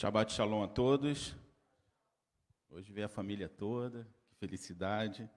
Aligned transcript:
Shabbat 0.00 0.32
Shalom 0.32 0.62
a 0.62 0.66
todos. 0.66 1.36
Hoje 2.70 2.90
vem 2.90 3.04
a 3.04 3.08
família 3.08 3.50
toda, 3.50 4.08
que 4.30 4.34
felicidade. 4.34 5.28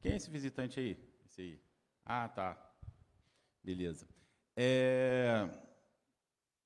Quem 0.00 0.12
é 0.12 0.14
esse 0.14 0.30
visitante 0.30 0.78
aí? 0.78 0.96
Esse 1.26 1.40
aí. 1.40 1.60
Ah, 2.04 2.28
tá. 2.28 2.56
Beleza. 3.60 4.08
É... 4.56 5.50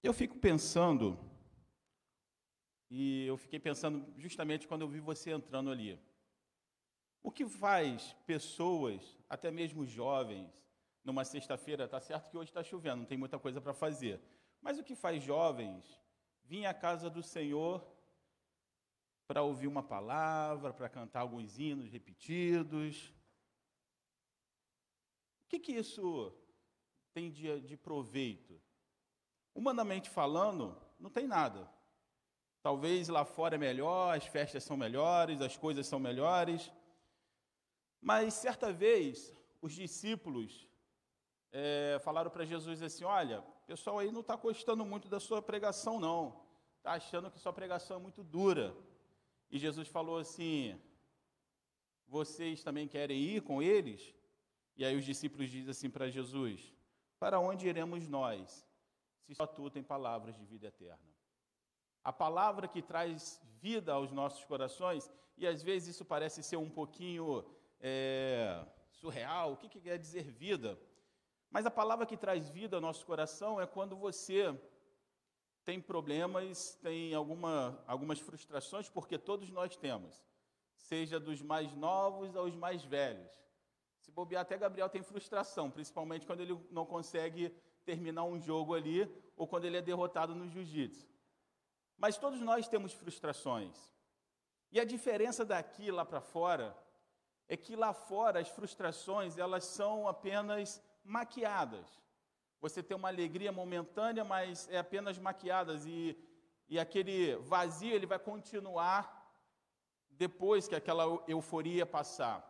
Eu 0.02 0.12
fico 0.12 0.36
pensando, 0.38 1.18
e 2.90 3.24
eu 3.24 3.38
fiquei 3.38 3.58
pensando 3.58 4.04
justamente 4.18 4.68
quando 4.68 4.82
eu 4.82 4.88
vi 4.90 5.00
você 5.00 5.30
entrando 5.30 5.70
ali. 5.70 5.98
O 7.22 7.30
que 7.30 7.46
faz 7.48 8.14
pessoas, 8.26 9.16
até 9.26 9.50
mesmo 9.50 9.86
jovens, 9.86 10.52
numa 11.02 11.24
sexta-feira, 11.24 11.88
tá 11.88 11.98
certo 11.98 12.28
que 12.28 12.36
hoje 12.36 12.50
está 12.50 12.62
chovendo, 12.62 12.98
não 12.98 13.06
tem 13.06 13.16
muita 13.16 13.38
coisa 13.38 13.58
para 13.58 13.72
fazer, 13.72 14.20
mas 14.60 14.78
o 14.78 14.84
que 14.84 14.94
faz 14.94 15.24
jovens 15.24 15.98
vir 16.48 16.64
à 16.64 16.72
casa 16.72 17.10
do 17.10 17.22
Senhor 17.22 17.86
para 19.26 19.42
ouvir 19.42 19.66
uma 19.66 19.82
palavra, 19.82 20.72
para 20.72 20.88
cantar 20.88 21.20
alguns 21.20 21.58
hinos 21.58 21.90
repetidos? 21.90 23.12
O 25.44 25.48
que, 25.48 25.58
que 25.58 25.72
isso 25.72 26.32
tem 27.12 27.30
de, 27.30 27.60
de 27.60 27.76
proveito? 27.76 28.60
Humanamente 29.54 30.08
falando, 30.08 30.80
não 30.98 31.10
tem 31.10 31.26
nada. 31.26 31.70
Talvez 32.62 33.08
lá 33.08 33.24
fora 33.24 33.56
é 33.56 33.58
melhor, 33.58 34.16
as 34.16 34.24
festas 34.24 34.64
são 34.64 34.76
melhores, 34.76 35.42
as 35.42 35.56
coisas 35.56 35.86
são 35.86 36.00
melhores. 36.00 36.72
Mas 38.00 38.34
certa 38.34 38.72
vez, 38.72 39.34
os 39.60 39.74
discípulos 39.74 40.67
é, 41.52 41.98
falaram 42.02 42.30
para 42.30 42.44
Jesus 42.44 42.82
assim: 42.82 43.04
Olha, 43.04 43.40
o 43.40 43.66
pessoal 43.66 43.98
aí 43.98 44.12
não 44.12 44.20
está 44.20 44.36
gostando 44.36 44.84
muito 44.84 45.08
da 45.08 45.20
sua 45.20 45.40
pregação, 45.40 45.98
não. 45.98 46.40
Está 46.78 46.92
achando 46.92 47.30
que 47.30 47.38
sua 47.38 47.52
pregação 47.52 47.96
é 47.96 48.00
muito 48.00 48.22
dura. 48.22 48.74
E 49.50 49.58
Jesus 49.58 49.88
falou 49.88 50.18
assim: 50.18 50.80
Vocês 52.06 52.62
também 52.62 52.86
querem 52.86 53.20
ir 53.20 53.42
com 53.42 53.62
eles? 53.62 54.14
E 54.76 54.84
aí 54.84 54.96
os 54.96 55.04
discípulos 55.04 55.50
dizem 55.50 55.70
assim 55.70 55.90
para 55.90 56.10
Jesus: 56.10 56.72
Para 57.18 57.40
onde 57.40 57.66
iremos 57.66 58.06
nós, 58.06 58.66
se 59.24 59.34
só 59.34 59.46
tu 59.46 59.70
tem 59.70 59.82
palavras 59.82 60.36
de 60.36 60.44
vida 60.44 60.68
eterna? 60.68 61.08
A 62.04 62.12
palavra 62.12 62.68
que 62.68 62.80
traz 62.80 63.40
vida 63.60 63.92
aos 63.92 64.12
nossos 64.12 64.44
corações, 64.44 65.10
e 65.36 65.46
às 65.46 65.62
vezes 65.62 65.96
isso 65.96 66.04
parece 66.04 66.42
ser 66.42 66.56
um 66.56 66.70
pouquinho 66.70 67.44
é, 67.80 68.64
surreal, 68.92 69.52
o 69.52 69.56
que, 69.56 69.68
que 69.68 69.80
quer 69.80 69.98
dizer 69.98 70.24
vida? 70.24 70.78
Mas 71.50 71.66
a 71.66 71.70
palavra 71.70 72.06
que 72.06 72.16
traz 72.16 72.48
vida 72.48 72.76
ao 72.76 72.80
nosso 72.80 73.04
coração 73.06 73.60
é 73.60 73.66
quando 73.66 73.96
você 73.96 74.58
tem 75.64 75.80
problemas, 75.80 76.74
tem 76.82 77.14
alguma, 77.14 77.82
algumas 77.86 78.18
frustrações, 78.18 78.88
porque 78.88 79.18
todos 79.18 79.50
nós 79.50 79.76
temos, 79.76 80.24
seja 80.76 81.20
dos 81.20 81.42
mais 81.42 81.74
novos 81.74 82.34
aos 82.36 82.54
mais 82.54 82.84
velhos. 82.84 83.30
Se 84.00 84.10
bobear, 84.10 84.42
até 84.42 84.56
Gabriel 84.56 84.88
tem 84.88 85.02
frustração, 85.02 85.70
principalmente 85.70 86.26
quando 86.26 86.40
ele 86.40 86.58
não 86.70 86.86
consegue 86.86 87.50
terminar 87.84 88.24
um 88.24 88.40
jogo 88.40 88.74
ali 88.74 89.10
ou 89.36 89.46
quando 89.46 89.64
ele 89.64 89.76
é 89.76 89.82
derrotado 89.82 90.34
no 90.34 90.48
jiu-jitsu. 90.48 91.06
Mas 91.96 92.16
todos 92.16 92.40
nós 92.40 92.68
temos 92.68 92.92
frustrações. 92.92 93.92
E 94.70 94.78
a 94.78 94.84
diferença 94.84 95.44
daqui 95.44 95.90
lá 95.90 96.04
para 96.04 96.20
fora 96.20 96.76
é 97.48 97.56
que 97.56 97.74
lá 97.74 97.92
fora 97.92 98.40
as 98.40 98.48
frustrações, 98.48 99.36
elas 99.36 99.64
são 99.64 100.06
apenas 100.06 100.82
maquiadas. 101.08 101.86
Você 102.60 102.82
tem 102.82 102.96
uma 102.96 103.08
alegria 103.08 103.50
momentânea, 103.50 104.24
mas 104.24 104.68
é 104.68 104.78
apenas 104.78 105.18
maquiadas 105.18 105.86
e, 105.86 106.16
e 106.68 106.78
aquele 106.78 107.36
vazio 107.36 107.94
ele 107.94 108.06
vai 108.06 108.18
continuar 108.18 109.14
depois 110.10 110.68
que 110.68 110.74
aquela 110.74 111.04
euforia 111.26 111.86
passar. 111.86 112.44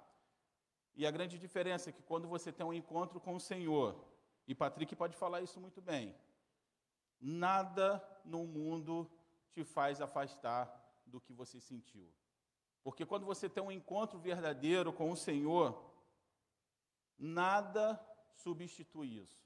E 0.97 1.07
a 1.07 1.11
grande 1.11 1.39
diferença 1.39 1.91
é 1.91 1.93
que 1.93 2.03
quando 2.03 2.27
você 2.27 2.51
tem 2.51 2.67
um 2.67 2.73
encontro 2.73 3.21
com 3.21 3.37
o 3.37 3.41
Senhor, 3.41 4.05
e 4.47 4.55
Patrick 4.55 4.97
pode 4.97 5.17
falar 5.17 5.43
isso 5.43 5.61
muito 5.61 5.81
bem, 5.81 6.17
nada 7.21 8.03
no 8.25 8.45
mundo 8.45 9.09
te 9.53 9.63
faz 9.63 10.01
afastar 10.01 10.63
do 11.07 11.21
que 11.21 11.33
você 11.33 11.61
sentiu. 11.61 12.11
Porque 12.83 13.07
quando 13.07 13.27
você 13.27 13.49
tem 13.49 13.63
um 13.63 13.71
encontro 13.71 14.19
verdadeiro 14.19 14.93
com 14.93 15.11
o 15.11 15.17
Senhor, 15.17 15.79
nada 17.19 18.01
substitui 18.45 19.09
isso. 19.23 19.39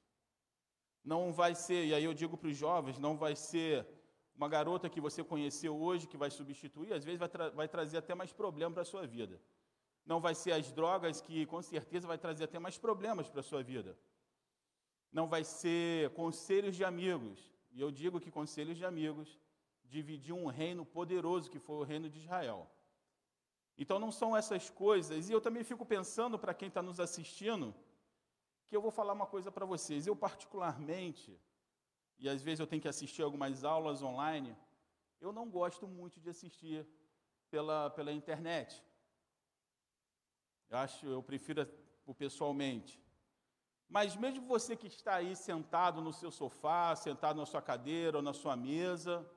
Não 1.12 1.32
vai 1.32 1.54
ser, 1.54 1.80
e 1.86 1.94
aí 1.94 2.04
eu 2.04 2.14
digo 2.14 2.36
para 2.36 2.48
os 2.48 2.56
jovens, 2.56 2.98
não 3.06 3.16
vai 3.24 3.34
ser 3.34 3.86
uma 4.34 4.48
garota 4.48 4.88
que 4.88 5.00
você 5.00 5.22
conheceu 5.32 5.76
hoje 5.86 6.06
que 6.06 6.16
vai 6.16 6.30
substituir, 6.30 6.92
às 6.92 7.04
vezes 7.04 7.18
vai, 7.18 7.28
tra 7.28 7.50
vai 7.50 7.68
trazer 7.68 7.98
até 7.98 8.14
mais 8.14 8.32
problema 8.32 8.72
para 8.74 8.82
a 8.82 8.92
sua 8.92 9.06
vida. 9.06 9.40
Não 10.04 10.20
vai 10.20 10.34
ser 10.34 10.52
as 10.52 10.72
drogas 10.72 11.20
que 11.20 11.46
com 11.46 11.62
certeza 11.62 12.06
vai 12.06 12.18
trazer 12.18 12.44
até 12.44 12.58
mais 12.58 12.76
problemas 12.78 13.28
para 13.28 13.40
a 13.40 13.48
sua 13.50 13.62
vida. 13.62 13.96
Não 15.12 15.28
vai 15.28 15.44
ser 15.44 16.10
conselhos 16.10 16.74
de 16.76 16.84
amigos. 16.84 17.38
E 17.72 17.80
eu 17.80 17.90
digo 17.90 18.20
que 18.20 18.30
conselhos 18.30 18.76
de 18.76 18.84
amigos 18.84 19.38
dividiu 19.84 20.36
um 20.36 20.46
reino 20.46 20.84
poderoso 20.84 21.50
que 21.50 21.58
foi 21.58 21.76
o 21.76 21.88
reino 21.92 22.08
de 22.08 22.18
Israel. 22.18 22.60
Então 23.76 23.98
não 23.98 24.10
são 24.10 24.36
essas 24.36 24.68
coisas, 24.70 25.28
e 25.28 25.32
eu 25.32 25.40
também 25.40 25.64
fico 25.64 25.84
pensando 25.84 26.38
para 26.38 26.54
quem 26.54 26.68
está 26.68 26.82
nos 26.82 26.98
assistindo, 27.00 27.74
que 28.72 28.76
eu 28.76 28.80
vou 28.80 28.90
falar 28.90 29.12
uma 29.12 29.26
coisa 29.26 29.52
para 29.52 29.66
vocês. 29.66 30.06
Eu, 30.06 30.16
particularmente, 30.16 31.38
e 32.18 32.26
às 32.26 32.40
vezes 32.42 32.60
eu 32.60 32.66
tenho 32.66 32.80
que 32.80 32.88
assistir 32.88 33.20
algumas 33.20 33.64
aulas 33.64 34.02
online, 34.02 34.56
eu 35.20 35.30
não 35.30 35.46
gosto 35.50 35.86
muito 35.86 36.18
de 36.18 36.30
assistir 36.30 36.88
pela, 37.50 37.90
pela 37.90 38.10
internet. 38.10 38.82
Eu 40.70 40.78
acho, 40.78 41.04
eu 41.04 41.22
prefiro 41.22 41.68
o 42.06 42.14
pessoalmente. 42.14 42.98
Mas 43.90 44.16
mesmo 44.16 44.46
você 44.46 44.74
que 44.74 44.86
está 44.86 45.16
aí 45.16 45.36
sentado 45.36 46.00
no 46.00 46.10
seu 46.10 46.30
sofá, 46.30 46.96
sentado 46.96 47.36
na 47.36 47.44
sua 47.44 47.60
cadeira 47.60 48.16
ou 48.16 48.22
na 48.22 48.32
sua 48.32 48.56
mesa, 48.56 49.30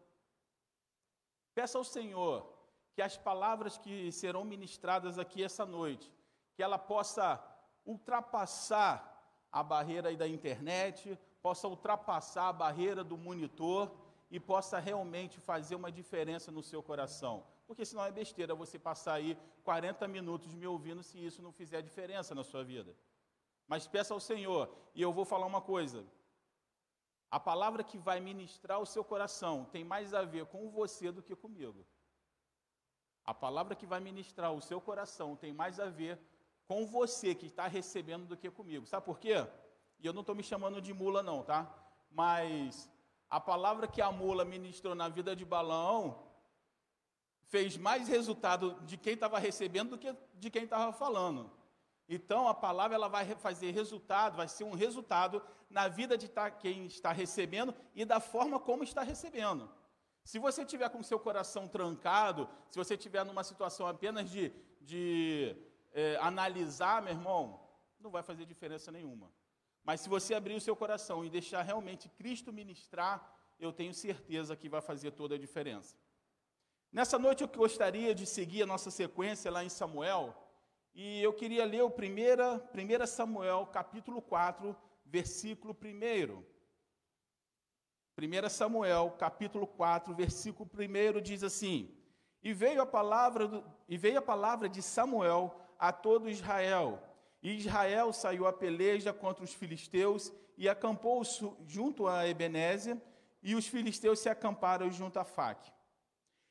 peça 1.53 1.77
ao 1.77 1.83
Senhor 1.83 2.49
que 2.93 3.01
as 3.01 3.17
palavras 3.17 3.77
que 3.77 4.13
serão 4.13 4.45
ministradas 4.45 5.19
aqui 5.19 5.43
essa 5.43 5.65
noite, 5.65 6.09
que 6.55 6.63
ela 6.63 6.79
possa 6.79 7.43
ultrapassar 7.85 9.13
a 9.55 9.63
barreira 9.63 10.13
da 10.17 10.27
internet, 10.27 11.17
possa 11.41 11.65
ultrapassar 11.65 12.49
a 12.49 12.53
barreira 12.53 13.05
do 13.05 13.17
monitor 13.17 13.89
e 14.29 14.37
possa 14.37 14.79
realmente 14.79 15.39
fazer 15.39 15.75
uma 15.75 15.89
diferença 15.89 16.51
no 16.51 16.61
seu 16.61 16.83
coração. 16.83 17.41
Porque 17.65 17.85
senão 17.85 18.03
é 18.03 18.11
besteira 18.11 18.53
você 18.53 18.77
passar 18.77 19.13
aí 19.13 19.37
40 19.63 20.09
minutos 20.09 20.53
me 20.53 20.67
ouvindo 20.67 21.01
se 21.01 21.25
isso 21.25 21.41
não 21.41 21.53
fizer 21.53 21.81
diferença 21.81 22.35
na 22.35 22.43
sua 22.43 22.65
vida. 22.65 22.93
Mas 23.65 23.87
peça 23.87 24.13
ao 24.13 24.19
Senhor, 24.19 24.69
e 24.93 25.01
eu 25.01 25.13
vou 25.13 25.23
falar 25.23 25.45
uma 25.45 25.61
coisa. 25.61 26.05
A 27.31 27.39
palavra 27.39 27.81
que 27.81 27.97
vai 27.97 28.19
ministrar 28.19 28.81
o 28.81 28.85
seu 28.85 29.05
coração 29.05 29.63
tem 29.71 29.85
mais 29.85 30.13
a 30.13 30.23
ver 30.23 30.47
com 30.47 30.69
você 30.69 31.13
do 31.13 31.23
que 31.23 31.33
comigo. 31.33 31.85
A 33.23 33.33
palavra 33.33 33.73
que 33.73 33.85
vai 33.85 34.01
ministrar 34.01 34.51
o 34.51 34.61
seu 34.61 34.81
coração 34.81 35.33
tem 35.37 35.53
mais 35.53 35.79
a 35.79 35.85
ver 35.85 36.19
com 36.67 36.85
você 36.85 37.35
que 37.35 37.45
está 37.45 37.67
recebendo 37.67 38.25
do 38.25 38.37
que 38.37 38.49
comigo. 38.49 38.85
Sabe 38.85 39.05
por 39.05 39.19
quê? 39.19 39.47
E 39.99 40.05
eu 40.05 40.13
não 40.13 40.21
estou 40.21 40.35
me 40.35 40.43
chamando 40.43 40.81
de 40.81 40.93
mula, 40.93 41.21
não, 41.21 41.43
tá? 41.43 41.71
Mas 42.11 42.89
a 43.29 43.39
palavra 43.39 43.87
que 43.87 44.01
a 44.01 44.11
mula 44.11 44.45
ministrou 44.45 44.95
na 44.95 45.09
vida 45.09 45.35
de 45.35 45.45
Balão 45.45 46.23
fez 47.43 47.77
mais 47.77 48.07
resultado 48.07 48.79
de 48.81 48.97
quem 48.97 49.13
estava 49.13 49.39
recebendo 49.39 49.91
do 49.91 49.97
que 49.97 50.15
de 50.33 50.49
quem 50.49 50.63
estava 50.63 50.91
falando. 50.91 51.51
Então 52.07 52.47
a 52.47 52.53
palavra 52.53 52.95
ela 52.95 53.07
vai 53.07 53.25
fazer 53.35 53.71
resultado, 53.71 54.37
vai 54.37 54.47
ser 54.47 54.63
um 54.63 54.73
resultado 54.73 55.41
na 55.69 55.87
vida 55.87 56.17
de 56.17 56.29
quem 56.59 56.85
está 56.85 57.11
recebendo 57.11 57.73
e 57.95 58.05
da 58.05 58.19
forma 58.19 58.59
como 58.59 58.83
está 58.83 59.01
recebendo. 59.01 59.69
Se 60.23 60.39
você 60.39 60.65
tiver 60.65 60.89
com 60.89 61.03
seu 61.03 61.19
coração 61.19 61.67
trancado, 61.67 62.49
se 62.69 62.77
você 62.77 62.97
tiver 62.97 63.23
numa 63.23 63.43
situação 63.43 63.87
apenas 63.87 64.29
de, 64.29 64.51
de 64.81 65.55
é, 65.95 66.17
analisar, 66.17 67.01
meu 67.01 67.13
irmão, 67.13 67.59
não 68.01 68.11
vai 68.11 68.21
fazer 68.21 68.45
diferença 68.45 68.91
nenhuma. 68.91 69.31
Mas 69.81 70.01
se 70.01 70.09
você 70.09 70.33
abrir 70.33 70.55
o 70.55 70.59
seu 70.61 70.75
coração 70.75 71.23
e 71.23 71.29
deixar 71.29 71.61
realmente 71.61 72.09
Cristo 72.09 72.51
ministrar, 72.51 73.33
eu 73.57 73.71
tenho 73.71 73.93
certeza 73.93 74.57
que 74.57 74.67
vai 74.67 74.81
fazer 74.81 75.11
toda 75.11 75.35
a 75.35 75.37
diferença. 75.37 75.95
Nessa 76.91 77.17
noite 77.17 77.43
eu 77.43 77.47
gostaria 77.47 78.13
de 78.13 78.25
seguir 78.25 78.63
a 78.63 78.65
nossa 78.65 78.91
sequência 78.91 79.49
lá 79.49 79.63
em 79.63 79.69
Samuel, 79.69 80.35
e 80.93 81.21
eu 81.23 81.33
queria 81.33 81.65
ler 81.65 81.83
o 81.83 81.87
1 81.87 83.07
Samuel, 83.07 83.65
capítulo 83.67 84.21
4, 84.21 84.75
versículo 85.05 85.73
1. 85.73 86.43
1 88.17 88.49
Samuel, 88.49 89.11
capítulo 89.17 89.65
4, 89.65 90.13
versículo 90.13 90.69
1 90.73 91.21
diz 91.21 91.43
assim: 91.43 91.93
E 92.43 92.53
veio 92.53 92.81
a 92.81 92.85
palavra 92.85 93.47
do, 93.47 93.63
e 93.87 93.97
veio 93.97 94.19
a 94.19 94.21
palavra 94.21 94.69
de 94.69 94.81
Samuel 94.81 95.64
a 95.87 95.91
todo 95.91 96.29
Israel. 96.29 97.01
E 97.41 97.51
Israel 97.57 98.11
saiu 98.11 98.47
a 98.47 98.53
peleja 98.53 99.13
contra 99.13 99.43
os 99.43 99.53
filisteus 99.53 100.33
e 100.57 100.67
acampou 100.67 101.21
junto 101.67 102.07
a 102.07 102.27
Ebenezer, 102.27 102.97
e 103.43 103.53
os 103.53 103.67
filisteus 103.67 104.19
se 104.19 104.29
acamparam 104.29 104.89
junto 104.89 105.19
a 105.19 105.23
Faque. 105.23 105.71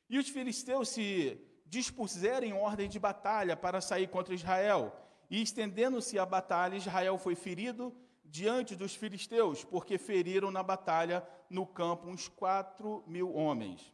E 0.09 0.17
os 0.17 0.29
filisteus 0.29 0.89
se 0.89 1.37
dispuseram 1.65 2.47
em 2.47 2.53
ordem 2.53 2.87
de 2.87 2.99
batalha 2.99 3.57
para 3.57 3.81
sair 3.81 4.07
contra 4.07 4.33
Israel. 4.33 4.95
E 5.29 5.41
estendendo-se 5.41 6.17
a 6.17 6.25
batalha, 6.25 6.77
Israel 6.77 7.17
foi 7.17 7.35
ferido 7.35 7.93
diante 8.23 8.75
dos 8.75 8.95
filisteus, 8.95 9.65
porque 9.65 9.97
feriram 9.97 10.51
na 10.51 10.63
batalha 10.63 11.27
no 11.49 11.65
campo 11.65 12.07
uns 12.07 12.29
quatro 12.29 13.03
mil 13.05 13.33
homens. 13.33 13.91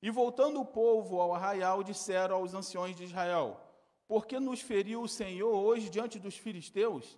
E 0.00 0.10
voltando 0.10 0.60
o 0.60 0.64
povo 0.64 1.20
ao 1.20 1.34
arraial, 1.34 1.82
disseram 1.82 2.36
aos 2.36 2.54
anciões 2.54 2.96
de 2.96 3.04
Israel: 3.04 3.60
Por 4.10 4.26
que 4.26 4.40
nos 4.40 4.60
feriu 4.60 5.02
o 5.02 5.08
Senhor 5.08 5.54
hoje 5.54 5.88
diante 5.88 6.18
dos 6.18 6.36
filisteus? 6.36 7.16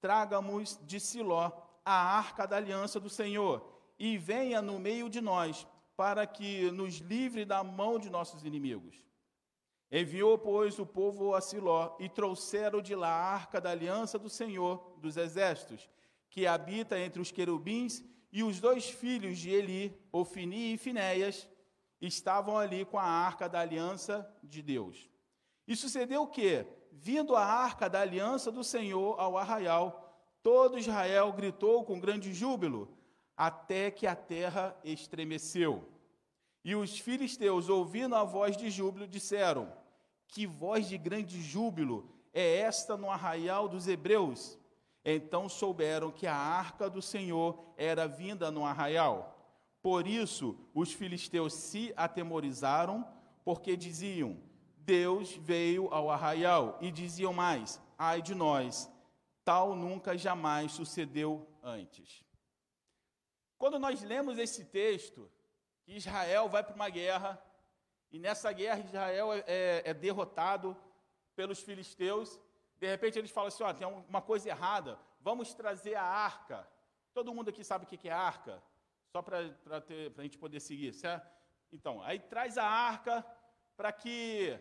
Traga-nos 0.00 0.78
de 0.86 1.00
Siló 1.00 1.50
a 1.84 1.92
arca 1.92 2.46
da 2.46 2.56
aliança 2.56 3.00
do 3.00 3.10
Senhor, 3.10 3.68
e 3.98 4.16
venha 4.16 4.62
no 4.62 4.78
meio 4.78 5.10
de 5.10 5.20
nós, 5.20 5.66
para 5.96 6.24
que 6.28 6.70
nos 6.70 6.98
livre 6.98 7.44
da 7.44 7.64
mão 7.64 7.98
de 7.98 8.08
nossos 8.08 8.44
inimigos. 8.44 9.04
Enviou, 9.90 10.38
pois, 10.38 10.78
o 10.78 10.86
povo 10.86 11.34
a 11.34 11.40
Siló 11.40 11.96
e 11.98 12.08
trouxeram 12.08 12.80
de 12.80 12.94
lá 12.94 13.08
a 13.08 13.34
arca 13.34 13.60
da 13.60 13.70
aliança 13.72 14.16
do 14.16 14.30
Senhor 14.30 14.98
dos 14.98 15.16
exércitos, 15.16 15.90
que 16.28 16.46
habita 16.46 16.96
entre 16.96 17.20
os 17.20 17.32
querubins, 17.32 18.04
e 18.30 18.44
os 18.44 18.60
dois 18.60 18.88
filhos 18.88 19.36
de 19.36 19.50
Eli, 19.50 20.00
Ofini 20.12 20.74
e 20.74 20.78
Finéias, 20.78 21.48
estavam 22.00 22.56
ali 22.56 22.84
com 22.84 23.00
a 23.00 23.02
arca 23.02 23.48
da 23.48 23.58
aliança 23.58 24.32
de 24.44 24.62
Deus. 24.62 25.10
E 25.70 25.76
sucedeu 25.76 26.26
que, 26.26 26.66
vindo 26.90 27.36
a 27.36 27.44
arca 27.44 27.88
da 27.88 28.00
aliança 28.00 28.50
do 28.50 28.64
Senhor 28.64 29.14
ao 29.20 29.38
arraial, 29.38 30.12
todo 30.42 30.76
Israel 30.76 31.32
gritou 31.32 31.84
com 31.84 32.00
grande 32.00 32.34
júbilo, 32.34 32.92
até 33.36 33.88
que 33.88 34.04
a 34.04 34.16
terra 34.16 34.76
estremeceu. 34.82 35.88
E 36.64 36.74
os 36.74 36.98
filisteus, 36.98 37.68
ouvindo 37.68 38.16
a 38.16 38.24
voz 38.24 38.56
de 38.56 38.68
júbilo, 38.68 39.06
disseram: 39.06 39.72
que 40.26 40.44
voz 40.44 40.88
de 40.88 40.98
grande 40.98 41.40
júbilo 41.40 42.10
é 42.34 42.56
esta 42.56 42.96
no 42.96 43.08
arraial 43.08 43.68
dos 43.68 43.86
hebreus? 43.86 44.58
Então 45.04 45.48
souberam 45.48 46.10
que 46.10 46.26
a 46.26 46.34
arca 46.34 46.90
do 46.90 47.00
Senhor 47.00 47.56
era 47.76 48.08
vinda 48.08 48.50
no 48.50 48.66
arraial. 48.66 49.38
Por 49.80 50.04
isso 50.04 50.58
os 50.74 50.92
filisteus 50.92 51.52
se 51.52 51.94
atemorizaram, 51.96 53.06
porque 53.44 53.76
diziam: 53.76 54.49
Deus 54.90 55.36
veio 55.36 55.86
ao 55.94 56.10
arraial. 56.10 56.76
E 56.80 56.90
diziam 56.90 57.32
mais: 57.32 57.80
Ai 57.96 58.20
de 58.20 58.34
nós, 58.34 58.90
tal 59.44 59.76
nunca 59.76 60.18
jamais 60.18 60.72
sucedeu 60.72 61.46
antes. 61.62 62.24
Quando 63.56 63.78
nós 63.78 64.02
lemos 64.02 64.36
esse 64.36 64.64
texto, 64.64 65.30
que 65.84 65.92
Israel 65.92 66.48
vai 66.48 66.64
para 66.64 66.74
uma 66.74 66.88
guerra, 66.88 67.40
e 68.10 68.18
nessa 68.18 68.50
guerra, 68.52 68.80
Israel 68.80 69.32
é, 69.32 69.44
é, 69.46 69.82
é 69.90 69.94
derrotado 69.94 70.76
pelos 71.36 71.60
filisteus. 71.60 72.40
De 72.76 72.88
repente, 72.88 73.16
eles 73.16 73.30
falam 73.30 73.46
assim: 73.46 73.62
ó, 73.62 73.72
tem 73.72 73.86
uma 73.86 74.20
coisa 74.20 74.48
errada, 74.48 74.98
vamos 75.20 75.54
trazer 75.54 75.94
a 75.94 76.02
arca. 76.02 76.68
Todo 77.14 77.32
mundo 77.32 77.50
aqui 77.50 77.62
sabe 77.62 77.84
o 77.84 77.86
que 77.86 78.08
é 78.08 78.12
arca? 78.12 78.60
Só 79.12 79.22
para 79.22 79.38
a 79.38 80.22
gente 80.22 80.36
poder 80.36 80.58
seguir, 80.58 80.92
certo? 80.94 81.30
Então, 81.72 82.02
aí 82.02 82.18
traz 82.18 82.58
a 82.58 82.64
arca 82.64 83.24
para 83.76 83.92
que, 83.92 84.58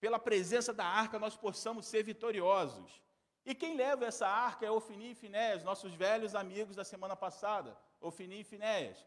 pela 0.00 0.18
presença 0.18 0.72
da 0.72 0.84
arca, 0.84 1.18
nós 1.18 1.36
possamos 1.36 1.86
ser 1.86 2.02
vitoriosos. 2.02 3.02
E 3.44 3.54
quem 3.54 3.76
leva 3.76 4.06
essa 4.06 4.26
arca 4.26 4.66
é 4.66 4.70
Ofini 4.70 5.12
e 5.12 5.14
Finéias, 5.14 5.64
nossos 5.64 5.94
velhos 5.94 6.34
amigos 6.34 6.76
da 6.76 6.84
semana 6.84 7.16
passada, 7.16 7.76
Ofini 8.00 8.40
e 8.40 8.44
Finéias. 8.44 9.04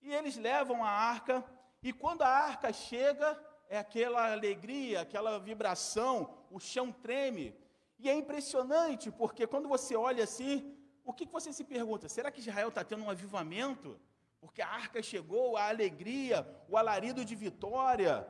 E 0.00 0.12
eles 0.12 0.36
levam 0.36 0.84
a 0.84 0.90
arca 0.90 1.44
e 1.82 1.92
quando 1.92 2.22
a 2.22 2.28
arca 2.28 2.72
chega, 2.72 3.38
é 3.68 3.78
aquela 3.78 4.30
alegria, 4.30 5.00
aquela 5.00 5.38
vibração, 5.38 6.32
o 6.50 6.60
chão 6.60 6.92
treme. 6.92 7.56
E 7.98 8.08
é 8.08 8.14
impressionante, 8.14 9.10
porque 9.10 9.46
quando 9.46 9.68
você 9.68 9.96
olha 9.96 10.24
assim, 10.24 10.76
o 11.04 11.12
que 11.12 11.26
você 11.26 11.52
se 11.52 11.64
pergunta? 11.64 12.08
Será 12.08 12.30
que 12.30 12.40
Israel 12.40 12.68
está 12.68 12.84
tendo 12.84 13.04
um 13.04 13.10
avivamento? 13.10 13.98
Porque 14.40 14.62
a 14.62 14.68
arca 14.68 15.02
chegou, 15.02 15.56
a 15.56 15.68
alegria, 15.68 16.46
o 16.68 16.76
alarido 16.76 17.24
de 17.24 17.34
vitória, 17.34 18.28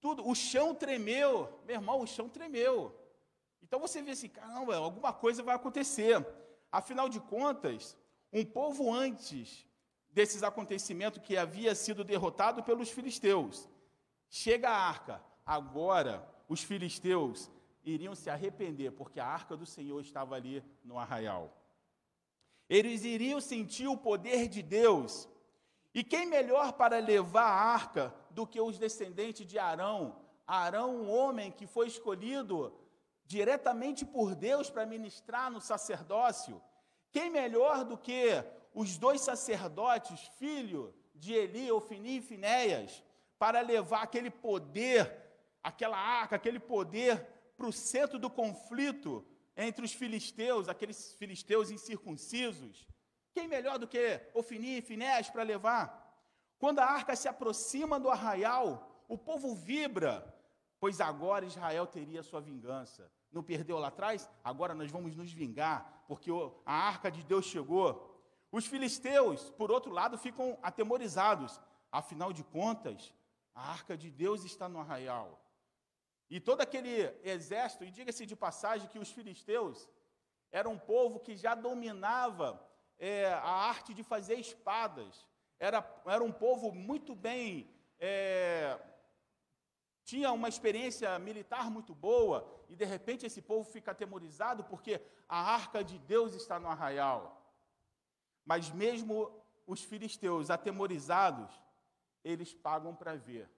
tudo, 0.00 0.26
o 0.26 0.34
chão 0.34 0.74
tremeu. 0.74 1.60
Meu 1.64 1.76
irmão, 1.76 2.00
o 2.00 2.06
chão 2.06 2.28
tremeu. 2.28 2.94
Então 3.62 3.80
você 3.80 4.00
vê 4.00 4.12
assim, 4.12 4.28
caramba, 4.28 4.76
alguma 4.76 5.12
coisa 5.12 5.42
vai 5.42 5.54
acontecer. 5.54 6.24
Afinal 6.70 7.08
de 7.08 7.20
contas, 7.20 7.96
um 8.32 8.44
povo 8.44 8.92
antes 8.92 9.66
desses 10.10 10.42
acontecimentos 10.42 11.22
que 11.22 11.36
havia 11.36 11.74
sido 11.74 12.04
derrotado 12.04 12.62
pelos 12.62 12.90
filisteus. 12.90 13.68
Chega 14.28 14.70
a 14.70 14.76
arca, 14.76 15.22
agora 15.44 16.26
os 16.48 16.62
filisteus 16.62 17.50
iriam 17.84 18.14
se 18.14 18.28
arrepender, 18.28 18.92
porque 18.92 19.20
a 19.20 19.26
arca 19.26 19.56
do 19.56 19.66
Senhor 19.66 20.00
estava 20.00 20.34
ali 20.34 20.62
no 20.84 20.98
arraial. 20.98 21.56
Eles 22.68 23.04
iriam 23.04 23.40
sentir 23.40 23.86
o 23.86 23.96
poder 23.96 24.48
de 24.48 24.62
Deus. 24.62 25.28
E 25.96 26.04
quem 26.04 26.26
melhor 26.26 26.74
para 26.74 26.98
levar 26.98 27.46
a 27.46 27.72
arca 27.72 28.14
do 28.28 28.46
que 28.46 28.60
os 28.60 28.78
descendentes 28.78 29.46
de 29.46 29.58
Arão? 29.58 30.20
Arão, 30.46 30.94
um 30.94 31.10
homem 31.10 31.50
que 31.50 31.66
foi 31.66 31.86
escolhido 31.86 32.78
diretamente 33.24 34.04
por 34.04 34.34
Deus 34.34 34.68
para 34.68 34.84
ministrar 34.84 35.50
no 35.50 35.58
sacerdócio. 35.58 36.60
Quem 37.10 37.30
melhor 37.30 37.82
do 37.82 37.96
que 37.96 38.44
os 38.74 38.98
dois 38.98 39.22
sacerdotes, 39.22 40.20
filho 40.38 40.94
de 41.14 41.32
Eli, 41.32 41.72
Ofini 41.72 42.18
e 42.18 42.20
Finéias, 42.20 43.02
para 43.38 43.62
levar 43.62 44.02
aquele 44.02 44.28
poder, 44.28 45.10
aquela 45.62 45.96
arca, 45.96 46.36
aquele 46.36 46.60
poder 46.60 47.26
para 47.56 47.68
o 47.68 47.72
centro 47.72 48.18
do 48.18 48.28
conflito 48.28 49.24
entre 49.56 49.82
os 49.82 49.94
filisteus, 49.94 50.68
aqueles 50.68 51.14
filisteus 51.14 51.70
incircuncisos. 51.70 52.86
Quem 53.36 53.46
melhor 53.46 53.78
do 53.78 53.86
que 53.86 54.18
Ofini 54.32 54.78
e 54.78 54.80
Finéias 54.80 55.28
para 55.28 55.42
levar? 55.42 55.84
Quando 56.58 56.78
a 56.78 56.86
arca 56.86 57.14
se 57.14 57.28
aproxima 57.28 58.00
do 58.00 58.08
arraial, 58.08 59.04
o 59.06 59.18
povo 59.18 59.54
vibra, 59.54 60.34
pois 60.80 61.02
agora 61.02 61.44
Israel 61.44 61.86
teria 61.86 62.22
sua 62.22 62.40
vingança. 62.40 63.12
Não 63.30 63.42
perdeu 63.42 63.78
lá 63.78 63.88
atrás? 63.88 64.26
Agora 64.42 64.74
nós 64.74 64.90
vamos 64.90 65.14
nos 65.14 65.30
vingar, 65.30 66.02
porque 66.08 66.30
a 66.64 66.72
arca 66.72 67.10
de 67.10 67.22
Deus 67.22 67.44
chegou. 67.44 68.18
Os 68.50 68.64
filisteus, 68.64 69.50
por 69.50 69.70
outro 69.70 69.92
lado, 69.92 70.16
ficam 70.16 70.58
atemorizados. 70.62 71.60
Afinal 71.92 72.32
de 72.32 72.42
contas, 72.42 73.12
a 73.54 73.70
arca 73.70 73.98
de 73.98 74.10
Deus 74.10 74.44
está 74.44 74.66
no 74.66 74.80
arraial. 74.80 75.38
E 76.30 76.40
todo 76.40 76.62
aquele 76.62 77.14
exército, 77.22 77.84
e 77.84 77.90
diga-se 77.90 78.24
de 78.24 78.34
passagem 78.34 78.88
que 78.88 78.98
os 78.98 79.12
filisteus 79.12 79.90
eram 80.50 80.72
um 80.72 80.78
povo 80.78 81.20
que 81.20 81.36
já 81.36 81.54
dominava 81.54 82.64
é, 82.98 83.26
a 83.26 83.68
arte 83.68 83.94
de 83.94 84.02
fazer 84.02 84.34
espadas. 84.34 85.26
Era, 85.58 85.84
era 86.06 86.22
um 86.22 86.32
povo 86.32 86.72
muito 86.72 87.14
bem. 87.14 87.70
É, 87.98 88.78
tinha 90.04 90.30
uma 90.32 90.48
experiência 90.48 91.18
militar 91.18 91.70
muito 91.70 91.94
boa, 91.94 92.48
e 92.68 92.76
de 92.76 92.84
repente 92.84 93.26
esse 93.26 93.42
povo 93.42 93.68
fica 93.68 93.90
atemorizado 93.90 94.62
porque 94.64 95.00
a 95.28 95.54
arca 95.54 95.82
de 95.82 95.98
Deus 95.98 96.34
está 96.34 96.60
no 96.60 96.68
arraial. 96.68 97.42
Mas 98.44 98.70
mesmo 98.70 99.30
os 99.66 99.82
filisteus 99.82 100.48
atemorizados, 100.48 101.50
eles 102.22 102.54
pagam 102.54 102.94
para 102.94 103.16
ver. 103.16 103.50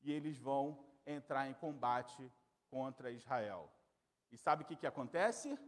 E 0.00 0.12
eles 0.12 0.38
vão 0.38 0.78
entrar 1.04 1.48
em 1.48 1.54
combate 1.54 2.30
contra 2.70 3.10
Israel. 3.10 3.68
E 4.30 4.38
sabe 4.38 4.62
o 4.62 4.66
que, 4.66 4.76
que 4.76 4.86
acontece? 4.86 5.58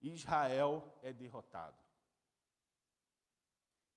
Israel 0.00 0.82
é 1.02 1.12
derrotado. 1.12 1.76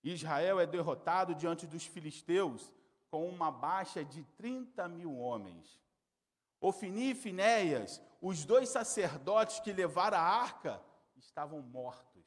Israel 0.04 0.60
é 0.60 0.66
derrotado 0.66 1.34
diante 1.34 1.66
dos 1.66 1.86
filisteus 1.86 2.74
com 3.10 3.28
uma 3.30 3.50
baixa 3.50 4.04
de 4.04 4.24
30 4.36 4.88
mil 4.90 5.18
homens. 5.18 5.80
Ofini 6.60 7.12
e 7.12 7.16
Finéias, 7.16 8.02
os 8.22 8.44
dois 8.44 8.70
sacerdotes 8.70 9.60
que 9.60 9.72
levaram 9.72 10.18
a 10.18 10.22
arca, 10.22 10.82
estavam 11.16 11.62
mortos. 11.62 12.26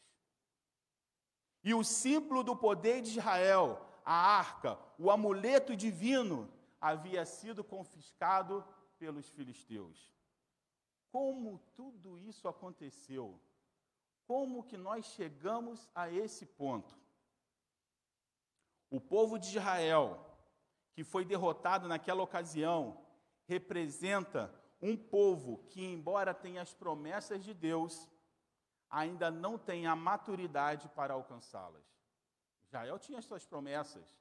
E 1.62 1.75
o 1.75 1.83
símbolo 1.83 2.42
do 2.42 2.54
poder 2.54 3.02
de 3.02 3.11
Israel, 3.11 3.85
a 4.04 4.14
arca, 4.14 4.78
o 4.99 5.11
amuleto 5.11 5.75
divino, 5.75 6.49
havia 6.80 7.25
sido 7.26 7.64
confiscado 7.64 8.64
pelos 8.99 9.28
filisteus. 9.30 10.11
Como 11.11 11.59
tudo 11.75 12.18
isso 12.18 12.47
aconteceu? 12.47 13.40
Como 14.26 14.64
que 14.64 14.76
nós 14.76 15.06
chegamos 15.06 15.88
a 15.95 16.11
esse 16.11 16.45
ponto? 16.45 16.99
O 18.90 19.00
povo 19.00 19.38
de 19.38 19.49
Israel, 19.49 20.25
que 20.92 21.04
foi 21.04 21.25
derrotado 21.25 21.87
naquela 21.87 22.23
ocasião, 22.23 23.04
representa 23.45 24.52
um 24.80 24.97
povo 24.97 25.59
que, 25.68 25.85
embora 25.85 26.35
tenha 26.35 26.62
as 26.62 26.75
promessas 26.75 27.45
de 27.45 27.54
Deus, 27.54 28.09
ainda 28.90 29.30
não 29.30 29.56
tem 29.56 29.87
a 29.87 29.95
maturidade 29.95 30.88
para 30.88 31.14
alcançá-las. 31.14 31.85
Israel 32.64 32.99
tinha 32.99 33.18
as 33.18 33.25
suas 33.25 33.47
promessas, 33.47 34.18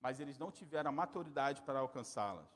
mas 0.00 0.20
eles 0.20 0.38
não 0.38 0.50
tiveram 0.50 0.90
a 0.90 0.92
maturidade 0.92 1.62
para 1.62 1.80
alcançá-las. 1.80 2.48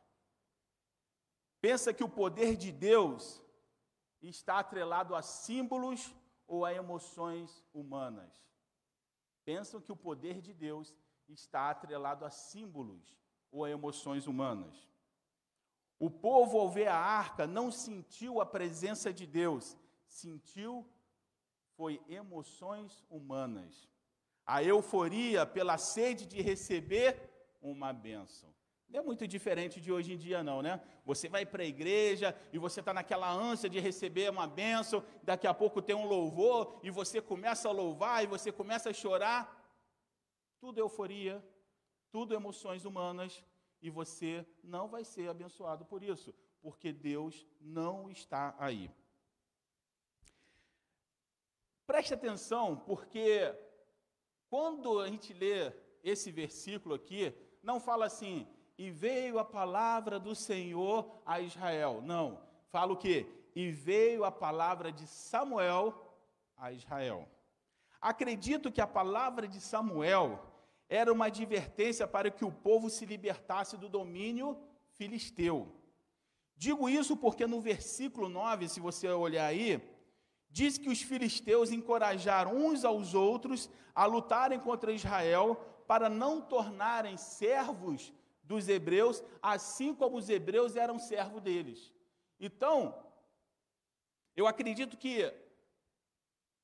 Pensa 1.60 1.92
que 1.92 2.04
o 2.04 2.08
poder 2.08 2.56
de 2.56 2.70
Deus 2.70 3.42
está 4.22 4.58
atrelado 4.58 5.14
a 5.14 5.22
símbolos 5.22 6.14
ou 6.48 6.64
a 6.64 6.72
emoções 6.72 7.62
humanas. 7.72 8.34
Pensam 9.44 9.80
que 9.80 9.92
o 9.92 9.96
poder 9.96 10.40
de 10.40 10.52
Deus 10.52 10.92
está 11.28 11.70
atrelado 11.70 12.24
a 12.24 12.30
símbolos 12.30 13.14
ou 13.52 13.64
a 13.64 13.70
emoções 13.70 14.26
humanas. 14.26 14.88
O 15.98 16.10
povo, 16.10 16.58
ao 16.58 16.70
ver 16.70 16.88
a 16.88 16.96
arca, 16.96 17.46
não 17.46 17.70
sentiu 17.70 18.40
a 18.40 18.46
presença 18.46 19.12
de 19.12 19.26
Deus, 19.26 19.76
sentiu 20.06 20.88
foi 21.76 22.02
emoções 22.08 23.04
humanas. 23.08 23.88
A 24.44 24.64
euforia 24.64 25.46
pela 25.46 25.78
sede 25.78 26.26
de 26.26 26.40
receber 26.40 27.30
uma 27.60 27.92
bênção. 27.92 28.52
Não 28.88 29.00
é 29.00 29.02
muito 29.02 29.28
diferente 29.28 29.80
de 29.80 29.92
hoje 29.92 30.14
em 30.14 30.16
dia, 30.16 30.42
não, 30.42 30.62
né? 30.62 30.80
Você 31.04 31.28
vai 31.28 31.44
para 31.44 31.62
a 31.62 31.66
igreja 31.66 32.34
e 32.52 32.58
você 32.58 32.80
está 32.80 32.94
naquela 32.94 33.30
ânsia 33.30 33.68
de 33.68 33.78
receber 33.78 34.30
uma 34.30 34.46
bênção, 34.46 35.04
daqui 35.22 35.46
a 35.46 35.52
pouco 35.52 35.82
tem 35.82 35.94
um 35.94 36.06
louvor 36.06 36.80
e 36.82 36.90
você 36.90 37.20
começa 37.20 37.68
a 37.68 37.72
louvar 37.72 38.24
e 38.24 38.26
você 38.26 38.50
começa 38.50 38.88
a 38.88 38.94
chorar. 38.94 39.54
Tudo 40.58 40.78
euforia, 40.78 41.44
tudo 42.10 42.34
emoções 42.34 42.86
humanas 42.86 43.44
e 43.82 43.90
você 43.90 44.46
não 44.64 44.88
vai 44.88 45.04
ser 45.04 45.28
abençoado 45.28 45.84
por 45.84 46.02
isso, 46.02 46.34
porque 46.62 46.90
Deus 46.90 47.46
não 47.60 48.10
está 48.10 48.56
aí. 48.58 48.90
Preste 51.86 52.14
atenção, 52.14 52.76
porque 52.76 53.54
quando 54.48 54.98
a 54.98 55.08
gente 55.08 55.32
lê 55.34 55.72
esse 56.02 56.30
versículo 56.30 56.94
aqui, 56.94 57.34
não 57.62 57.78
fala 57.78 58.06
assim, 58.06 58.46
e 58.78 58.90
veio 58.90 59.40
a 59.40 59.44
palavra 59.44 60.20
do 60.20 60.36
Senhor 60.36 61.10
a 61.26 61.40
Israel. 61.40 62.00
Não, 62.00 62.40
fala 62.70 62.92
o 62.92 62.96
quê? 62.96 63.26
E 63.54 63.72
veio 63.72 64.24
a 64.24 64.30
palavra 64.30 64.92
de 64.92 65.04
Samuel 65.06 66.16
a 66.56 66.70
Israel. 66.70 67.28
Acredito 68.00 68.70
que 68.70 68.80
a 68.80 68.86
palavra 68.86 69.48
de 69.48 69.60
Samuel 69.60 70.40
era 70.88 71.12
uma 71.12 71.26
advertência 71.26 72.06
para 72.06 72.30
que 72.30 72.44
o 72.44 72.52
povo 72.52 72.88
se 72.88 73.04
libertasse 73.04 73.76
do 73.76 73.88
domínio 73.88 74.56
filisteu. 74.92 75.74
Digo 76.56 76.88
isso 76.88 77.16
porque 77.16 77.46
no 77.46 77.60
versículo 77.60 78.28
9, 78.28 78.68
se 78.68 78.78
você 78.78 79.08
olhar 79.08 79.46
aí, 79.46 79.82
diz 80.48 80.78
que 80.78 80.88
os 80.88 81.02
filisteus 81.02 81.72
encorajaram 81.72 82.56
uns 82.56 82.84
aos 82.84 83.12
outros 83.12 83.68
a 83.92 84.06
lutarem 84.06 84.60
contra 84.60 84.92
Israel 84.92 85.56
para 85.86 86.08
não 86.08 86.40
tornarem 86.40 87.16
servos 87.16 88.12
dos 88.48 88.66
hebreus, 88.66 89.22
assim 89.42 89.94
como 89.94 90.16
os 90.16 90.28
hebreus 90.30 90.74
eram 90.74 90.98
servos 90.98 91.42
deles. 91.42 91.92
Então, 92.40 92.78
eu 94.34 94.46
acredito 94.46 94.96
que 94.96 95.30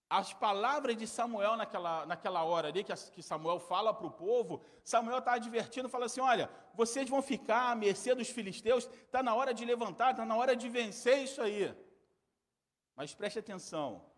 as 0.08 0.32
palavras 0.32 0.96
de 0.96 1.06
Samuel 1.06 1.56
naquela, 1.56 2.06
naquela 2.06 2.42
hora 2.42 2.68
ali, 2.68 2.82
que, 2.82 2.94
que 3.12 3.22
Samuel 3.22 3.60
fala 3.60 3.92
para 3.92 4.06
o 4.06 4.10
povo, 4.10 4.64
Samuel 4.82 5.18
está 5.18 5.34
advertindo, 5.34 5.88
fala 5.88 6.06
assim: 6.06 6.20
olha, 6.20 6.50
vocês 6.74 7.08
vão 7.08 7.20
ficar 7.20 7.72
à 7.72 7.74
mercê 7.74 8.14
dos 8.14 8.30
filisteus, 8.30 8.84
está 8.86 9.22
na 9.22 9.34
hora 9.34 9.52
de 9.52 9.64
levantar, 9.64 10.12
está 10.12 10.24
na 10.24 10.36
hora 10.36 10.56
de 10.56 10.68
vencer 10.68 11.18
isso 11.18 11.42
aí. 11.42 11.74
Mas 12.96 13.14
preste 13.14 13.38
atenção. 13.38 14.10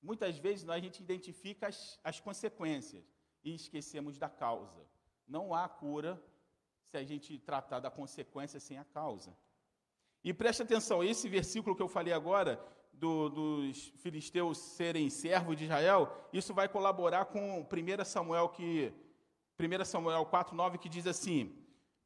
Muitas 0.00 0.38
vezes 0.38 0.68
a 0.68 0.78
gente 0.78 1.00
identifica 1.00 1.66
as, 1.66 1.98
as 2.04 2.20
consequências 2.20 3.04
e 3.42 3.54
esquecemos 3.54 4.16
da 4.16 4.28
causa. 4.28 4.93
Não 5.26 5.54
há 5.54 5.68
cura 5.68 6.22
se 6.86 6.96
a 6.96 7.04
gente 7.04 7.38
tratar 7.38 7.80
da 7.80 7.90
consequência 7.90 8.60
sem 8.60 8.78
a 8.78 8.84
causa. 8.84 9.36
E 10.22 10.32
preste 10.32 10.62
atenção, 10.62 11.02
esse 11.02 11.28
versículo 11.28 11.76
que 11.76 11.82
eu 11.82 11.88
falei 11.88 12.12
agora, 12.12 12.58
do, 12.98 13.28
dos 13.28 13.92
filisteus 13.96 14.58
serem 14.58 15.10
servos 15.10 15.56
de 15.56 15.64
Israel, 15.64 16.10
isso 16.32 16.54
vai 16.54 16.68
colaborar 16.68 17.26
com 17.26 17.60
1 17.60 18.04
Samuel, 18.04 18.48
que, 18.48 18.92
1 19.58 19.84
Samuel 19.84 20.24
4,9, 20.26 20.78
que 20.78 20.88
diz 20.88 21.06
assim: 21.06 21.52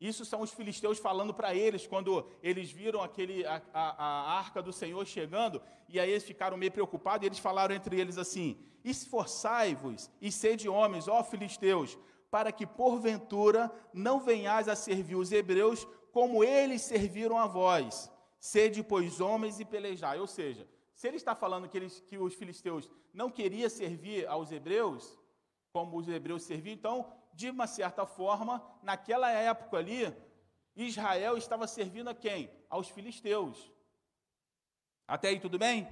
Isso 0.01 0.25
são 0.25 0.41
os 0.41 0.53
filisteus 0.53 0.99
falando 0.99 1.35
para 1.35 1.55
eles, 1.55 1.87
quando 1.87 2.29
eles 2.43 2.71
viram 2.71 3.03
aquele, 3.03 3.45
a, 3.47 3.63
a, 3.73 4.05
a, 4.05 4.39
arca 4.39 4.63
do 4.63 4.73
Senhor 4.73 5.07
chegando, 5.07 5.63
e 5.89 6.01
aí 6.01 6.11
eles 6.11 6.25
ficaram 6.25 6.57
meio 6.57 6.73
preocupados, 6.73 7.25
e 7.25 7.29
eles 7.29 7.39
falaram 7.39 7.75
entre 7.75 8.01
eles 8.01 8.19
assim: 8.19 8.59
Esforçai-vos 8.85 10.11
e 10.21 10.33
sede 10.33 10.69
homens, 10.69 11.09
ó 11.09 11.23
filisteus, 11.23 11.99
para 12.31 12.53
que 12.53 12.67
porventura 12.67 13.71
não 13.93 14.21
venhais 14.21 14.69
a 14.69 14.77
servir 14.77 15.17
os 15.17 15.33
hebreus 15.33 15.87
como 16.13 16.45
eles 16.45 16.83
serviram 16.83 17.39
a 17.39 17.47
vós. 17.47 18.11
Sede, 18.39 18.83
pois, 18.83 19.21
homens 19.21 19.59
e 19.61 19.65
pelejai. 19.65 20.19
Ou 20.21 20.27
seja, 20.27 20.69
se 20.95 21.07
ele 21.07 21.17
está 21.17 21.35
falando 21.35 21.69
que, 21.69 21.77
eles, 21.77 22.01
que 22.01 22.19
os 22.19 22.35
filisteus 22.35 22.91
não 23.13 23.31
queriam 23.31 23.69
servir 23.69 24.27
aos 24.27 24.53
hebreus, 24.53 25.19
como 25.73 25.97
os 25.97 26.09
hebreus 26.09 26.43
serviam, 26.43 26.75
então, 26.75 27.13
de 27.33 27.51
uma 27.51 27.67
certa 27.67 28.05
forma, 28.05 28.63
naquela 28.83 29.31
época 29.31 29.77
ali, 29.77 30.15
Israel 30.75 31.37
estava 31.37 31.67
servindo 31.67 32.09
a 32.11 32.15
quem? 32.15 32.51
Aos 32.69 32.89
filisteus. 32.89 33.73
Até 35.07 35.29
aí 35.29 35.41
tudo 35.41 35.59
bem? 35.59 35.89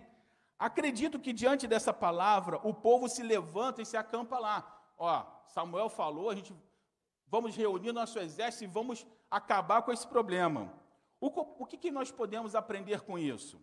Acredito 0.59 1.19
que 1.19 1.33
diante 1.33 1.67
dessa 1.67 1.93
palavra, 1.93 2.61
o 2.63 2.73
povo 2.73 3.09
se 3.09 3.23
levanta 3.23 3.83
e 3.83 3.87
se 3.87 3.97
acampa 3.97 4.39
lá. 4.39 4.76
Ó, 4.97 5.25
Samuel 5.49 5.89
falou, 5.89 6.31
a 6.31 6.35
gente 6.35 6.55
vamos 7.27 7.57
reunir 7.57 7.93
nosso 7.93 8.19
exército 8.19 8.65
e 8.65 8.67
vamos 8.67 9.07
acabar 9.31 9.83
com 9.83 9.93
esse 9.93 10.07
problema. 10.07 10.73
O, 11.21 11.29
o 11.63 11.67
que, 11.67 11.77
que 11.77 11.91
nós 11.91 12.11
podemos 12.11 12.55
aprender 12.55 13.01
com 13.01 13.19
isso? 13.19 13.61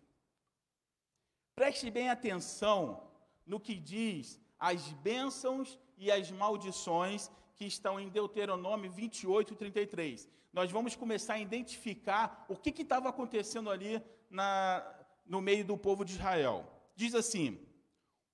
Preste 1.56 1.90
bem 1.90 2.10
atenção 2.10 3.12
no 3.46 3.60
que 3.60 3.76
diz 3.76 4.40
as 4.60 4.92
bênçãos 4.94 5.78
e 5.98 6.12
as 6.12 6.32
maldições 6.32 7.30
que 7.56 7.66
estão 7.66 8.00
em 8.00 8.10
Deuteronômio 8.10 8.92
28 8.92 9.54
e 9.54 9.56
33. 9.56 10.30
Nós 10.52 10.72
vamos 10.72 10.96
começar 10.96 11.36
a 11.36 11.40
identificar 11.40 12.46
o 12.48 12.56
que 12.56 12.82
estava 12.82 13.10
acontecendo 13.10 13.70
ali 13.70 14.02
na, 14.30 14.84
no 15.26 15.42
meio 15.42 15.64
do 15.64 15.78
povo 15.78 16.04
de 16.04 16.14
Israel. 16.14 16.66
Diz 16.96 17.14
assim: 17.14 17.60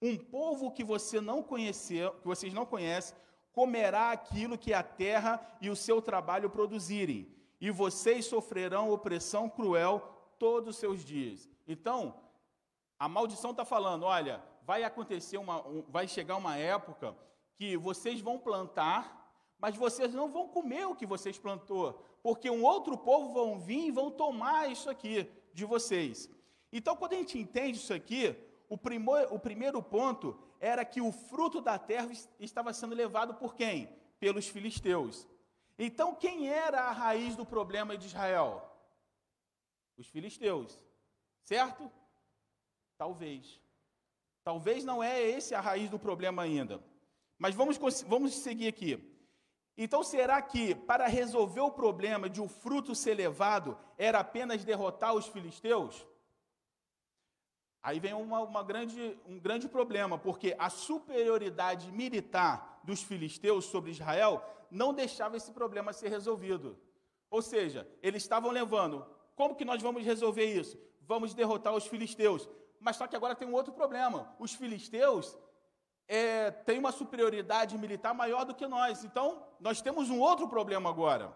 um 0.01 0.17
povo 0.17 0.71
que 0.71 0.83
você 0.83 1.19
não 1.19 1.43
conheceu, 1.43 2.11
que 2.21 2.27
vocês 2.27 2.53
não 2.53 2.65
conhecem, 2.65 3.17
comerá 3.51 4.11
aquilo 4.11 4.57
que 4.57 4.73
a 4.73 4.83
terra 4.83 5.41
e 5.59 5.69
o 5.69 5.75
seu 5.75 6.01
trabalho 6.01 6.49
produzirem, 6.49 7.27
e 7.59 7.69
vocês 7.69 8.25
sofrerão 8.25 8.91
opressão 8.91 9.49
cruel 9.49 9.99
todos 10.37 10.75
os 10.75 10.77
seus 10.77 11.03
dias. 11.03 11.49
Então, 11.67 12.15
a 12.97 13.09
maldição 13.09 13.51
está 13.51 13.65
falando: 13.65 14.03
olha, 14.03 14.41
vai 14.63 14.83
acontecer 14.83 15.37
uma, 15.37 15.67
um, 15.67 15.83
vai 15.89 16.07
chegar 16.07 16.37
uma 16.37 16.55
época 16.55 17.15
que 17.55 17.75
vocês 17.75 18.21
vão 18.21 18.39
plantar, 18.39 19.33
mas 19.57 19.75
vocês 19.75 20.13
não 20.13 20.31
vão 20.31 20.47
comer 20.47 20.85
o 20.85 20.95
que 20.95 21.05
vocês 21.05 21.37
plantou, 21.37 22.01
porque 22.23 22.49
um 22.49 22.63
outro 22.63 22.97
povo 22.97 23.33
vão 23.33 23.59
vir 23.59 23.87
e 23.87 23.91
vão 23.91 24.09
tomar 24.09 24.71
isso 24.71 24.89
aqui 24.89 25.29
de 25.53 25.65
vocês. 25.65 26.29
Então, 26.71 26.95
quando 26.95 27.13
a 27.13 27.17
gente 27.17 27.37
entende 27.37 27.77
isso 27.77 27.93
aqui, 27.93 28.35
o, 28.69 28.77
primor, 28.77 29.27
o 29.31 29.39
primeiro 29.39 29.81
ponto 29.81 30.39
era 30.59 30.85
que 30.85 31.01
o 31.01 31.11
fruto 31.11 31.59
da 31.59 31.79
terra 31.79 32.09
estava 32.39 32.71
sendo 32.71 32.93
levado 32.93 33.33
por 33.33 33.55
quem? 33.55 33.89
Pelos 34.19 34.47
filisteus. 34.47 35.27
Então, 35.77 36.13
quem 36.13 36.47
era 36.47 36.83
a 36.83 36.91
raiz 36.91 37.35
do 37.35 37.45
problema 37.45 37.97
de 37.97 38.05
Israel? 38.05 38.63
Os 39.97 40.07
filisteus, 40.07 40.77
certo? 41.43 41.91
Talvez. 42.97 43.59
Talvez 44.43 44.85
não 44.85 45.01
é 45.01 45.21
esse 45.21 45.55
a 45.55 45.61
raiz 45.61 45.89
do 45.89 45.97
problema 45.97 46.43
ainda. 46.43 46.83
Mas 47.37 47.55
vamos, 47.55 47.77
vamos 48.03 48.35
seguir 48.35 48.67
aqui. 48.67 49.01
Então, 49.77 50.03
será 50.03 50.41
que 50.41 50.75
para 50.75 51.07
resolver 51.07 51.61
o 51.61 51.71
problema 51.71 52.29
de 52.29 52.41
o 52.41 52.49
fruto 52.49 52.93
ser 52.93 53.13
levado 53.13 53.77
era 53.97 54.19
apenas 54.19 54.65
derrotar 54.65 55.15
os 55.15 55.27
filisteus? 55.27 56.05
Aí 57.81 57.99
vem 57.99 58.13
uma, 58.13 58.41
uma 58.41 58.63
grande, 58.63 59.17
um 59.25 59.39
grande 59.39 59.67
problema, 59.67 60.17
porque 60.17 60.55
a 60.59 60.69
superioridade 60.69 61.91
militar 61.91 62.81
dos 62.83 63.01
filisteus 63.01 63.65
sobre 63.65 63.91
Israel 63.91 64.43
não 64.69 64.93
deixava 64.93 65.37
esse 65.37 65.51
problema 65.51 65.93
ser 65.93 66.09
resolvido. 66.09 66.77
Ou 67.29 67.41
seja, 67.41 67.87
eles 68.01 68.23
estavam 68.23 68.51
levando, 68.51 69.05
como 69.35 69.55
que 69.55 69.63
nós 69.63 69.81
vamos 69.81 70.03
resolver 70.03 70.45
isso? 70.45 70.77
Vamos 71.01 71.33
derrotar 71.33 71.73
os 71.73 71.87
filisteus. 71.87 72.49
Mas 72.79 72.95
só 72.95 73.07
que 73.07 73.15
agora 73.15 73.35
tem 73.35 73.47
um 73.47 73.53
outro 73.53 73.73
problema. 73.73 74.33
Os 74.39 74.53
filisteus 74.53 75.37
é, 76.07 76.51
têm 76.51 76.79
uma 76.79 76.91
superioridade 76.91 77.77
militar 77.77 78.13
maior 78.13 78.43
do 78.45 78.55
que 78.55 78.67
nós. 78.67 79.03
Então, 79.03 79.45
nós 79.59 79.81
temos 79.81 80.09
um 80.09 80.19
outro 80.19 80.47
problema 80.47 80.89
agora. 80.89 81.35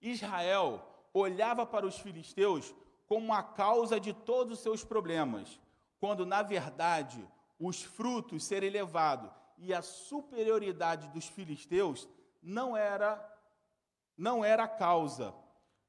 Israel 0.00 0.82
olhava 1.12 1.64
para 1.64 1.86
os 1.86 1.98
filisteus 1.98 2.74
como 3.06 3.32
a 3.32 3.42
causa 3.42 4.00
de 4.00 4.12
todos 4.12 4.54
os 4.54 4.60
seus 4.60 4.84
problemas, 4.84 5.60
quando 5.98 6.26
na 6.26 6.42
verdade 6.42 7.26
os 7.58 7.82
frutos 7.82 8.44
serem 8.44 8.70
levados 8.70 9.30
e 9.58 9.72
a 9.72 9.80
superioridade 9.80 11.08
dos 11.08 11.26
filisteus 11.26 12.08
não 12.42 12.76
era 12.76 13.32
não 14.16 14.42
era 14.42 14.64
a 14.64 14.68
causa, 14.68 15.34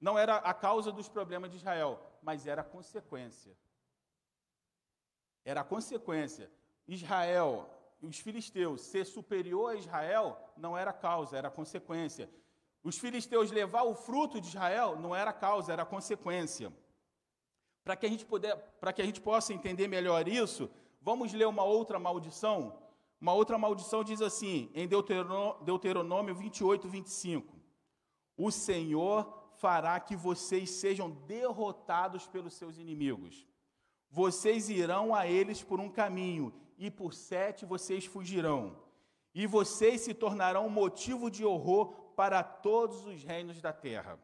não 0.01 0.19
era 0.19 0.35
a 0.35 0.53
causa 0.53 0.91
dos 0.91 1.07
problemas 1.07 1.49
de 1.49 1.57
Israel, 1.57 1.99
mas 2.21 2.45
era 2.45 2.61
a 2.61 2.65
consequência. 2.65 3.55
Era 5.45 5.61
a 5.61 5.63
consequência. 5.63 6.51
Israel, 6.85 7.69
os 8.01 8.19
filisteus, 8.19 8.81
ser 8.81 9.05
superior 9.05 9.71
a 9.71 9.75
Israel 9.75 10.37
não 10.57 10.77
era 10.77 10.91
causa, 10.91 11.37
era 11.37 11.49
consequência. 11.49 12.29
Os 12.83 12.97
filisteus 12.97 13.49
levar 13.49 13.83
o 13.83 13.95
fruto 13.95 14.41
de 14.41 14.47
Israel 14.47 14.97
não 14.99 15.15
era 15.15 15.31
causa, 15.31 15.71
era 15.71 15.85
consequência. 15.85 16.71
Para 17.87 17.95
que 17.95 18.05
a 18.05 18.09
gente 18.09 18.25
puder, 18.25 18.53
que 18.93 19.01
a 19.01 19.05
gente 19.05 19.21
possa 19.21 19.53
entender 19.53 19.87
melhor 19.87 20.27
isso, 20.27 20.69
vamos 21.01 21.31
ler 21.31 21.47
uma 21.47 21.63
outra 21.63 21.97
maldição. 21.97 22.77
Uma 23.17 23.31
outra 23.31 23.57
maldição 23.57 24.03
diz 24.03 24.21
assim, 24.21 24.69
em 24.73 24.85
Deuteronômio 24.85 26.35
28, 26.35 26.85
25: 26.89 27.55
O 28.35 28.51
Senhor 28.51 29.51
fará 29.53 29.97
que 30.01 30.17
vocês 30.17 30.69
sejam 30.69 31.09
derrotados 31.09 32.27
pelos 32.27 32.55
seus 32.55 32.77
inimigos. 32.77 33.47
Vocês 34.09 34.69
irão 34.69 35.15
a 35.15 35.25
eles 35.25 35.63
por 35.63 35.79
um 35.79 35.89
caminho, 35.89 36.53
e 36.77 36.91
por 36.91 37.13
sete 37.13 37.65
vocês 37.65 38.05
fugirão. 38.05 38.75
E 39.33 39.47
vocês 39.47 40.01
se 40.01 40.13
tornarão 40.13 40.69
motivo 40.69 41.31
de 41.31 41.45
horror 41.45 41.93
para 42.17 42.43
todos 42.43 43.05
os 43.05 43.23
reinos 43.23 43.61
da 43.61 43.71
terra. 43.71 44.19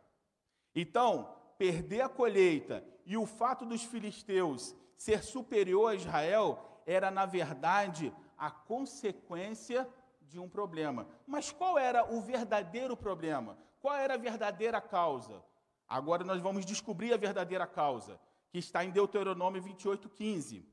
Então, 0.75 1.33
perder 1.63 2.01
a 2.01 2.09
colheita 2.09 2.83
e 3.05 3.15
o 3.15 3.25
fato 3.25 3.65
dos 3.65 3.85
filisteus 3.85 4.75
ser 4.97 5.23
superior 5.23 5.91
a 5.91 5.95
Israel 5.95 6.59
era, 6.85 7.09
na 7.09 7.25
verdade, 7.25 8.13
a 8.37 8.51
consequência 8.51 9.87
de 10.23 10.37
um 10.37 10.49
problema. 10.49 11.07
Mas 11.25 11.53
qual 11.53 11.79
era 11.79 12.13
o 12.13 12.19
verdadeiro 12.19 12.97
problema? 12.97 13.57
Qual 13.81 13.95
era 13.95 14.15
a 14.15 14.17
verdadeira 14.17 14.81
causa? 14.81 15.41
Agora 15.87 16.25
nós 16.25 16.41
vamos 16.41 16.65
descobrir 16.65 17.13
a 17.13 17.17
verdadeira 17.17 17.65
causa, 17.65 18.19
que 18.49 18.57
está 18.57 18.83
em 18.83 18.91
Deuteronômio 18.91 19.61
28, 19.61 20.09
15. 20.09 20.67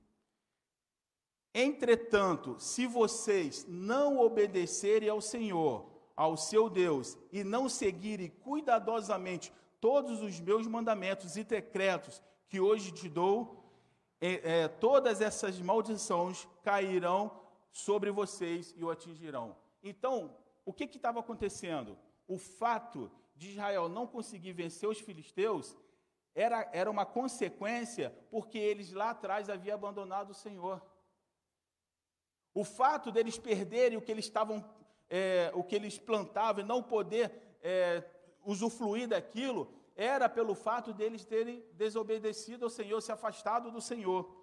Entretanto, 1.55 2.57
se 2.59 2.85
vocês 2.85 3.65
não 3.69 4.19
obedecerem 4.19 5.09
ao 5.09 5.21
Senhor, 5.21 5.89
ao 6.17 6.37
seu 6.37 6.69
Deus, 6.69 7.17
e 7.31 7.45
não 7.45 7.69
seguirem 7.69 8.29
cuidadosamente 8.29 9.53
todos 9.81 10.23
os 10.23 10.39
meus 10.39 10.67
mandamentos 10.67 11.37
e 11.37 11.45
decretos 11.45 12.23
que 12.49 12.61
hoje 12.61 12.93
te 12.93 13.09
dou, 13.09 13.65
é, 14.21 14.63
é, 14.63 14.69
todas 14.69 15.21
essas 15.21 15.59
maldições 15.61 16.47
cairão 16.63 17.41
sobre 17.73 18.11
vocês 18.11 18.75
e 18.77 18.85
o 18.85 18.91
atingirão. 18.91 19.57
Então, 19.83 20.37
o 20.65 20.73
que 20.73 20.85
estava 20.85 21.21
acontecendo? 21.21 21.97
O 22.29 22.39
fato 22.39 23.11
de 23.35 23.51
Israel 23.51 23.89
não 23.89 24.07
conseguir 24.07 24.53
vencer 24.53 24.89
os 24.89 25.01
filisteus 25.01 25.77
era, 26.35 26.69
era 26.73 26.91
uma 26.91 27.07
consequência 27.07 28.15
porque 28.31 28.59
eles 28.59 28.93
lá 28.93 29.11
atrás 29.11 29.49
haviam 29.49 29.75
abandonado 29.75 30.31
o 30.31 30.35
Senhor. 30.35 30.83
O 32.53 32.65
fato 32.65 33.11
deles 33.11 33.39
perderem 33.39 33.97
o 33.97 34.03
que 34.03 34.13
eles 34.13 34.27
estavam, 34.27 34.65
é, 35.09 35.51
o 35.55 35.63
que 35.63 35.75
eles 35.75 35.99
plantavam 35.99 36.63
e 36.63 36.67
não 36.67 36.83
poder 36.83 37.33
é, 37.63 38.05
usufruir 38.51 39.09
daquilo, 39.09 39.69
era 39.95 40.29
pelo 40.29 40.55
fato 40.55 40.93
deles 40.93 41.25
terem 41.25 41.65
desobedecido 41.75 42.65
ao 42.65 42.71
Senhor, 42.71 43.01
se 43.01 43.13
afastado 43.13 43.71
do 43.71 43.81
Senhor. 43.81 44.35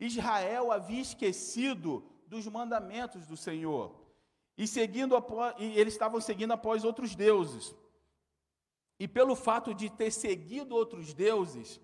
Israel 0.00 0.72
havia 0.72 1.00
esquecido 1.00 2.04
dos 2.26 2.46
mandamentos 2.46 3.26
do 3.26 3.36
Senhor 3.36 4.02
e 4.56 4.66
seguindo 4.66 5.16
após, 5.16 5.54
e 5.58 5.78
eles 5.78 5.94
estavam 5.94 6.20
seguindo 6.20 6.52
após 6.52 6.84
outros 6.84 7.14
deuses. 7.14 7.74
E 8.98 9.08
pelo 9.08 9.34
fato 9.34 9.74
de 9.74 9.90
ter 9.90 10.10
seguido 10.10 10.74
outros 10.74 11.12
deuses, 11.12 11.80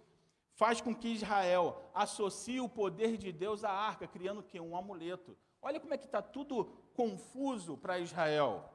faz 0.55 0.81
com 0.81 0.95
que 0.95 1.09
Israel 1.09 1.83
associe 1.95 2.61
o 2.61 2.69
poder 2.69 3.17
de 3.17 3.33
Deus 3.33 3.65
à 3.65 3.71
arca, 3.71 4.07
criando 4.07 4.43
que 4.43 4.61
um 4.61 4.77
amuleto. 4.77 5.37
Olha 5.61 5.81
como 5.81 5.95
é 5.95 5.99
que 5.99 6.07
está 6.07 6.23
tudo 6.23 6.67
confuso 6.95 7.77
para 7.77 7.99
Israel. 7.99 8.69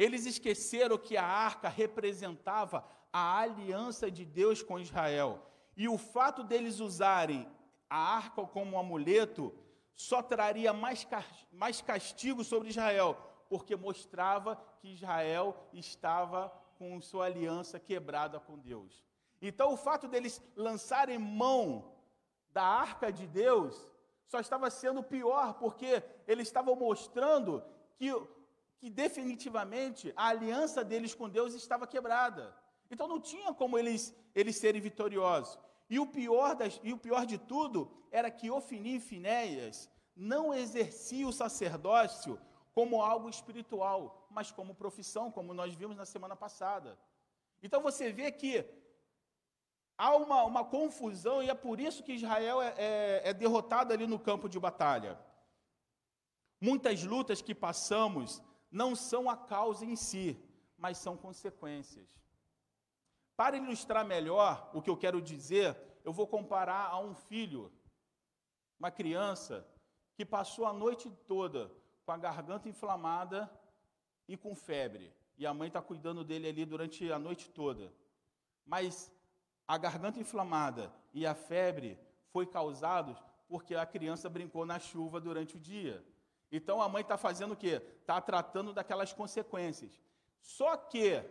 Eles 0.00 0.24
esqueceram 0.24 0.96
que 0.96 1.18
a 1.18 1.26
arca 1.26 1.68
representava 1.68 2.82
a 3.12 3.40
aliança 3.40 4.10
de 4.10 4.24
Deus 4.24 4.62
com 4.62 4.78
Israel. 4.78 5.46
E 5.76 5.90
o 5.90 5.98
fato 5.98 6.42
deles 6.42 6.80
usarem 6.80 7.46
a 7.90 7.98
arca 8.16 8.46
como 8.46 8.78
amuleto 8.78 9.52
só 9.94 10.22
traria 10.22 10.72
mais, 10.72 11.06
mais 11.52 11.82
castigo 11.82 12.42
sobre 12.42 12.70
Israel, 12.70 13.14
porque 13.50 13.76
mostrava 13.76 14.56
que 14.78 14.88
Israel 14.88 15.54
estava 15.70 16.50
com 16.78 16.98
sua 17.02 17.26
aliança 17.26 17.78
quebrada 17.78 18.40
com 18.40 18.58
Deus. 18.58 19.04
Então, 19.42 19.70
o 19.74 19.76
fato 19.76 20.08
deles 20.08 20.42
lançarem 20.56 21.18
mão 21.18 21.92
da 22.54 22.64
arca 22.64 23.12
de 23.12 23.26
Deus 23.26 23.86
só 24.24 24.40
estava 24.40 24.70
sendo 24.70 25.02
pior, 25.02 25.58
porque 25.58 26.02
eles 26.26 26.48
estavam 26.48 26.74
mostrando 26.74 27.62
que 27.98 28.10
que 28.80 28.88
definitivamente 28.88 30.12
a 30.16 30.28
aliança 30.28 30.82
deles 30.82 31.14
com 31.14 31.28
Deus 31.28 31.54
estava 31.54 31.86
quebrada. 31.86 32.56
Então 32.90 33.06
não 33.06 33.20
tinha 33.20 33.52
como 33.52 33.78
eles, 33.78 34.14
eles 34.34 34.56
serem 34.56 34.80
vitoriosos. 34.80 35.58
E 35.88 36.00
o, 36.00 36.06
pior 36.06 36.56
das, 36.56 36.80
e 36.82 36.92
o 36.92 36.98
pior 36.98 37.26
de 37.26 37.36
tudo 37.36 37.92
era 38.10 38.30
que 38.30 38.50
Ofini 38.50 38.96
e 38.96 39.00
Finéias 39.00 39.90
não 40.16 40.54
exerciam 40.54 41.28
o 41.28 41.32
sacerdócio 41.32 42.40
como 42.72 43.02
algo 43.02 43.28
espiritual, 43.28 44.26
mas 44.30 44.50
como 44.50 44.74
profissão, 44.74 45.30
como 45.30 45.52
nós 45.52 45.74
vimos 45.74 45.96
na 45.96 46.06
semana 46.06 46.34
passada. 46.34 46.98
Então 47.62 47.82
você 47.82 48.10
vê 48.10 48.32
que 48.32 48.64
há 49.98 50.16
uma, 50.16 50.44
uma 50.44 50.64
confusão 50.64 51.42
e 51.42 51.50
é 51.50 51.54
por 51.54 51.78
isso 51.78 52.02
que 52.02 52.14
Israel 52.14 52.62
é, 52.62 52.74
é, 52.78 53.22
é 53.24 53.34
derrotado 53.34 53.92
ali 53.92 54.06
no 54.06 54.18
campo 54.18 54.48
de 54.48 54.58
batalha. 54.58 55.18
Muitas 56.60 57.04
lutas 57.04 57.42
que 57.42 57.54
passamos 57.54 58.42
não 58.70 58.94
são 58.94 59.28
a 59.28 59.36
causa 59.36 59.84
em 59.84 59.96
si, 59.96 60.38
mas 60.76 60.98
são 60.98 61.16
consequências. 61.16 62.08
Para 63.36 63.56
ilustrar 63.56 64.04
melhor 64.04 64.70
o 64.74 64.82
que 64.82 64.90
eu 64.90 64.96
quero 64.96 65.20
dizer, 65.20 65.76
eu 66.04 66.12
vou 66.12 66.26
comparar 66.26 66.88
a 66.88 66.98
um 66.98 67.14
filho, 67.14 67.72
uma 68.78 68.90
criança, 68.90 69.66
que 70.14 70.24
passou 70.24 70.66
a 70.66 70.72
noite 70.72 71.10
toda 71.26 71.70
com 72.04 72.12
a 72.12 72.18
garganta 72.18 72.68
inflamada 72.68 73.50
e 74.28 74.36
com 74.36 74.54
febre. 74.54 75.12
E 75.38 75.46
a 75.46 75.54
mãe 75.54 75.68
está 75.68 75.80
cuidando 75.80 76.22
dele 76.22 76.48
ali 76.48 76.64
durante 76.64 77.10
a 77.10 77.18
noite 77.18 77.48
toda. 77.48 77.92
Mas 78.66 79.10
a 79.66 79.78
garganta 79.78 80.20
inflamada 80.20 80.92
e 81.14 81.26
a 81.26 81.34
febre 81.34 81.98
foi 82.32 82.46
causados 82.46 83.16
porque 83.48 83.74
a 83.74 83.86
criança 83.86 84.28
brincou 84.28 84.66
na 84.66 84.78
chuva 84.78 85.20
durante 85.20 85.56
o 85.56 85.60
dia. 85.60 86.04
Então 86.50 86.82
a 86.82 86.88
mãe 86.88 87.02
está 87.02 87.16
fazendo 87.16 87.52
o 87.52 87.56
quê? 87.56 87.82
Está 88.00 88.20
tratando 88.20 88.72
daquelas 88.72 89.12
consequências. 89.12 90.00
Só 90.40 90.76
que 90.76 91.22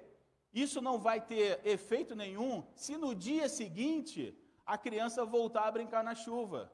isso 0.53 0.82
não 0.82 0.97
vai 0.97 1.19
ter 1.21 1.60
efeito 1.65 2.15
nenhum 2.15 2.65
se 2.75 2.97
no 2.97 3.13
dia 3.13 3.49
seguinte 3.49 4.38
a 4.65 4.77
criança 4.77 5.25
voltar 5.25 5.65
a 5.67 5.71
brincar 5.71 6.03
na 6.03 6.15
chuva. 6.15 6.71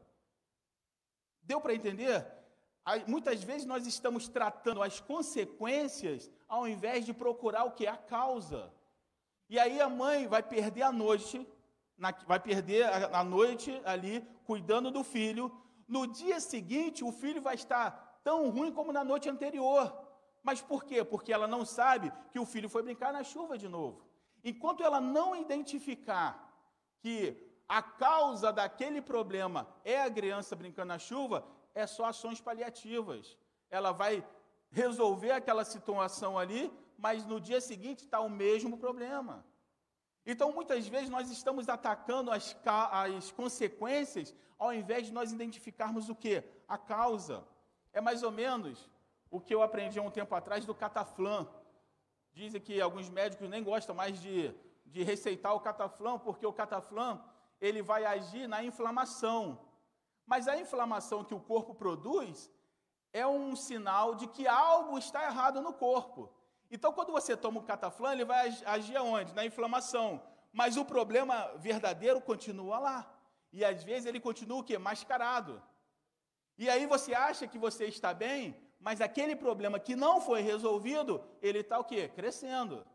Deu 1.42 1.60
para 1.60 1.74
entender? 1.74 2.26
Muitas 3.08 3.44
vezes 3.44 3.66
nós 3.66 3.88
estamos 3.88 4.28
tratando 4.28 4.84
as 4.84 5.00
consequências 5.00 6.30
ao 6.48 6.68
invés 6.68 7.06
de 7.06 7.14
procurar 7.14 7.64
o 7.64 7.72
que 7.72 7.88
é 7.88 7.90
a 7.90 7.98
causa. 7.98 8.72
E 9.50 9.58
aí 9.58 9.82
a 9.82 9.90
mãe 9.90 10.28
vai 10.28 10.44
perder 10.44 10.84
a 10.84 10.92
noite, 10.92 11.48
vai 12.28 12.40
perder 12.40 12.86
a 12.86 13.24
noite 13.24 13.82
ali 13.86 14.22
cuidando 14.46 14.92
do 14.92 15.04
filho. 15.04 15.52
No 15.88 16.06
dia 16.06 16.40
seguinte, 16.40 17.04
o 17.04 17.12
filho 17.12 17.42
vai 17.42 17.56
estar 17.56 18.05
tão 18.26 18.50
ruim 18.50 18.72
como 18.78 18.92
na 18.92 19.04
noite 19.12 19.30
anterior. 19.30 19.84
Mas 20.48 20.60
por 20.70 20.84
quê? 20.84 21.04
Porque 21.04 21.32
ela 21.32 21.48
não 21.48 21.64
sabe 21.64 22.12
que 22.32 22.40
o 22.40 22.46
filho 22.54 22.70
foi 22.74 22.82
brincar 22.88 23.14
na 23.14 23.24
chuva 23.24 23.58
de 23.64 23.70
novo. 23.78 24.04
Enquanto 24.44 24.84
ela 24.84 25.00
não 25.00 25.36
identificar 25.36 26.30
que 27.00 27.18
a 27.68 27.82
causa 27.82 28.52
daquele 28.52 29.02
problema 29.02 29.68
é 29.84 30.02
a 30.02 30.12
criança 30.12 30.56
brincando 30.56 30.88
na 30.88 31.00
chuva, 31.00 31.48
é 31.74 31.86
só 31.86 32.06
ações 32.06 32.42
paliativas. 32.42 33.38
Ela 33.70 33.92
vai 33.92 34.28
resolver 34.72 35.32
aquela 35.32 35.64
situação 35.64 36.38
ali, 36.38 36.72
mas 36.98 37.26
no 37.26 37.40
dia 37.40 37.62
seguinte 37.62 38.04
está 38.06 38.20
o 38.20 38.30
mesmo 38.30 38.78
problema. 38.78 39.46
Então, 40.26 40.52
muitas 40.52 40.88
vezes, 40.88 41.10
nós 41.10 41.30
estamos 41.30 41.70
atacando 41.70 42.32
as, 42.32 42.56
as 42.92 43.32
consequências, 43.32 44.34
ao 44.58 44.74
invés 44.74 45.06
de 45.08 45.14
nós 45.14 45.32
identificarmos 45.32 46.10
o 46.10 46.16
que? 46.16 46.44
A 46.68 46.78
causa. 46.78 47.46
É 47.96 48.02
mais 48.02 48.24
ou 48.24 48.32
menos 48.32 48.90
o 49.32 49.40
que 49.40 49.56
eu 49.56 49.64
aprendi 49.64 49.98
há 49.98 50.02
um 50.02 50.12
tempo 50.12 50.36
atrás 50.36 50.66
do 50.66 50.76
cataflã. 50.76 51.48
Dizem 52.34 52.60
que 52.60 52.82
alguns 52.82 53.08
médicos 53.10 53.50
nem 53.50 53.64
gostam 53.64 53.96
mais 53.96 54.22
de, 54.22 54.54
de 54.86 55.02
receitar 55.02 55.56
o 55.56 55.62
cataflã, 55.62 56.20
porque 56.20 56.46
o 56.46 56.52
cataflã 56.52 57.24
ele 57.62 57.82
vai 57.82 58.04
agir 58.04 58.48
na 58.50 58.62
inflamação. 58.62 59.58
Mas 60.26 60.46
a 60.46 60.60
inflamação 60.60 61.24
que 61.24 61.34
o 61.34 61.40
corpo 61.40 61.74
produz 61.74 62.52
é 63.14 63.26
um 63.26 63.56
sinal 63.56 64.14
de 64.14 64.28
que 64.28 64.46
algo 64.46 64.98
está 64.98 65.24
errado 65.24 65.62
no 65.62 65.72
corpo. 65.72 66.30
Então, 66.70 66.92
quando 66.92 67.14
você 67.14 67.38
toma 67.38 67.62
o 67.62 67.64
cataflã, 67.64 68.12
ele 68.12 68.26
vai 68.26 68.54
agir 68.66 68.98
aonde? 68.98 69.34
Na 69.34 69.46
inflamação. 69.46 70.22
Mas 70.52 70.76
o 70.76 70.84
problema 70.84 71.50
verdadeiro 71.56 72.20
continua 72.20 72.78
lá. 72.78 73.10
E 73.54 73.64
às 73.64 73.86
vezes 73.86 74.06
ele 74.06 74.20
continua 74.20 74.60
o 74.60 74.64
quê? 74.66 74.78
Mascarado. 74.78 75.64
E 76.58 76.70
aí 76.70 76.86
você 76.86 77.14
acha 77.14 77.48
que 77.48 77.58
você 77.58 77.86
está 77.86 78.14
bem, 78.14 78.56
mas 78.80 79.02
aquele 79.02 79.36
problema 79.36 79.80
que 79.80 79.96
não 79.96 80.22
foi 80.22 80.42
resolvido, 80.42 81.22
ele 81.42 81.60
está 81.60 81.80
o 81.80 81.84
quê? 81.84 82.08
Crescendo. 82.08 82.86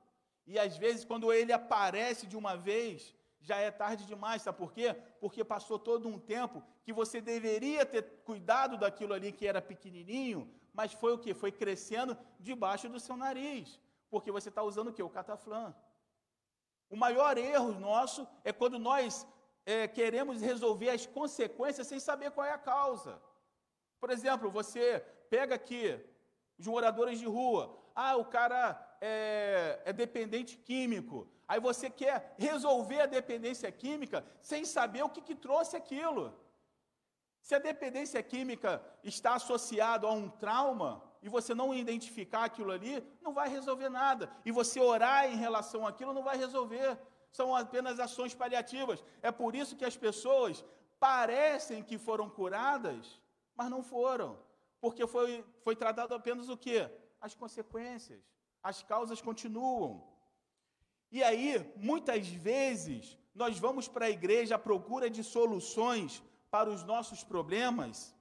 E 0.46 0.59
às 0.59 0.77
vezes, 0.77 1.05
quando 1.05 1.33
ele 1.33 1.53
aparece 1.53 2.27
de 2.27 2.37
uma 2.37 2.57
vez, 2.57 3.14
já 3.40 3.57
é 3.57 3.70
tarde 3.70 4.07
demais, 4.07 4.42
sabe 4.42 4.59
por 4.59 4.73
quê? 4.73 4.94
Porque 5.20 5.44
passou 5.44 5.79
todo 5.79 6.09
um 6.09 6.18
tempo 6.18 6.62
que 6.83 6.92
você 6.92 7.20
deveria 7.20 7.85
ter 7.87 8.03
cuidado 8.25 8.77
daquilo 8.77 9.14
ali 9.14 9.33
que 9.33 9.46
era 9.46 9.62
pequenininho, 9.62 10.53
mas 10.73 10.92
foi 10.92 11.12
o 11.12 11.18
que? 11.18 11.35
Foi 11.35 11.53
crescendo 11.53 12.16
debaixo 12.38 12.88
do 12.88 13.01
seu 13.01 13.16
nariz, 13.16 13.81
porque 14.09 14.31
você 14.31 14.49
está 14.49 14.62
usando 14.62 14.88
o 14.88 14.92
que? 14.92 15.03
O 15.03 15.11
cataflã. 15.11 15.75
O 16.88 16.96
maior 16.96 17.38
erro 17.38 17.73
nosso 17.73 18.27
é 18.44 18.53
quando 18.53 18.79
nós 18.79 19.27
é, 19.64 19.87
queremos 19.87 20.42
resolver 20.42 20.90
as 20.90 21.07
consequências 21.07 21.87
sem 21.87 22.01
saber 22.01 22.31
qual 22.33 22.46
é 22.46 22.53
a 22.53 22.59
causa. 22.59 23.20
Por 24.00 24.10
exemplo, 24.10 24.50
você 24.50 25.00
pega 25.28 25.54
aqui 25.54 25.98
os 26.58 26.66
moradores 26.66 27.18
de 27.18 27.26
rua, 27.26 27.78
ah, 27.94 28.16
o 28.16 28.24
cara 28.24 28.96
é, 29.00 29.80
é 29.84 29.92
dependente 29.92 30.56
químico. 30.56 31.28
Aí 31.46 31.60
você 31.60 31.90
quer 31.90 32.34
resolver 32.38 33.00
a 33.00 33.06
dependência 33.06 33.70
química 33.70 34.24
sem 34.40 34.64
saber 34.64 35.02
o 35.02 35.08
que, 35.08 35.20
que 35.20 35.34
trouxe 35.34 35.76
aquilo. 35.76 36.34
Se 37.42 37.54
a 37.54 37.58
dependência 37.58 38.22
química 38.22 38.82
está 39.02 39.34
associada 39.34 40.06
a 40.06 40.12
um 40.12 40.28
trauma 40.28 41.02
e 41.22 41.28
você 41.28 41.54
não 41.54 41.74
identificar 41.74 42.44
aquilo 42.44 42.70
ali, 42.70 43.02
não 43.20 43.32
vai 43.32 43.48
resolver 43.48 43.88
nada. 43.88 44.30
E 44.44 44.52
você 44.52 44.80
orar 44.80 45.26
em 45.26 45.36
relação 45.36 45.86
àquilo 45.86 46.12
não 46.12 46.22
vai 46.22 46.36
resolver. 46.36 46.98
São 47.32 47.54
apenas 47.54 47.98
ações 47.98 48.34
paliativas. 48.34 49.02
É 49.22 49.30
por 49.30 49.54
isso 49.54 49.76
que 49.76 49.84
as 49.84 49.96
pessoas 49.96 50.64
parecem 50.98 51.82
que 51.82 51.96
foram 51.98 52.28
curadas, 52.28 53.19
mas 53.61 53.68
não 53.68 53.83
foram. 53.83 54.38
Porque 54.81 55.07
foi, 55.07 55.44
foi 55.64 55.77
tratado 55.77 56.14
apenas 56.14 56.49
o 56.49 56.57
quê? 56.57 56.81
As 57.20 57.35
consequências. 57.35 58.23
As 58.62 58.83
causas 58.83 59.20
continuam. 59.20 59.92
E 61.16 61.23
aí, 61.23 61.49
muitas 61.77 62.27
vezes, 62.29 63.18
nós 63.35 63.59
vamos 63.59 63.87
para 63.87 64.07
a 64.07 64.14
igreja 64.18 64.55
à 64.55 64.59
procura 64.59 65.11
de 65.11 65.23
soluções 65.23 66.23
para 66.51 66.70
os 66.70 66.83
nossos 66.85 67.23
problemas 67.23 68.16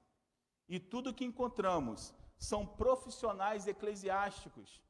e 0.67 0.77
tudo 0.77 1.13
que 1.13 1.23
encontramos 1.23 2.13
são 2.37 2.65
profissionais 2.65 3.65
eclesiásticos, 3.65 4.81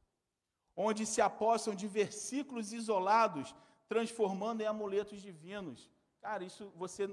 onde 0.76 1.06
se 1.06 1.20
apossam 1.20 1.74
de 1.74 1.86
versículos 1.86 2.72
isolados, 2.72 3.54
transformando 3.88 4.62
em 4.62 4.66
amuletos 4.66 5.22
divinos. 5.22 5.88
Cara, 6.20 6.42
isso 6.44 6.72
você 6.74 7.04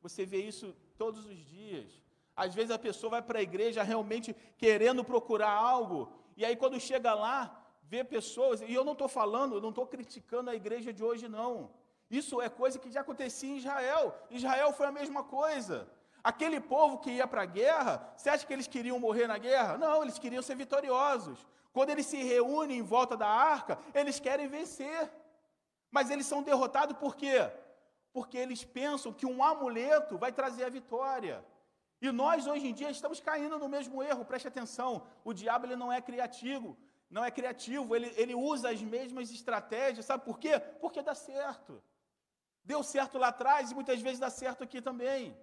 você 0.00 0.24
vê 0.24 0.40
isso 0.52 0.74
todos 0.96 1.26
os 1.26 1.38
dias. 1.56 2.05
Às 2.36 2.54
vezes 2.54 2.70
a 2.70 2.78
pessoa 2.78 3.10
vai 3.12 3.22
para 3.22 3.38
a 3.38 3.42
igreja 3.42 3.82
realmente 3.82 4.36
querendo 4.58 5.02
procurar 5.02 5.50
algo, 5.50 6.12
e 6.36 6.44
aí 6.44 6.54
quando 6.54 6.78
chega 6.78 7.14
lá, 7.14 7.62
ver 7.82 8.04
pessoas, 8.04 8.60
e 8.60 8.72
eu 8.72 8.84
não 8.84 8.92
estou 8.92 9.08
falando, 9.08 9.54
eu 9.54 9.60
não 9.60 9.70
estou 9.70 9.86
criticando 9.86 10.50
a 10.50 10.54
igreja 10.54 10.92
de 10.92 11.02
hoje, 11.02 11.28
não. 11.28 11.70
Isso 12.10 12.40
é 12.40 12.48
coisa 12.48 12.78
que 12.78 12.90
já 12.90 13.00
acontecia 13.00 13.50
em 13.50 13.56
Israel. 13.56 14.14
Israel 14.30 14.72
foi 14.72 14.86
a 14.86 14.92
mesma 14.92 15.24
coisa. 15.24 15.88
Aquele 16.22 16.60
povo 16.60 16.98
que 16.98 17.10
ia 17.10 17.26
para 17.26 17.42
a 17.42 17.46
guerra, 17.46 18.12
você 18.16 18.28
acha 18.28 18.46
que 18.46 18.52
eles 18.52 18.66
queriam 18.66 18.98
morrer 18.98 19.26
na 19.26 19.38
guerra? 19.38 19.78
Não, 19.78 20.02
eles 20.02 20.18
queriam 20.18 20.42
ser 20.42 20.56
vitoriosos. 20.56 21.46
Quando 21.72 21.90
eles 21.90 22.06
se 22.06 22.22
reúnem 22.22 22.78
em 22.78 22.82
volta 22.82 23.16
da 23.16 23.28
arca, 23.28 23.78
eles 23.94 24.18
querem 24.18 24.48
vencer. 24.48 25.10
Mas 25.90 26.10
eles 26.10 26.26
são 26.26 26.42
derrotados 26.42 26.96
por 26.96 27.14
quê? 27.16 27.50
Porque 28.12 28.36
eles 28.36 28.64
pensam 28.64 29.12
que 29.12 29.26
um 29.26 29.42
amuleto 29.42 30.18
vai 30.18 30.32
trazer 30.32 30.64
a 30.64 30.68
vitória. 30.68 31.44
E 32.00 32.10
nós, 32.10 32.46
hoje 32.46 32.66
em 32.66 32.74
dia, 32.74 32.90
estamos 32.90 33.20
caindo 33.20 33.58
no 33.58 33.68
mesmo 33.68 34.02
erro, 34.02 34.24
preste 34.24 34.48
atenção. 34.48 35.06
O 35.24 35.32
diabo 35.32 35.66
ele 35.66 35.76
não 35.76 35.92
é 35.92 36.00
criativo 36.00 36.76
não 37.08 37.24
é 37.24 37.30
criativo, 37.30 37.94
ele, 37.94 38.12
ele 38.16 38.34
usa 38.34 38.70
as 38.70 38.82
mesmas 38.82 39.30
estratégias, 39.30 40.06
sabe 40.06 40.24
por 40.24 40.38
quê? 40.38 40.58
Porque 40.80 41.02
dá 41.02 41.14
certo. 41.14 41.82
Deu 42.64 42.82
certo 42.82 43.16
lá 43.16 43.28
atrás 43.28 43.70
e 43.70 43.74
muitas 43.74 44.00
vezes 44.00 44.18
dá 44.18 44.28
certo 44.28 44.64
aqui 44.64 44.82
também. 44.82 45.36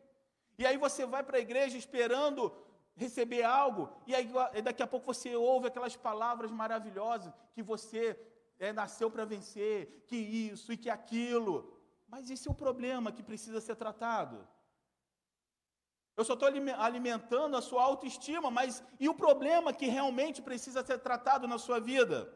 E 0.58 0.66
aí 0.66 0.78
você 0.78 1.06
vai 1.06 1.24
para 1.24 1.38
a 1.38 1.42
igreja 1.42 1.78
esperando 1.78 2.54
receber 2.96 3.44
algo, 3.44 3.89
e 4.06 4.13
aí 4.13 4.30
daqui 4.62 4.84
a 4.84 4.88
pouco 4.88 5.12
você 5.12 5.36
ouve 5.36 5.68
aquelas 5.68 5.96
palavras 5.96 6.52
maravilhosas 6.52 7.34
que 7.56 7.63
você 7.63 8.20
é, 8.60 8.72
nasceu 8.72 9.10
para 9.10 9.26
vencer, 9.26 10.04
que 10.06 10.16
isso 10.16 10.72
e 10.72 10.78
que 10.78 10.92
aquilo. 10.92 11.82
Mas 12.08 12.30
esse 12.30 12.48
é 12.48 12.52
o 12.52 12.56
problema 12.56 13.12
que 13.12 13.24
precisa 13.24 13.60
ser 13.60 13.76
tratado. 13.76 14.48
Eu 16.15 16.23
só 16.23 16.34
estou 16.34 16.47
alimentando 16.78 17.58
a 17.58 17.62
sua 17.62 17.84
autoestima, 17.84 18.52
mas 18.52 18.84
e 18.99 19.10
o 19.10 19.15
problema 19.15 19.73
que 19.73 19.88
realmente 19.88 20.41
precisa 20.41 20.86
ser 20.86 20.99
tratado 20.99 21.47
na 21.47 21.58
sua 21.58 21.80
vida? 21.80 22.32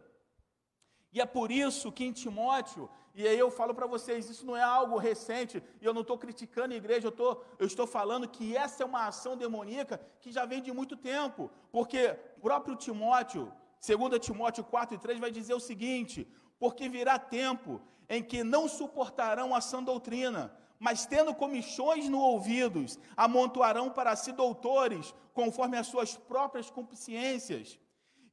E 1.13 1.21
é 1.21 1.25
por 1.25 1.51
isso 1.51 1.91
que 1.91 2.03
em 2.03 2.11
Timóteo, 2.11 2.89
e 3.13 3.27
aí 3.27 3.37
eu 3.37 3.49
falo 3.49 3.73
para 3.73 3.87
vocês, 3.87 4.29
isso 4.29 4.45
não 4.45 4.57
é 4.57 4.61
algo 4.61 4.97
recente, 4.97 5.63
e 5.81 5.85
eu 5.85 5.93
não 5.93 6.01
estou 6.01 6.17
criticando 6.17 6.73
a 6.73 6.77
igreja, 6.77 7.07
eu, 7.07 7.11
tô, 7.11 7.41
eu 7.57 7.65
estou 7.65 7.87
falando 7.87 8.27
que 8.27 8.55
essa 8.55 8.83
é 8.83 8.85
uma 8.85 9.07
ação 9.07 9.37
demoníaca 9.37 10.01
que 10.19 10.31
já 10.31 10.45
vem 10.45 10.61
de 10.61 10.71
muito 10.71 10.95
tempo, 10.95 11.49
porque 11.71 12.17
o 12.37 12.41
próprio 12.41 12.75
Timóteo, 12.75 13.51
2 13.85 14.19
Timóteo 14.19 14.63
4 14.63 14.95
e 14.95 14.99
3, 14.99 15.19
vai 15.19 15.31
dizer 15.31 15.53
o 15.53 15.59
seguinte: 15.59 16.27
porque 16.59 16.89
virá 16.89 17.17
tempo 17.17 17.81
em 18.09 18.23
que 18.23 18.43
não 18.43 18.67
suportarão 18.67 19.55
a 19.55 19.61
sã 19.61 19.81
doutrina, 19.81 20.55
mas 20.79 21.05
tendo 21.05 21.33
comichões 21.33 22.07
no 22.07 22.19
ouvidos, 22.19 22.99
amontoarão 23.15 23.89
para 23.89 24.15
si 24.15 24.31
doutores, 24.31 25.13
conforme 25.33 25.77
as 25.77 25.87
suas 25.87 26.15
próprias 26.15 26.69
consciências, 26.69 27.79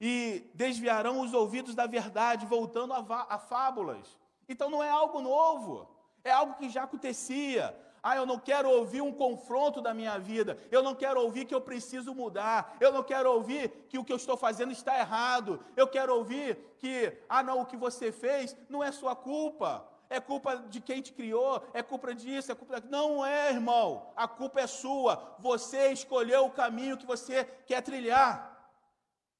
e 0.01 0.51
desviarão 0.55 1.21
os 1.21 1.33
ouvidos 1.33 1.75
da 1.75 1.87
verdade, 1.87 2.47
voltando 2.47 2.93
a, 2.93 3.27
a 3.29 3.39
fábulas. 3.39 4.19
Então 4.49 4.69
não 4.69 4.83
é 4.83 4.91
algo 4.91 5.21
novo, 5.21 5.89
é 6.23 6.31
algo 6.31 6.55
que 6.55 6.69
já 6.69 6.83
acontecia. 6.83 7.75
Ah, 8.03 8.17
eu 8.17 8.27
não 8.27 8.39
quero 8.39 8.69
ouvir 8.69 9.01
um 9.01 9.11
confronto 9.13 9.81
da 9.81 9.95
minha 9.95 10.19
vida. 10.19 10.59
Eu 10.71 10.83
não 10.83 10.95
quero 10.95 11.23
ouvir 11.23 11.47
que 11.47 11.55
eu 11.55 11.61
preciso 11.61 12.15
mudar. 12.15 12.77
Eu 12.79 12.93
não 12.93 13.03
quero 13.03 13.33
ouvir 13.33 13.71
que 13.89 13.99
o 13.99 14.05
que 14.05 14.13
eu 14.13 14.19
estou 14.19 14.37
fazendo 14.37 14.73
está 14.73 14.99
errado. 14.99 15.59
Eu 15.75 15.89
quero 15.89 16.15
ouvir 16.15 16.59
que, 16.77 17.17
ah, 17.27 17.43
não, 17.43 17.63
o 17.63 17.65
que 17.65 17.79
você 17.79 18.13
fez 18.13 18.55
não 18.69 18.85
é 18.85 18.93
sua 18.93 19.17
culpa 19.17 19.89
é 20.15 20.21
culpa 20.21 20.57
de 20.57 20.81
quem 20.81 21.01
te 21.03 21.13
criou, 21.13 21.63
é 21.73 21.83
culpa 21.83 22.15
disso, 22.15 22.51
é 22.51 22.55
culpa 22.55 22.75
daquilo. 22.75 22.93
Não 22.93 23.25
é, 23.25 23.51
irmão. 23.51 24.13
A 24.17 24.27
culpa 24.27 24.61
é 24.61 24.67
sua. 24.67 25.37
Você 25.39 25.93
escolheu 25.93 26.47
o 26.47 26.51
caminho 26.51 26.97
que 26.97 27.07
você 27.07 27.45
quer 27.67 27.81
trilhar. 27.83 28.35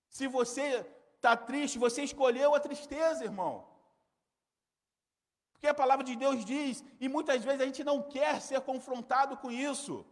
Se 0.09 0.27
você 0.27 0.87
está 1.17 1.37
triste, 1.37 1.79
você 1.79 2.03
escolheu 2.03 2.55
a 2.55 2.61
tristeza, 2.61 3.25
irmão. 3.25 3.67
Porque 5.53 5.67
a 5.67 5.75
palavra 5.75 6.05
de 6.05 6.15
Deus 6.15 6.45
diz, 6.45 6.85
e 7.01 7.09
muitas 7.09 7.43
vezes 7.43 7.61
a 7.61 7.65
gente 7.65 7.83
não 7.83 8.03
quer 8.03 8.41
ser 8.41 8.61
confrontado 8.61 9.37
com 9.37 9.51
isso. 9.51 10.05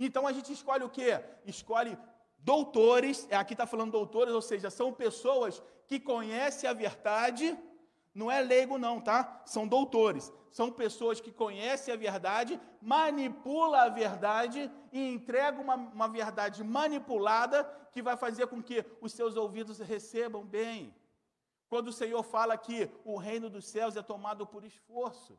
Então 0.00 0.26
a 0.26 0.32
gente 0.32 0.52
escolhe 0.52 0.84
o 0.84 0.90
quê? 0.90 1.22
Escolhe 1.44 1.98
doutores, 2.38 3.26
aqui 3.30 3.54
está 3.54 3.66
falando 3.66 3.92
doutores, 3.92 4.32
ou 4.32 4.42
seja, 4.42 4.70
são 4.70 4.92
pessoas 4.92 5.62
que 5.86 5.98
conhecem 5.98 6.68
a 6.68 6.72
verdade 6.72 7.58
não 8.16 8.30
é 8.30 8.40
leigo, 8.40 8.78
não, 8.78 8.98
tá? 8.98 9.42
São 9.44 9.68
doutores. 9.68 10.32
São 10.50 10.72
pessoas 10.72 11.20
que 11.20 11.30
conhecem 11.30 11.92
a 11.92 11.98
verdade, 11.98 12.58
manipulam 12.80 13.78
a 13.78 13.90
verdade 13.90 14.70
e 14.90 15.12
entregam 15.12 15.62
uma, 15.62 15.74
uma 15.74 16.08
verdade 16.08 16.64
manipulada 16.64 17.64
que 17.92 18.00
vai 18.00 18.16
fazer 18.16 18.46
com 18.46 18.62
que 18.62 18.82
os 19.02 19.12
seus 19.12 19.36
ouvidos 19.36 19.78
recebam 19.80 20.46
bem. 20.46 20.94
Quando 21.68 21.88
o 21.88 21.92
Senhor 21.92 22.22
fala 22.22 22.56
que 22.56 22.90
o 23.04 23.18
reino 23.18 23.50
dos 23.50 23.66
céus 23.66 23.96
é 23.96 24.02
tomado 24.02 24.46
por 24.46 24.64
esforço. 24.64 25.38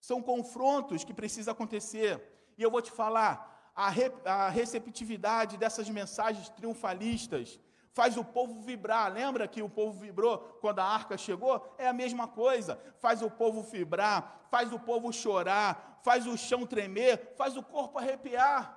São 0.00 0.22
confrontos 0.22 1.02
que 1.02 1.12
precisam 1.12 1.50
acontecer. 1.50 2.22
E 2.56 2.62
eu 2.62 2.70
vou 2.70 2.80
te 2.80 2.92
falar, 2.92 3.72
a, 3.74 3.90
re, 3.90 4.12
a 4.24 4.48
receptividade 4.50 5.56
dessas 5.56 5.88
mensagens 5.88 6.48
triunfalistas 6.48 7.58
faz 7.92 8.16
o 8.16 8.24
povo 8.24 8.60
vibrar. 8.60 9.12
Lembra 9.12 9.48
que 9.48 9.62
o 9.62 9.68
povo 9.68 9.98
vibrou 9.98 10.38
quando 10.60 10.80
a 10.80 10.84
arca 10.84 11.16
chegou? 11.16 11.74
É 11.78 11.88
a 11.88 11.92
mesma 11.92 12.28
coisa. 12.28 12.80
Faz 12.98 13.22
o 13.22 13.30
povo 13.30 13.62
vibrar, 13.62 14.46
faz 14.50 14.72
o 14.72 14.78
povo 14.78 15.12
chorar, 15.12 16.00
faz 16.02 16.26
o 16.26 16.36
chão 16.36 16.66
tremer, 16.66 17.34
faz 17.36 17.56
o 17.56 17.62
corpo 17.62 17.98
arrepiar. 17.98 18.76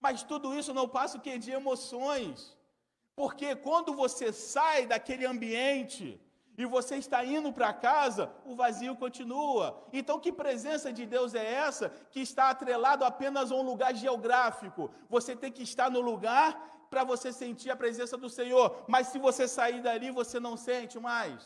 Mas 0.00 0.22
tudo 0.22 0.54
isso 0.58 0.74
não 0.74 0.88
passa 0.88 1.16
o 1.16 1.20
que 1.20 1.38
de 1.38 1.50
emoções. 1.50 2.56
Porque 3.16 3.54
quando 3.54 3.94
você 3.94 4.32
sai 4.32 4.86
daquele 4.86 5.24
ambiente 5.24 6.20
e 6.58 6.64
você 6.64 6.96
está 6.96 7.24
indo 7.24 7.52
para 7.52 7.72
casa, 7.72 8.30
o 8.44 8.54
vazio 8.54 8.96
continua. 8.96 9.82
Então, 9.92 10.20
que 10.20 10.32
presença 10.32 10.92
de 10.92 11.06
Deus 11.06 11.34
é 11.34 11.44
essa 11.44 11.88
que 12.10 12.20
está 12.20 12.50
atrelado 12.50 13.04
apenas 13.04 13.50
a 13.50 13.54
um 13.54 13.62
lugar 13.62 13.94
geográfico? 13.94 14.90
Você 15.08 15.34
tem 15.34 15.50
que 15.50 15.62
estar 15.62 15.90
no 15.90 16.00
lugar 16.00 16.73
para 16.94 17.02
você 17.02 17.32
sentir 17.32 17.70
a 17.70 17.76
presença 17.76 18.16
do 18.16 18.30
Senhor, 18.30 18.84
mas 18.86 19.08
se 19.08 19.18
você 19.18 19.48
sair 19.48 19.82
dali, 19.82 20.12
você 20.12 20.38
não 20.38 20.56
sente 20.56 20.96
mais. 21.00 21.42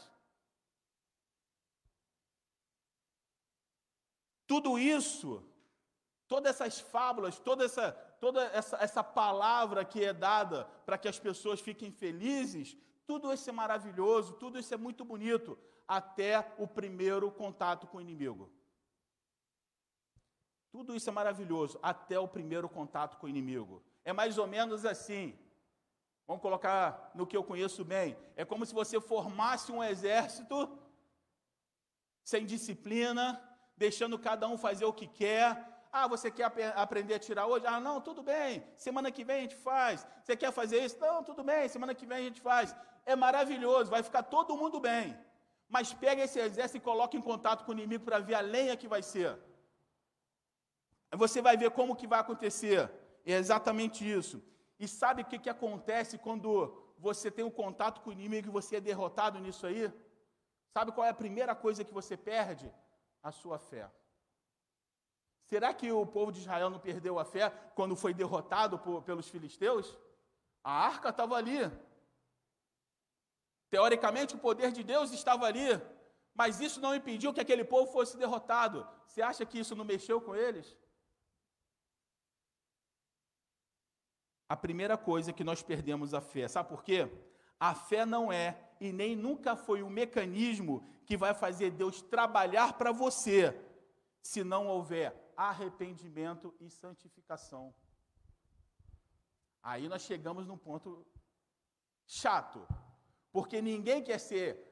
Tudo 4.47 4.79
isso, 4.79 5.43
todas 6.27 6.51
essas 6.51 6.79
fábulas, 6.79 7.39
toda 7.39 7.65
essa, 7.65 7.93
toda 8.21 8.45
essa, 8.59 8.77
essa 8.77 9.03
palavra 9.03 9.87
que 9.87 10.05
é 10.05 10.13
dada 10.13 10.67
para 10.85 10.99
que 10.99 11.09
as 11.09 11.19
pessoas 11.19 11.61
fiquem 11.61 11.91
felizes, 11.91 12.77
tudo 13.07 13.33
isso 13.33 13.49
é 13.49 13.53
maravilhoso, 13.53 14.35
tudo 14.35 14.59
isso 14.59 14.75
é 14.75 14.77
muito 14.77 15.03
bonito, 15.03 15.59
até 15.87 16.55
o 16.59 16.67
primeiro 16.67 17.31
contato 17.31 17.87
com 17.87 17.97
o 17.97 18.03
inimigo. 18.03 18.53
Tudo 20.71 20.95
isso 20.95 21.09
é 21.09 21.13
maravilhoso, 21.13 21.79
até 21.83 22.19
o 22.21 22.29
primeiro 22.29 22.69
contato 22.69 23.17
com 23.17 23.25
o 23.25 23.31
inimigo. 23.31 23.83
É 24.09 24.13
mais 24.21 24.39
ou 24.43 24.47
menos 24.47 24.87
assim. 24.93 25.25
Vamos 26.27 26.43
colocar 26.47 27.11
no 27.15 27.27
que 27.27 27.37
eu 27.39 27.45
conheço 27.51 27.83
bem. 27.95 28.17
É 28.41 28.45
como 28.51 28.65
se 28.69 28.75
você 28.81 28.99
formasse 29.13 29.71
um 29.71 29.83
exército 29.93 30.57
sem 32.31 32.47
disciplina, 32.53 33.25
deixando 33.77 34.19
cada 34.29 34.47
um 34.53 34.57
fazer 34.67 34.87
o 34.87 34.95
que 35.01 35.09
quer, 35.23 35.49
ah, 35.93 36.07
você 36.13 36.31
quer 36.31 36.45
ap 36.45 36.59
aprender 36.85 37.15
a 37.17 37.19
tirar 37.27 37.47
hoje? 37.47 37.67
Ah, 37.67 37.81
não, 37.87 37.97
tudo 38.09 38.23
bem. 38.23 38.65
Semana 38.77 39.11
que 39.11 39.25
vem 39.29 39.39
a 39.41 39.41
gente 39.43 39.57
faz. 39.57 40.07
Você 40.23 40.35
quer 40.43 40.53
fazer 40.53 40.79
isso? 40.87 40.99
Não, 41.07 41.23
tudo 41.23 41.43
bem. 41.51 41.69
Semana 41.69 41.95
que 41.95 42.07
vem 42.07 42.19
a 42.19 42.27
gente 42.29 42.41
faz. 42.41 42.75
É 43.05 43.15
maravilhoso, 43.15 43.91
vai 43.91 44.03
ficar 44.03 44.23
todo 44.23 44.57
mundo 44.63 44.81
bem. 44.81 45.07
Mas 45.69 45.93
pega 45.93 46.23
esse 46.23 46.39
exército 46.39 46.79
e 46.79 46.89
coloca 46.89 47.15
em 47.15 47.27
contato 47.31 47.65
com 47.65 47.73
o 47.73 47.79
inimigo 47.79 48.07
para 48.07 48.21
ver 48.21 48.37
a 48.41 48.41
lenha 48.41 48.75
que 48.75 48.89
vai 48.89 49.03
ser. 49.03 49.39
Você 51.25 51.43
vai 51.43 51.59
ver 51.59 51.71
como 51.73 51.97
que 52.01 52.07
vai 52.07 52.21
acontecer. 52.21 52.91
É 53.33 53.37
exatamente 53.37 54.11
isso. 54.11 54.43
E 54.81 54.89
sabe 54.89 55.21
o 55.21 55.25
que, 55.27 55.39
que 55.39 55.51
acontece 55.51 56.17
quando 56.17 56.51
você 56.99 57.31
tem 57.31 57.45
um 57.45 57.51
contato 57.51 58.01
com 58.01 58.09
o 58.09 58.13
inimigo 58.13 58.49
e 58.49 58.51
você 58.59 58.77
é 58.77 58.81
derrotado 58.81 59.39
nisso 59.39 59.67
aí? 59.67 59.93
Sabe 60.73 60.93
qual 60.93 61.07
é 61.07 61.11
a 61.11 61.23
primeira 61.23 61.55
coisa 61.55 61.85
que 61.85 61.93
você 61.93 62.17
perde? 62.17 62.73
A 63.23 63.31
sua 63.31 63.59
fé. 63.59 63.91
Será 65.45 65.75
que 65.75 65.91
o 65.93 66.07
povo 66.07 66.33
de 66.33 66.41
Israel 66.41 66.71
não 66.71 66.79
perdeu 66.79 67.19
a 67.19 67.25
fé 67.25 67.51
quando 67.75 67.95
foi 67.95 68.15
derrotado 68.15 68.79
por, 68.79 69.03
pelos 69.03 69.29
filisteus? 69.29 69.95
A 70.65 70.73
arca 70.73 71.11
estava 71.11 71.35
ali. 71.37 71.71
Teoricamente, 73.69 74.37
o 74.37 74.39
poder 74.39 74.73
de 74.73 74.83
Deus 74.83 75.13
estava 75.13 75.45
ali, 75.45 75.69
mas 76.35 76.61
isso 76.61 76.81
não 76.81 76.95
impediu 76.95 77.35
que 77.35 77.41
aquele 77.41 77.65
povo 77.65 77.93
fosse 77.93 78.17
derrotado. 78.17 78.89
Você 79.07 79.21
acha 79.21 79.45
que 79.45 79.59
isso 79.59 79.77
não 79.77 79.85
mexeu 79.85 80.19
com 80.19 80.35
eles? 80.35 80.75
A 84.49 84.57
primeira 84.57 84.97
coisa 84.97 85.33
que 85.33 85.45
nós 85.45 85.63
perdemos 85.63 86.15
a 86.15 86.21
fé, 86.21 86.49
sabe 86.49 86.69
por 86.69 86.83
quê? 86.83 87.11
A 87.61 87.75
fé 87.75 88.07
não 88.07 88.33
é 88.33 88.59
e 88.81 88.93
nem 88.93 89.15
nunca 89.15 89.57
foi 89.57 89.83
o 89.83 89.91
mecanismo 89.91 90.87
que 91.05 91.17
vai 91.17 91.35
fazer 91.35 91.71
Deus 91.71 92.01
trabalhar 92.01 92.75
para 92.79 92.93
você, 92.93 93.59
se 94.23 94.45
não 94.45 94.67
houver 94.67 95.33
arrependimento 95.37 96.55
e 96.61 96.71
santificação. 96.71 97.75
Aí 99.63 99.89
nós 99.89 100.03
chegamos 100.03 100.47
num 100.47 100.57
ponto 100.57 101.07
chato, 102.07 102.67
porque 103.33 103.61
ninguém 103.61 104.03
quer 104.03 104.19
ser 104.19 104.65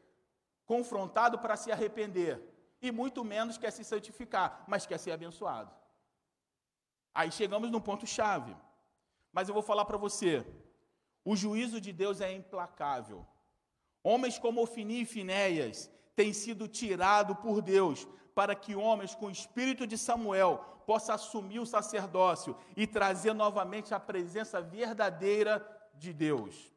confrontado 0.65 1.39
para 1.39 1.57
se 1.57 1.71
arrepender, 1.71 2.43
e 2.81 2.91
muito 2.91 3.25
menos 3.25 3.59
quer 3.59 3.71
se 3.71 3.85
santificar, 3.85 4.65
mas 4.67 4.87
quer 4.87 4.99
ser 4.99 5.13
abençoado. 5.13 5.73
Aí 7.15 7.31
chegamos 7.33 7.71
num 7.71 7.81
ponto 7.81 8.07
chave. 8.07 8.55
Mas 9.37 9.49
eu 9.49 9.53
vou 9.53 9.63
falar 9.63 9.85
para 9.85 9.99
você, 9.99 10.47
o 11.23 11.37
juízo 11.37 11.79
de 11.79 11.93
Deus 11.93 12.23
é 12.23 12.33
implacável. 12.33 13.27
Homens 14.03 14.39
como 14.39 14.63
Ofini 14.63 15.03
e 15.03 15.05
Finéias 15.05 15.91
têm 16.15 16.33
sido 16.33 16.67
tirados 16.67 17.37
por 17.41 17.61
Deus 17.61 18.09
para 18.35 18.55
que 18.55 18.75
homens 18.75 19.15
com 19.15 19.27
o 19.27 19.31
espírito 19.31 19.87
de 19.87 19.99
Samuel 19.99 20.65
possam 20.87 21.15
assumir 21.15 21.59
o 21.59 21.67
sacerdócio 21.67 22.57
e 22.75 22.87
trazer 22.87 23.35
novamente 23.35 23.93
a 23.93 24.01
presença 24.01 24.59
verdadeira 24.63 25.55
de 25.93 26.15
Deus. 26.15 26.73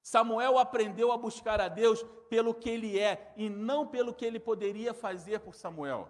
Samuel 0.00 0.56
aprendeu 0.56 1.12
a 1.12 1.18
buscar 1.18 1.60
a 1.60 1.68
Deus 1.68 2.02
pelo 2.30 2.54
que 2.54 2.70
ele 2.70 2.98
é 2.98 3.34
e 3.36 3.50
não 3.50 3.86
pelo 3.86 4.14
que 4.14 4.24
ele 4.24 4.40
poderia 4.40 4.94
fazer 4.94 5.40
por 5.40 5.54
Samuel. 5.54 6.08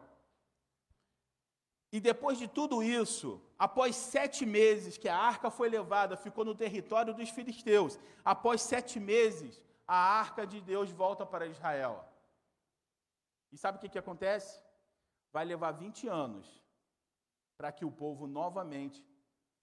E 1.92 1.98
depois 1.98 2.38
de 2.38 2.46
tudo 2.46 2.82
isso, 2.82 3.42
após 3.58 3.96
sete 3.96 4.46
meses 4.46 4.96
que 4.96 5.08
a 5.08 5.16
arca 5.16 5.50
foi 5.50 5.68
levada, 5.68 6.16
ficou 6.16 6.44
no 6.44 6.54
território 6.54 7.12
dos 7.12 7.30
filisteus, 7.30 7.98
após 8.24 8.62
sete 8.62 9.00
meses, 9.00 9.60
a 9.86 9.96
arca 9.96 10.46
de 10.46 10.60
Deus 10.60 10.90
volta 10.90 11.26
para 11.26 11.46
Israel. 11.46 12.04
E 13.50 13.58
sabe 13.58 13.78
o 13.78 13.80
que, 13.80 13.88
que 13.88 13.98
acontece? 13.98 14.62
Vai 15.32 15.44
levar 15.44 15.72
20 15.72 16.06
anos 16.06 16.62
para 17.56 17.72
que 17.72 17.84
o 17.84 17.90
povo 17.90 18.26
novamente 18.26 19.04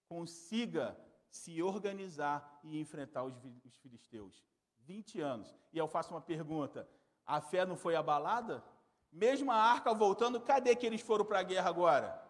consiga 0.06 0.98
se 1.30 1.62
organizar 1.62 2.60
e 2.64 2.80
enfrentar 2.80 3.24
os, 3.24 3.36
os 3.66 3.78
filisteus. 3.78 4.44
20 4.80 5.22
anos. 5.22 5.56
E 5.72 5.78
eu 5.78 5.88
faço 5.88 6.14
uma 6.14 6.22
pergunta: 6.22 6.88
a 7.26 7.40
fé 7.40 7.66
não 7.66 7.76
foi 7.76 7.96
abalada? 7.96 8.64
Mesmo 9.18 9.52
a 9.52 9.56
arca 9.56 9.96
voltando, 9.96 10.40
cadê 10.40 10.76
que 10.76 10.86
eles 10.86 11.02
foram 11.02 11.26
para 11.26 11.40
a 11.40 11.44
guerra 11.44 11.68
agora? 11.68 12.22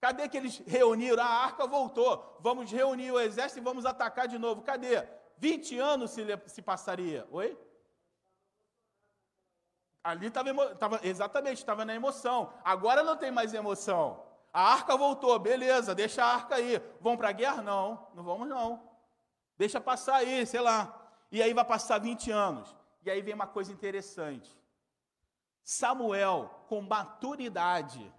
Cadê 0.00 0.28
que 0.28 0.36
eles 0.36 0.58
reuniram? 0.66 1.22
A 1.22 1.26
arca 1.26 1.64
voltou. 1.64 2.36
Vamos 2.40 2.70
reunir 2.72 3.12
o 3.12 3.20
exército 3.20 3.60
e 3.60 3.62
vamos 3.62 3.86
atacar 3.86 4.26
de 4.26 4.36
novo. 4.36 4.62
Cadê? 4.62 5.06
20 5.36 5.78
anos 5.78 6.10
se, 6.10 6.24
se 6.46 6.60
passaria. 6.60 7.24
Oi? 7.30 7.56
Ali 10.02 10.26
estava 10.26 11.00
exatamente, 11.04 11.58
estava 11.58 11.84
na 11.84 11.94
emoção. 11.94 12.52
Agora 12.64 13.04
não 13.04 13.16
tem 13.16 13.30
mais 13.30 13.54
emoção. 13.54 14.24
A 14.52 14.72
arca 14.72 14.96
voltou, 14.96 15.38
beleza, 15.38 15.94
deixa 15.94 16.24
a 16.24 16.34
arca 16.34 16.56
aí. 16.56 16.82
Vão 17.00 17.16
para 17.16 17.28
a 17.28 17.32
guerra? 17.32 17.62
Não, 17.62 18.08
não 18.12 18.24
vamos 18.24 18.48
não. 18.48 18.82
Deixa 19.56 19.80
passar 19.80 20.16
aí, 20.16 20.44
sei 20.44 20.60
lá. 20.60 21.12
E 21.30 21.40
aí 21.40 21.54
vai 21.54 21.64
passar 21.64 21.98
20 21.98 22.28
anos. 22.32 22.74
E 23.04 23.10
aí 23.10 23.22
vem 23.22 23.34
uma 23.34 23.46
coisa 23.46 23.72
interessante. 23.72 24.58
Samuel, 25.70 26.64
com 26.66 26.80
maturidade, 26.80 28.10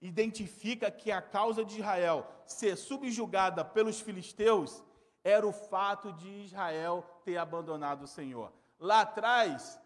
identifica 0.00 0.90
que 0.90 1.12
a 1.12 1.20
causa 1.20 1.62
de 1.62 1.78
Israel 1.78 2.26
ser 2.46 2.74
subjugada 2.74 3.62
pelos 3.62 4.00
filisteus 4.00 4.82
era 5.22 5.46
o 5.46 5.52
fato 5.52 6.10
de 6.14 6.26
Israel 6.42 7.04
ter 7.22 7.36
abandonado 7.36 8.04
o 8.04 8.08
Senhor. 8.08 8.50
Lá 8.78 9.02
atrás, 9.02 9.78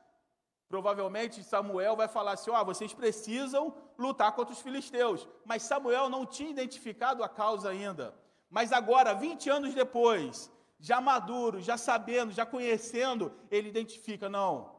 Provavelmente 0.68 1.42
Samuel 1.42 1.96
vai 1.96 2.06
falar 2.06 2.32
assim: 2.32 2.50
ó, 2.50 2.60
oh, 2.60 2.64
vocês 2.64 2.94
precisam 2.94 3.74
lutar 3.98 4.32
contra 4.32 4.54
os 4.54 4.60
filisteus. 4.60 5.28
Mas 5.44 5.64
Samuel 5.64 6.08
não 6.08 6.24
tinha 6.24 6.50
identificado 6.50 7.24
a 7.24 7.28
causa 7.28 7.70
ainda. 7.70 8.14
Mas 8.48 8.72
agora, 8.72 9.14
20 9.14 9.50
anos 9.50 9.74
depois, 9.74 10.50
já 10.78 11.00
maduro, 11.00 11.60
já 11.60 11.76
sabendo, 11.76 12.32
já 12.32 12.46
conhecendo, 12.46 13.32
ele 13.50 13.68
identifica: 13.68 14.28
não, 14.28 14.76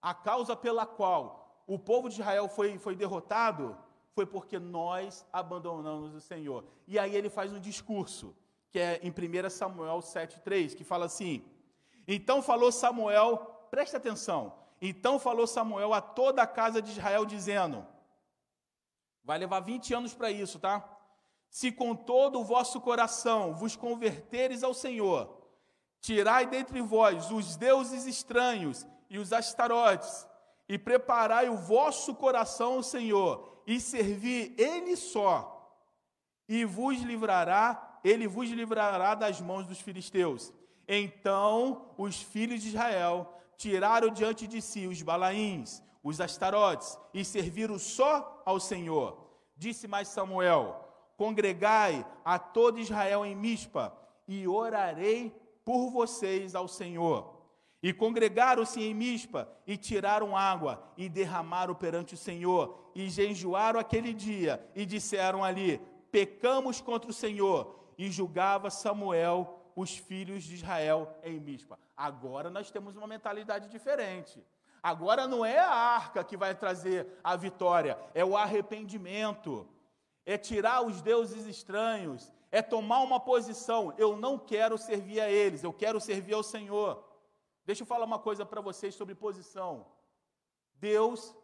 a 0.00 0.14
causa 0.14 0.56
pela 0.56 0.86
qual 0.86 1.45
o 1.66 1.78
povo 1.78 2.08
de 2.08 2.14
Israel 2.20 2.48
foi, 2.48 2.78
foi 2.78 2.94
derrotado 2.94 3.76
foi 4.12 4.24
porque 4.24 4.58
nós 4.58 5.26
abandonamos 5.30 6.14
o 6.14 6.20
Senhor. 6.22 6.64
E 6.86 6.98
aí 6.98 7.14
ele 7.14 7.28
faz 7.28 7.52
um 7.52 7.60
discurso, 7.60 8.34
que 8.70 8.78
é 8.78 8.98
em 9.02 9.10
1 9.10 9.50
Samuel 9.50 9.98
7,3, 9.98 10.74
que 10.74 10.84
fala 10.84 11.04
assim: 11.04 11.44
Então 12.08 12.40
falou 12.40 12.72
Samuel, 12.72 13.36
preste 13.70 13.94
atenção 13.94 14.54
então 14.80 15.18
falou 15.18 15.46
Samuel 15.46 15.94
a 15.94 16.00
toda 16.00 16.42
a 16.42 16.46
casa 16.46 16.82
de 16.82 16.90
Israel, 16.90 17.24
dizendo: 17.24 17.86
Vai 19.24 19.38
levar 19.38 19.60
20 19.60 19.94
anos 19.94 20.14
para 20.14 20.30
isso, 20.30 20.58
tá? 20.58 20.88
Se 21.48 21.72
com 21.72 21.94
todo 21.94 22.40
o 22.40 22.44
vosso 22.44 22.80
coração 22.80 23.54
vos 23.54 23.76
converteres 23.76 24.62
ao 24.62 24.74
Senhor, 24.74 25.48
tirai 26.00 26.46
dentre 26.46 26.80
vós 26.80 27.30
os 27.30 27.56
deuses 27.56 28.06
estranhos 28.06 28.86
e 29.08 29.18
os 29.18 29.32
astarotes, 29.32 30.26
e 30.68 30.78
preparai 30.78 31.48
o 31.48 31.56
vosso 31.56 32.14
coração 32.14 32.74
ao 32.74 32.82
Senhor, 32.82 33.62
e 33.66 33.80
servi 33.80 34.54
Ele 34.58 34.96
só, 34.96 35.52
e 36.48 36.64
vos 36.64 37.00
livrará, 37.00 38.00
Ele 38.04 38.26
vos 38.26 38.48
livrará 38.50 39.14
das 39.14 39.40
mãos 39.40 39.66
dos 39.66 39.80
filisteus. 39.80 40.52
Então 40.88 41.92
os 41.98 42.20
filhos 42.22 42.62
de 42.62 42.68
Israel 42.68 43.32
tiraram 43.56 44.10
diante 44.10 44.46
de 44.46 44.60
si 44.62 44.86
os 44.86 45.02
balaíns, 45.02 45.82
os 46.02 46.20
astarotes, 46.20 46.98
e 47.12 47.24
serviram 47.24 47.78
só 47.78 48.42
ao 48.44 48.60
Senhor. 48.60 49.18
Disse 49.56 49.88
mais 49.88 50.08
Samuel: 50.08 50.84
Congregai 51.16 52.06
a 52.24 52.38
todo 52.38 52.78
Israel 52.78 53.24
em 53.24 53.34
Mispa, 53.34 53.96
e 54.28 54.46
orarei 54.46 55.34
por 55.64 55.90
vocês 55.90 56.54
ao 56.54 56.68
Senhor. 56.68 57.35
E 57.86 57.92
congregaram-se 57.92 58.82
em 58.82 58.92
Mispa, 58.92 59.48
e 59.64 59.76
tiraram 59.76 60.36
água, 60.36 60.82
e 60.96 61.08
derramaram 61.08 61.72
perante 61.72 62.14
o 62.14 62.16
Senhor, 62.16 62.90
e 62.96 63.08
jejuaram 63.08 63.78
aquele 63.78 64.12
dia, 64.12 64.60
e 64.74 64.84
disseram 64.84 65.44
ali: 65.44 65.80
Pecamos 66.10 66.80
contra 66.80 67.08
o 67.08 67.14
Senhor. 67.14 67.78
E 67.96 68.10
julgava 68.10 68.70
Samuel 68.70 69.70
os 69.76 69.96
filhos 69.96 70.42
de 70.42 70.56
Israel 70.56 71.16
em 71.22 71.38
Mispa. 71.38 71.78
Agora 71.96 72.50
nós 72.50 72.72
temos 72.72 72.96
uma 72.96 73.06
mentalidade 73.06 73.68
diferente. 73.68 74.44
Agora 74.82 75.28
não 75.28 75.44
é 75.44 75.60
a 75.60 75.70
arca 75.70 76.24
que 76.24 76.36
vai 76.36 76.56
trazer 76.56 77.06
a 77.22 77.36
vitória, 77.36 77.96
é 78.12 78.24
o 78.24 78.36
arrependimento, 78.36 79.64
é 80.24 80.36
tirar 80.36 80.84
os 80.84 81.00
deuses 81.00 81.46
estranhos, 81.46 82.32
é 82.50 82.60
tomar 82.60 82.98
uma 83.02 83.20
posição. 83.20 83.94
Eu 83.96 84.16
não 84.16 84.36
quero 84.36 84.76
servir 84.76 85.20
a 85.20 85.30
eles, 85.30 85.62
eu 85.62 85.72
quero 85.72 86.00
servir 86.00 86.34
ao 86.34 86.42
Senhor. 86.42 87.05
Deixa 87.66 87.82
eu 87.82 87.86
falar 87.86 88.04
uma 88.04 88.18
coisa 88.18 88.46
para 88.46 88.60
vocês 88.60 88.94
sobre 88.94 89.14
posição. 89.14 89.86
Deus, 90.76 91.34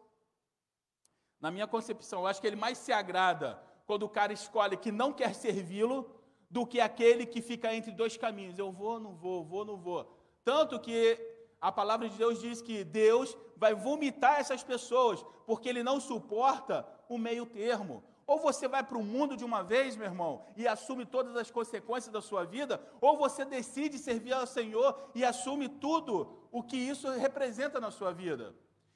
na 1.40 1.50
minha 1.50 1.66
concepção, 1.66 2.20
eu 2.20 2.26
acho 2.28 2.40
que 2.40 2.46
ele 2.46 2.54
mais 2.64 2.78
se 2.78 2.92
agrada 2.92 3.60
quando 3.86 4.04
o 4.04 4.08
cara 4.08 4.32
escolhe 4.32 4.76
que 4.76 4.92
não 4.92 5.12
quer 5.12 5.34
servi-lo 5.34 6.08
do 6.48 6.64
que 6.64 6.80
aquele 6.80 7.26
que 7.26 7.42
fica 7.42 7.74
entre 7.74 7.90
dois 7.90 8.16
caminhos. 8.16 8.56
Eu 8.56 8.70
vou, 8.70 9.00
não 9.00 9.14
vou, 9.16 9.44
vou, 9.44 9.64
não 9.64 9.76
vou. 9.76 10.16
Tanto 10.44 10.78
que 10.78 11.18
a 11.60 11.72
palavra 11.72 12.08
de 12.08 12.16
Deus 12.16 12.40
diz 12.40 12.62
que 12.62 12.84
Deus 12.84 13.36
vai 13.56 13.74
vomitar 13.74 14.38
essas 14.38 14.62
pessoas, 14.62 15.24
porque 15.44 15.68
ele 15.68 15.82
não 15.82 15.98
suporta 16.00 16.86
o 17.08 17.18
meio 17.18 17.46
termo. 17.46 18.04
Ou 18.26 18.38
você 18.38 18.68
vai 18.68 18.82
para 18.82 18.98
o 18.98 19.04
mundo 19.04 19.36
de 19.36 19.44
uma 19.44 19.62
vez, 19.62 19.96
meu 19.96 20.06
irmão, 20.06 20.44
e 20.56 20.66
assume 20.66 21.04
todas 21.04 21.36
as 21.36 21.50
consequências 21.50 22.12
da 22.12 22.22
sua 22.22 22.44
vida, 22.44 22.80
ou 23.00 23.16
você 23.16 23.44
decide 23.44 23.98
servir 23.98 24.32
ao 24.32 24.46
Senhor 24.46 25.10
e 25.14 25.24
assume 25.24 25.68
tudo 25.68 26.48
o 26.50 26.62
que 26.62 26.76
isso 26.76 27.10
representa 27.10 27.80
na 27.80 27.90
sua 27.90 28.12
vida. 28.12 28.54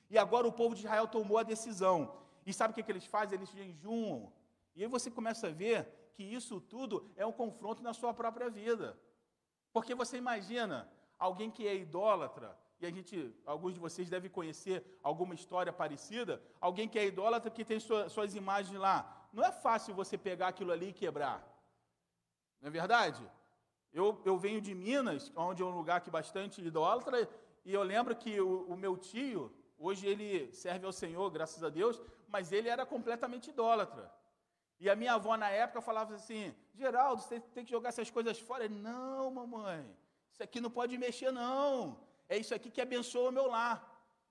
E 0.08 0.16
agora 0.16 0.46
o 0.46 0.52
povo 0.52 0.74
de 0.74 0.82
Israel 0.82 1.08
tomou 1.08 1.38
a 1.38 1.42
decisão. 1.42 2.16
E 2.44 2.52
sabe 2.52 2.72
o 2.72 2.74
que, 2.74 2.82
que 2.82 2.92
eles 2.92 3.04
fazem? 3.04 3.36
Eles 3.36 3.50
jejuam. 3.50 4.32
E 4.74 4.82
aí 4.82 4.88
você 4.88 5.10
começa 5.10 5.48
a 5.48 5.50
ver 5.50 5.88
que 6.14 6.22
isso 6.22 6.60
tudo 6.60 7.10
é 7.16 7.26
um 7.26 7.32
confronto 7.32 7.82
na 7.82 7.92
sua 7.92 8.14
própria 8.14 8.48
vida. 8.48 8.98
Porque 9.72 9.94
você 9.94 10.16
imagina 10.16 10.88
alguém 11.18 11.50
que 11.50 11.66
é 11.66 11.74
idólatra, 11.74 12.56
e 12.78 12.86
a 12.86 12.90
gente, 12.90 13.34
alguns 13.46 13.74
de 13.74 13.80
vocês 13.80 14.10
devem 14.10 14.30
conhecer 14.30 14.84
alguma 15.02 15.34
história 15.34 15.72
parecida, 15.72 16.42
alguém 16.60 16.88
que 16.88 16.98
é 16.98 17.06
idólatra 17.06 17.50
que 17.50 17.64
tem 17.64 17.80
sua, 17.80 18.08
suas 18.08 18.34
imagens 18.34 18.78
lá. 18.78 19.28
Não 19.32 19.42
é 19.44 19.50
fácil 19.50 19.94
você 19.94 20.18
pegar 20.18 20.48
aquilo 20.48 20.72
ali 20.72 20.90
e 20.90 20.92
quebrar. 20.92 21.38
Não 22.60 22.68
é 22.68 22.70
verdade? 22.70 23.22
Eu, 23.92 24.20
eu 24.24 24.36
venho 24.36 24.60
de 24.60 24.74
Minas, 24.74 25.32
onde 25.34 25.62
é 25.62 25.64
um 25.64 25.70
lugar 25.70 26.02
que 26.02 26.10
bastante 26.10 26.60
idólatra, 26.60 27.28
e 27.64 27.72
eu 27.72 27.82
lembro 27.82 28.14
que 28.14 28.38
o, 28.40 28.66
o 28.68 28.76
meu 28.76 28.96
tio, 28.96 29.50
hoje 29.78 30.06
ele 30.06 30.52
serve 30.52 30.84
ao 30.84 30.92
Senhor, 30.92 31.30
graças 31.30 31.64
a 31.64 31.70
Deus, 31.70 32.00
mas 32.28 32.52
ele 32.52 32.68
era 32.68 32.84
completamente 32.84 33.48
idólatra. 33.50 34.12
E 34.78 34.90
a 34.90 34.94
minha 34.94 35.14
avó 35.14 35.34
na 35.36 35.48
época 35.48 35.80
falava 35.80 36.14
assim: 36.14 36.54
Geraldo, 36.74 37.22
você 37.22 37.40
tem 37.40 37.64
que 37.64 37.70
jogar 37.70 37.88
essas 37.88 38.10
coisas 38.10 38.38
fora. 38.38 38.64
Ele, 38.64 38.74
não, 38.74 39.30
mamãe, 39.30 39.96
isso 40.30 40.42
aqui 40.42 40.60
não 40.60 40.70
pode 40.70 40.98
mexer, 40.98 41.30
não. 41.30 41.98
É 42.28 42.36
isso 42.36 42.54
aqui 42.54 42.70
que 42.70 42.80
abençoa 42.80 43.30
o 43.30 43.32
meu 43.32 43.46
lar. 43.46 43.76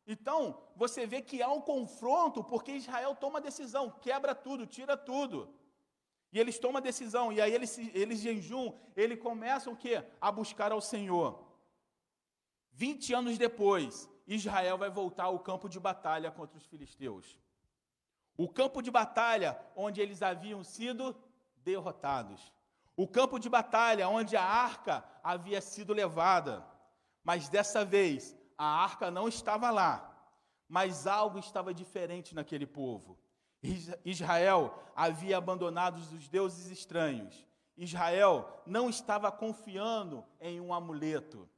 Então, 0.08 0.62
você 0.76 1.06
vê 1.08 1.22
que 1.22 1.42
há 1.42 1.52
um 1.52 1.62
confronto, 1.62 2.44
porque 2.44 2.72
Israel 2.74 3.16
toma 3.16 3.42
decisão, 3.42 3.90
quebra 3.90 4.36
tudo, 4.36 4.68
tira 4.68 4.96
tudo. 4.96 5.50
E 6.32 6.40
eles 6.40 6.60
tomam 6.60 6.82
decisão, 6.82 7.32
e 7.32 7.42
aí 7.42 7.54
eles, 7.54 7.78
eles 7.94 8.20
jejum, 8.20 8.74
eles 8.96 9.20
começam 9.20 9.74
o 9.74 9.78
quê? 9.78 10.04
A 10.20 10.32
buscar 10.32 10.72
ao 10.72 10.82
Senhor. 10.82 11.44
20 12.74 13.14
anos 13.14 13.38
depois, 13.38 14.10
Israel 14.28 14.78
vai 14.78 14.90
voltar 14.90 15.26
ao 15.26 15.40
campo 15.40 15.70
de 15.70 15.80
batalha 15.80 16.30
contra 16.30 16.58
os 16.58 16.66
filisteus. 16.66 17.40
O 18.38 18.50
campo 18.50 18.82
de 18.82 18.92
batalha 18.92 19.58
onde 19.76 20.02
eles 20.02 20.22
haviam 20.22 20.64
sido 20.64 21.16
derrotados. 21.64 22.52
O 22.98 23.08
campo 23.08 23.40
de 23.40 23.50
batalha 23.50 24.10
onde 24.10 24.36
a 24.36 24.44
arca 24.44 25.04
havia 25.24 25.62
sido 25.62 25.94
levada. 25.94 26.66
Mas 27.26 27.50
dessa 27.50 27.84
vez, 27.84 28.38
a 28.56 28.66
arca 28.66 29.10
não 29.10 29.28
estava 29.28 29.72
lá. 29.72 30.12
Mas 30.70 31.08
algo 31.08 31.40
estava 31.40 31.74
diferente 31.74 32.36
naquele 32.36 32.68
povo. 32.68 33.18
Israel 34.06 34.82
havia 34.96 35.38
abandonado 35.38 35.98
os 35.98 36.30
deuses 36.30 36.68
estranhos. 36.68 37.46
Israel 37.76 38.62
não 38.66 38.90
estava 38.90 39.32
confiando 39.32 40.24
em 40.40 40.62
um 40.62 40.74
amuleto. 40.74 41.50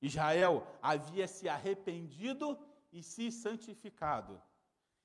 Israel 0.00 0.66
havia 0.80 1.26
se 1.26 1.48
arrependido 1.48 2.56
e 2.92 3.02
se 3.02 3.30
santificado. 3.30 4.40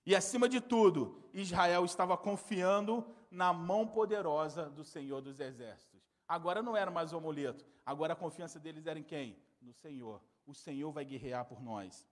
E 0.06 0.16
acima 0.16 0.48
de 0.48 0.62
tudo, 0.62 1.22
Israel 1.34 1.84
estava 1.86 2.16
confiando 2.16 3.06
na 3.30 3.52
mão 3.52 3.86
poderosa 3.86 4.70
do 4.70 4.84
Senhor 4.84 5.22
dos 5.22 5.40
Exércitos. 5.40 6.02
Agora 6.28 6.62
não 6.62 6.78
era 6.78 6.90
mais 6.92 7.14
o 7.14 7.18
amuleto, 7.18 7.66
agora 7.86 8.14
a 8.14 8.16
confiança 8.16 8.60
deles 8.60 8.86
era 8.86 8.98
em 8.98 9.04
quem? 9.04 9.38
No 9.62 9.74
Senhor. 9.74 10.22
O 10.46 10.54
Senhor 10.54 10.91
vai 10.91 11.04
guerrear 11.06 11.46
por 11.46 11.62
nós. 11.62 12.06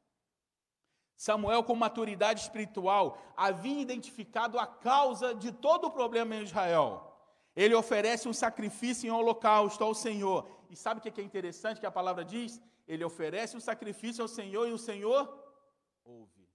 Samuel, 1.16 1.64
com 1.64 1.76
maturidade 1.76 2.42
espiritual, 2.42 3.18
havia 3.38 3.82
identificado 3.82 4.60
a 4.60 4.68
causa 4.68 5.34
de 5.34 5.52
todo 5.52 5.86
o 5.88 5.92
problema 5.92 6.36
em 6.36 6.44
Israel. 6.44 7.12
Ele 7.56 7.74
oferece 7.74 8.28
um 8.28 8.34
sacrifício 8.34 9.08
em 9.08 9.12
holocausto 9.12 9.84
ao 9.84 9.94
Senhor. 9.94 10.50
E 10.70 10.76
sabe 10.76 11.00
o 11.00 11.02
que 11.02 11.22
é 11.22 11.24
interessante 11.24 11.80
que 11.80 11.86
a 11.86 11.92
palavra 11.92 12.26
diz? 12.26 12.62
Ele 12.86 13.04
oferece 13.04 13.56
um 13.56 13.62
sacrifício 13.62 14.22
ao 14.22 14.28
Senhor 14.28 14.68
e 14.68 14.74
o 14.74 14.78
Senhor 14.78 15.22
ouve. 16.04 16.50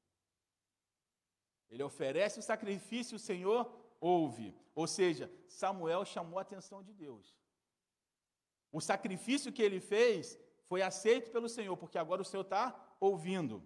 Ele 1.71 1.83
oferece 1.83 2.39
o 2.39 2.43
sacrifício, 2.43 3.17
o 3.17 3.19
Senhor 3.19 3.73
ouve. 4.01 4.55
Ou 4.75 4.87
seja, 4.87 5.33
Samuel 5.49 6.05
chamou 6.05 6.39
a 6.39 6.43
atenção 6.43 6.83
de 6.83 6.93
Deus. 6.93 7.35
O 8.71 8.81
sacrifício 8.81 9.53
que 9.53 9.63
ele 9.63 9.81
fez 9.81 10.39
foi 10.71 10.83
aceito 10.83 11.33
pelo 11.33 11.49
Senhor, 11.49 11.77
porque 11.77 11.99
agora 11.99 12.23
o 12.23 12.25
Senhor 12.25 12.45
está 12.45 12.73
ouvindo. 13.01 13.61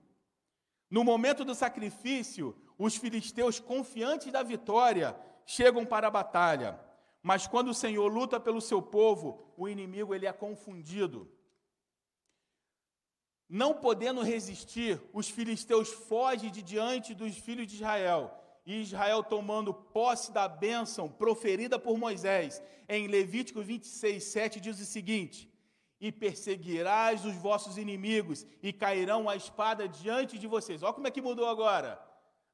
No 0.88 1.04
momento 1.04 1.44
do 1.44 1.54
sacrifício, 1.54 2.56
os 2.78 2.96
filisteus, 2.96 3.60
confiantes 3.60 4.32
da 4.32 4.42
vitória, 4.42 5.14
chegam 5.44 5.84
para 5.84 6.06
a 6.06 6.10
batalha. 6.10 6.80
Mas 7.22 7.46
quando 7.46 7.68
o 7.68 7.74
Senhor 7.74 8.10
luta 8.10 8.40
pelo 8.40 8.58
seu 8.58 8.80
povo, 8.80 9.52
o 9.54 9.68
inimigo 9.68 10.14
ele 10.14 10.24
é 10.24 10.32
confundido. 10.32 11.30
Não 13.46 13.74
podendo 13.74 14.22
resistir, 14.22 14.98
os 15.12 15.28
filisteus 15.28 15.90
fogem 15.90 16.50
de 16.50 16.62
diante 16.62 17.12
dos 17.12 17.36
filhos 17.36 17.66
de 17.66 17.74
Israel. 17.74 18.34
E 18.64 18.80
Israel, 18.80 19.22
tomando 19.22 19.74
posse 19.74 20.32
da 20.32 20.48
bênção 20.48 21.06
proferida 21.06 21.78
por 21.78 21.98
Moisés, 21.98 22.62
em 22.88 23.08
Levítico 23.08 23.60
26, 23.60 24.24
7, 24.24 24.58
diz 24.58 24.80
o 24.80 24.86
seguinte: 24.86 25.52
E 26.06 26.08
perseguirás 26.24 27.24
os 27.28 27.36
vossos 27.46 27.74
inimigos, 27.84 28.38
e 28.66 28.70
cairão 28.84 29.22
a 29.32 29.34
espada 29.42 29.84
diante 30.00 30.34
de 30.42 30.48
vocês. 30.54 30.82
Olha 30.82 30.96
como 30.96 31.08
é 31.08 31.14
que 31.14 31.26
mudou 31.28 31.48
agora. 31.54 31.90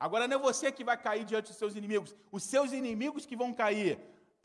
Agora 0.06 0.26
não 0.28 0.36
é 0.38 0.46
você 0.48 0.66
que 0.76 0.84
vai 0.90 0.96
cair 1.06 1.24
diante 1.30 1.48
dos 1.50 1.60
seus 1.62 1.74
inimigos, 1.80 2.10
os 2.36 2.44
seus 2.52 2.70
inimigos 2.80 3.26
que 3.26 3.40
vão 3.42 3.52
cair. 3.62 3.94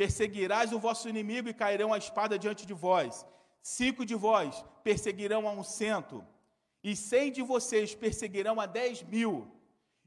Perseguirás 0.01 0.73
o 0.73 0.79
vosso 0.85 1.07
inimigo 1.13 1.47
e 1.49 1.59
cairão 1.63 1.89
a 1.93 1.99
espada 2.05 2.37
diante 2.43 2.65
de 2.65 2.75
vós. 2.85 3.25
Cinco 3.61 4.01
de 4.09 4.15
vós 4.15 4.65
perseguirão 4.83 5.47
a 5.47 5.51
um 5.59 5.63
cento 5.63 6.17
e 6.83 6.95
cem 6.95 7.31
de 7.37 7.43
vocês 7.53 7.95
perseguirão 7.95 8.59
a 8.59 8.67
dez 8.79 9.01
mil, 9.15 9.33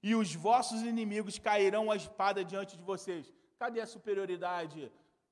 e 0.02 0.14
os 0.20 0.34
vossos 0.34 0.82
inimigos 0.82 1.36
cairão 1.38 1.84
a 1.90 1.96
espada 1.96 2.44
diante 2.44 2.76
de 2.76 2.84
vocês. 2.92 3.32
Cadê 3.58 3.80
a 3.80 3.86
superioridade 3.86 4.80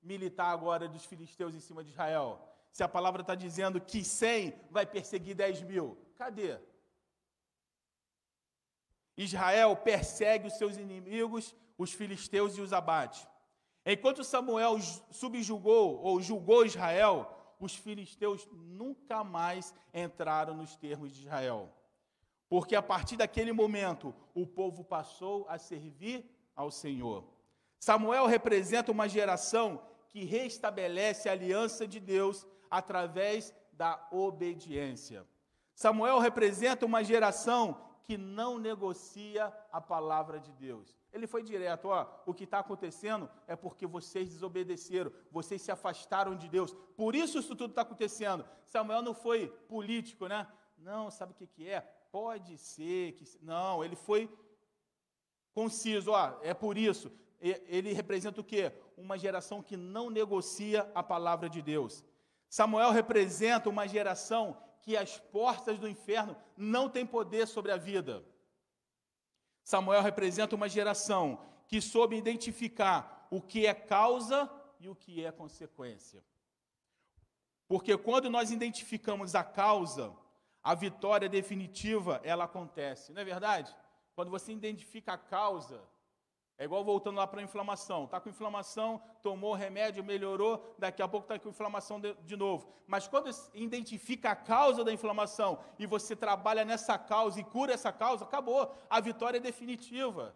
militar 0.02 0.50
agora 0.52 0.88
dos 0.88 1.04
filisteus 1.04 1.54
em 1.54 1.60
cima 1.68 1.84
de 1.84 1.90
Israel? 1.90 2.28
Se 2.76 2.82
a 2.82 2.88
palavra 2.88 3.22
está 3.22 3.34
dizendo 3.34 3.80
que 3.80 4.04
cem 4.04 4.52
vai 4.70 4.84
perseguir 4.84 5.34
dez 5.34 5.62
mil, 5.62 5.96
cadê? 6.14 6.58
Israel 9.16 9.74
persegue 9.76 10.48
os 10.48 10.58
seus 10.58 10.76
inimigos, 10.76 11.54
os 11.78 11.94
filisteus 11.94 12.58
e 12.58 12.60
os 12.60 12.74
abate. 12.74 13.26
Enquanto 13.86 14.22
Samuel 14.22 14.78
subjugou 15.10 16.02
ou 16.02 16.20
julgou 16.20 16.66
Israel, 16.66 17.54
os 17.58 17.74
filisteus 17.74 18.46
nunca 18.52 19.24
mais 19.24 19.72
entraram 19.94 20.54
nos 20.54 20.76
termos 20.76 21.14
de 21.14 21.22
Israel. 21.22 21.72
Porque 22.46 22.76
a 22.76 22.82
partir 22.82 23.16
daquele 23.16 23.54
momento, 23.54 24.14
o 24.34 24.46
povo 24.46 24.84
passou 24.84 25.46
a 25.48 25.56
servir 25.56 26.30
ao 26.54 26.70
Senhor. 26.70 27.24
Samuel 27.78 28.26
representa 28.26 28.92
uma 28.92 29.08
geração 29.08 29.82
que 30.10 30.24
restabelece 30.24 31.26
a 31.26 31.32
aliança 31.32 31.88
de 31.88 31.98
Deus 31.98 32.46
através 32.70 33.54
da 33.72 34.06
obediência. 34.10 35.26
Samuel 35.74 36.18
representa 36.18 36.86
uma 36.86 37.04
geração 37.04 37.80
que 38.02 38.16
não 38.16 38.58
negocia 38.58 39.52
a 39.72 39.80
palavra 39.80 40.38
de 40.38 40.52
Deus. 40.52 40.96
Ele 41.12 41.26
foi 41.26 41.42
direto, 41.42 41.88
ó, 41.88 42.06
o 42.24 42.32
que 42.32 42.44
está 42.44 42.60
acontecendo 42.60 43.28
é 43.46 43.56
porque 43.56 43.86
vocês 43.86 44.28
desobedeceram, 44.28 45.12
vocês 45.30 45.60
se 45.60 45.72
afastaram 45.72 46.36
de 46.36 46.48
Deus. 46.48 46.72
Por 46.96 47.14
isso 47.14 47.38
isso 47.38 47.56
tudo 47.56 47.70
está 47.70 47.82
acontecendo. 47.82 48.44
Samuel 48.64 49.02
não 49.02 49.12
foi 49.12 49.48
político, 49.68 50.28
né? 50.28 50.46
Não, 50.78 51.10
sabe 51.10 51.32
o 51.32 51.34
que, 51.34 51.46
que 51.46 51.68
é? 51.68 51.80
Pode 52.12 52.56
ser 52.58 53.12
que. 53.12 53.24
Não, 53.42 53.84
ele 53.84 53.96
foi 53.96 54.30
conciso, 55.52 56.12
ó, 56.12 56.38
é 56.42 56.54
por 56.54 56.78
isso. 56.78 57.10
Ele 57.40 57.92
representa 57.92 58.40
o 58.40 58.44
quê? 58.44 58.72
Uma 58.96 59.18
geração 59.18 59.62
que 59.62 59.76
não 59.76 60.10
negocia 60.10 60.90
a 60.94 61.02
palavra 61.02 61.50
de 61.50 61.60
Deus. 61.60 62.04
Samuel 62.56 62.90
representa 62.90 63.68
uma 63.68 63.86
geração 63.86 64.56
que 64.80 64.96
as 64.96 65.18
portas 65.18 65.78
do 65.78 65.86
inferno 65.86 66.34
não 66.56 66.88
têm 66.88 67.04
poder 67.04 67.46
sobre 67.46 67.70
a 67.70 67.76
vida. 67.76 68.24
Samuel 69.62 70.00
representa 70.00 70.56
uma 70.56 70.66
geração 70.66 71.38
que 71.68 71.82
soube 71.82 72.16
identificar 72.16 73.28
o 73.30 73.42
que 73.42 73.66
é 73.66 73.74
causa 73.74 74.50
e 74.80 74.88
o 74.88 74.94
que 74.94 75.22
é 75.22 75.30
consequência. 75.30 76.24
Porque 77.68 77.94
quando 77.98 78.30
nós 78.30 78.50
identificamos 78.50 79.34
a 79.34 79.44
causa, 79.44 80.16
a 80.62 80.74
vitória 80.74 81.28
definitiva, 81.28 82.22
ela 82.24 82.44
acontece. 82.44 83.12
Não 83.12 83.20
é 83.20 83.24
verdade? 83.26 83.76
Quando 84.14 84.30
você 84.30 84.50
identifica 84.50 85.12
a 85.12 85.18
causa, 85.18 85.86
é 86.58 86.64
igual 86.64 86.82
voltando 86.82 87.16
lá 87.16 87.26
para 87.26 87.40
a 87.40 87.44
inflamação. 87.44 88.04
Está 88.04 88.18
com 88.18 88.30
inflamação, 88.30 89.00
tomou 89.22 89.52
remédio, 89.54 90.02
melhorou, 90.02 90.74
daqui 90.78 91.02
a 91.02 91.08
pouco 91.08 91.24
está 91.24 91.38
com 91.38 91.50
inflamação 91.50 92.00
de, 92.00 92.14
de, 92.24 92.34
novo. 92.34 92.72
Mas 92.86 93.06
quando 93.06 93.30
identifica 93.52 94.30
a 94.30 94.36
causa 94.36 94.82
da 94.82 94.92
inflamação 94.92 95.58
e 95.78 95.84
você 95.86 96.16
trabalha 96.16 96.64
nessa 96.64 96.96
causa 96.96 97.38
e 97.38 97.44
cura 97.44 97.74
essa 97.74 97.92
causa, 97.92 98.24
acabou. 98.24 98.74
A 98.88 99.00
vitória 99.00 99.36
é 99.36 99.40
definitiva. 99.40 100.34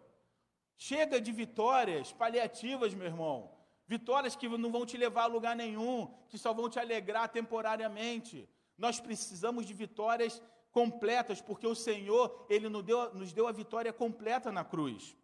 Chega 0.77 1.19
de 1.19 1.31
vitórias 1.31 2.13
paliativas, 2.13 2.93
meu 2.93 3.07
irmão. 3.07 3.51
Vitórias 3.87 4.35
que 4.35 4.47
não 4.47 4.71
vão 4.71 4.85
te 4.85 4.97
levar 4.97 5.23
a 5.23 5.27
lugar 5.27 5.55
nenhum, 5.55 6.13
que 6.29 6.37
só 6.37 6.53
vão 6.53 6.69
te 6.69 6.79
alegrar 6.79 7.29
temporariamente. 7.29 8.47
Nós 8.77 8.99
precisamos 8.99 9.65
de 9.65 9.73
vitórias 9.73 10.41
completas, 10.71 11.41
porque 11.41 11.65
o 11.65 11.75
Senhor, 11.75 12.45
Ele 12.47 12.69
nos 12.69 12.83
deu, 12.83 13.13
nos 13.13 13.33
deu 13.33 13.47
a 13.47 13.51
vitória 13.51 13.91
completa 13.91 14.51
na 14.51 14.63
cruz. 14.63 15.17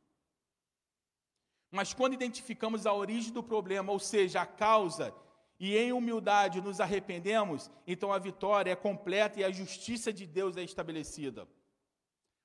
Mas 1.72 1.94
quando 1.94 2.14
identificamos 2.14 2.86
a 2.86 2.94
origem 2.94 3.34
do 3.34 3.44
problema, 3.44 3.92
ou 3.92 4.00
seja, 4.00 4.42
a 4.42 4.46
causa, 4.46 5.14
e 5.60 5.76
em 5.76 5.92
humildade 5.92 6.62
nos 6.62 6.80
arrependemos, 6.80 7.70
então 7.86 8.14
a 8.14 8.20
vitória 8.20 8.72
é 8.72 8.76
completa 8.76 9.40
e 9.40 9.44
a 9.44 9.52
justiça 9.52 10.14
de 10.14 10.26
Deus 10.26 10.56
é 10.56 10.64
estabelecida. 10.64 11.48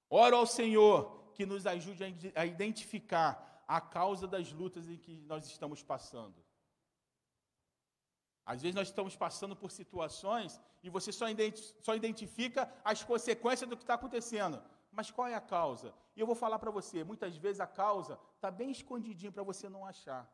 Oro 0.08 0.36
ao 0.36 0.46
Senhor 0.46 1.30
que 1.34 1.46
nos 1.46 1.66
ajude 1.66 2.32
a 2.34 2.46
identificar 2.46 3.64
a 3.66 3.80
causa 3.80 4.26
das 4.26 4.52
lutas 4.52 4.88
em 4.88 4.96
que 4.96 5.20
nós 5.22 5.46
estamos 5.46 5.82
passando. 5.82 6.34
Às 8.44 8.60
vezes 8.60 8.74
nós 8.74 8.88
estamos 8.88 9.14
passando 9.14 9.54
por 9.54 9.70
situações 9.70 10.60
e 10.82 10.90
você 10.90 11.12
só, 11.12 11.28
identifica 11.94 12.70
as 12.84 13.02
consequências 13.04 13.68
do 13.68 13.76
que 13.76 13.84
está 13.84 13.94
acontecendo. 13.94 14.62
Mas 14.90 15.10
qual 15.10 15.28
é 15.28 15.34
a 15.34 15.40
causa? 15.40 15.94
E 16.16 16.20
eu 16.20 16.26
vou 16.26 16.34
falar 16.34 16.58
para 16.58 16.70
você, 16.70 17.04
muitas 17.04 17.36
vezes 17.36 17.60
a 17.60 17.66
causa 17.66 18.18
está 18.42 18.50
bem 18.50 18.72
escondidinho 18.72 19.30
para 19.30 19.44
você 19.44 19.68
não 19.68 19.86
achar. 19.86 20.28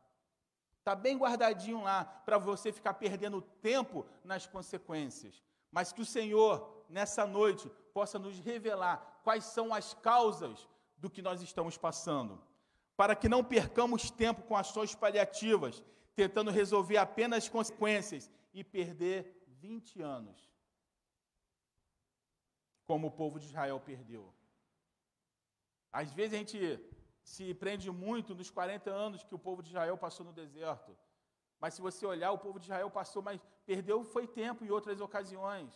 Está 0.79 0.95
bem 0.95 1.15
guardadinho 1.15 1.83
lá 1.83 2.03
para 2.03 2.39
você 2.39 2.71
ficar 2.71 2.95
perdendo 2.95 3.39
tempo 3.39 4.03
nas 4.23 4.47
consequências. 4.47 5.43
Mas 5.71 5.93
que 5.93 6.01
o 6.01 6.05
Senhor, 6.05 6.83
nessa 6.89 7.27
noite, 7.27 7.69
possa 7.93 8.17
nos 8.17 8.39
revelar 8.39 9.21
quais 9.23 9.43
são 9.43 9.71
as 9.71 9.93
causas 9.93 10.67
do 10.97 11.07
que 11.07 11.21
nós 11.21 11.43
estamos 11.43 11.77
passando. 11.77 12.41
Para 12.97 13.15
que 13.15 13.29
não 13.29 13.43
percamos 13.43 14.09
tempo 14.09 14.41
com 14.41 14.57
ações 14.57 14.95
paliativas, 14.95 15.83
tentando 16.15 16.49
resolver 16.49 16.97
apenas 16.97 17.47
consequências 17.47 18.27
e 18.51 18.63
perder 18.63 19.45
20 19.59 20.01
anos, 20.01 20.51
como 22.87 23.05
o 23.05 23.11
povo 23.11 23.39
de 23.39 23.45
Israel 23.45 23.79
perdeu. 23.79 24.33
Às 25.91 26.11
vezes 26.11 26.33
a 26.33 26.37
gente 26.37 26.89
se 27.29 27.53
prende 27.53 27.91
muito 27.91 28.33
nos 28.33 28.49
40 28.49 28.89
anos 28.89 29.23
que 29.23 29.35
o 29.35 29.39
povo 29.47 29.61
de 29.61 29.69
Israel 29.69 29.95
passou 29.95 30.25
no 30.25 30.33
deserto. 30.33 30.97
Mas 31.59 31.75
se 31.75 31.81
você 31.81 32.03
olhar, 32.05 32.31
o 32.31 32.39
povo 32.39 32.57
de 32.57 32.65
Israel 32.65 32.89
passou, 32.89 33.21
mas 33.21 33.45
perdeu 33.67 34.03
foi 34.03 34.25
tempo 34.25 34.65
em 34.65 34.71
outras 34.71 34.99
ocasiões. 34.99 35.71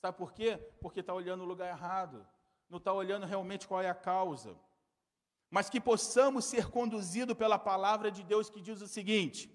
Sabe 0.00 0.16
por 0.16 0.32
quê? 0.32 0.56
Porque 0.80 1.00
está 1.00 1.12
olhando 1.12 1.42
o 1.42 1.46
lugar 1.46 1.68
errado. 1.68 2.26
Não 2.70 2.78
está 2.78 2.92
olhando 2.92 3.26
realmente 3.26 3.68
qual 3.68 3.82
é 3.82 3.90
a 3.90 3.94
causa. 3.94 4.56
Mas 5.50 5.68
que 5.68 5.80
possamos 5.80 6.46
ser 6.46 6.70
conduzidos 6.70 7.36
pela 7.36 7.58
palavra 7.58 8.10
de 8.10 8.22
Deus 8.22 8.48
que 8.48 8.60
diz 8.60 8.80
o 8.80 8.88
seguinte, 8.88 9.52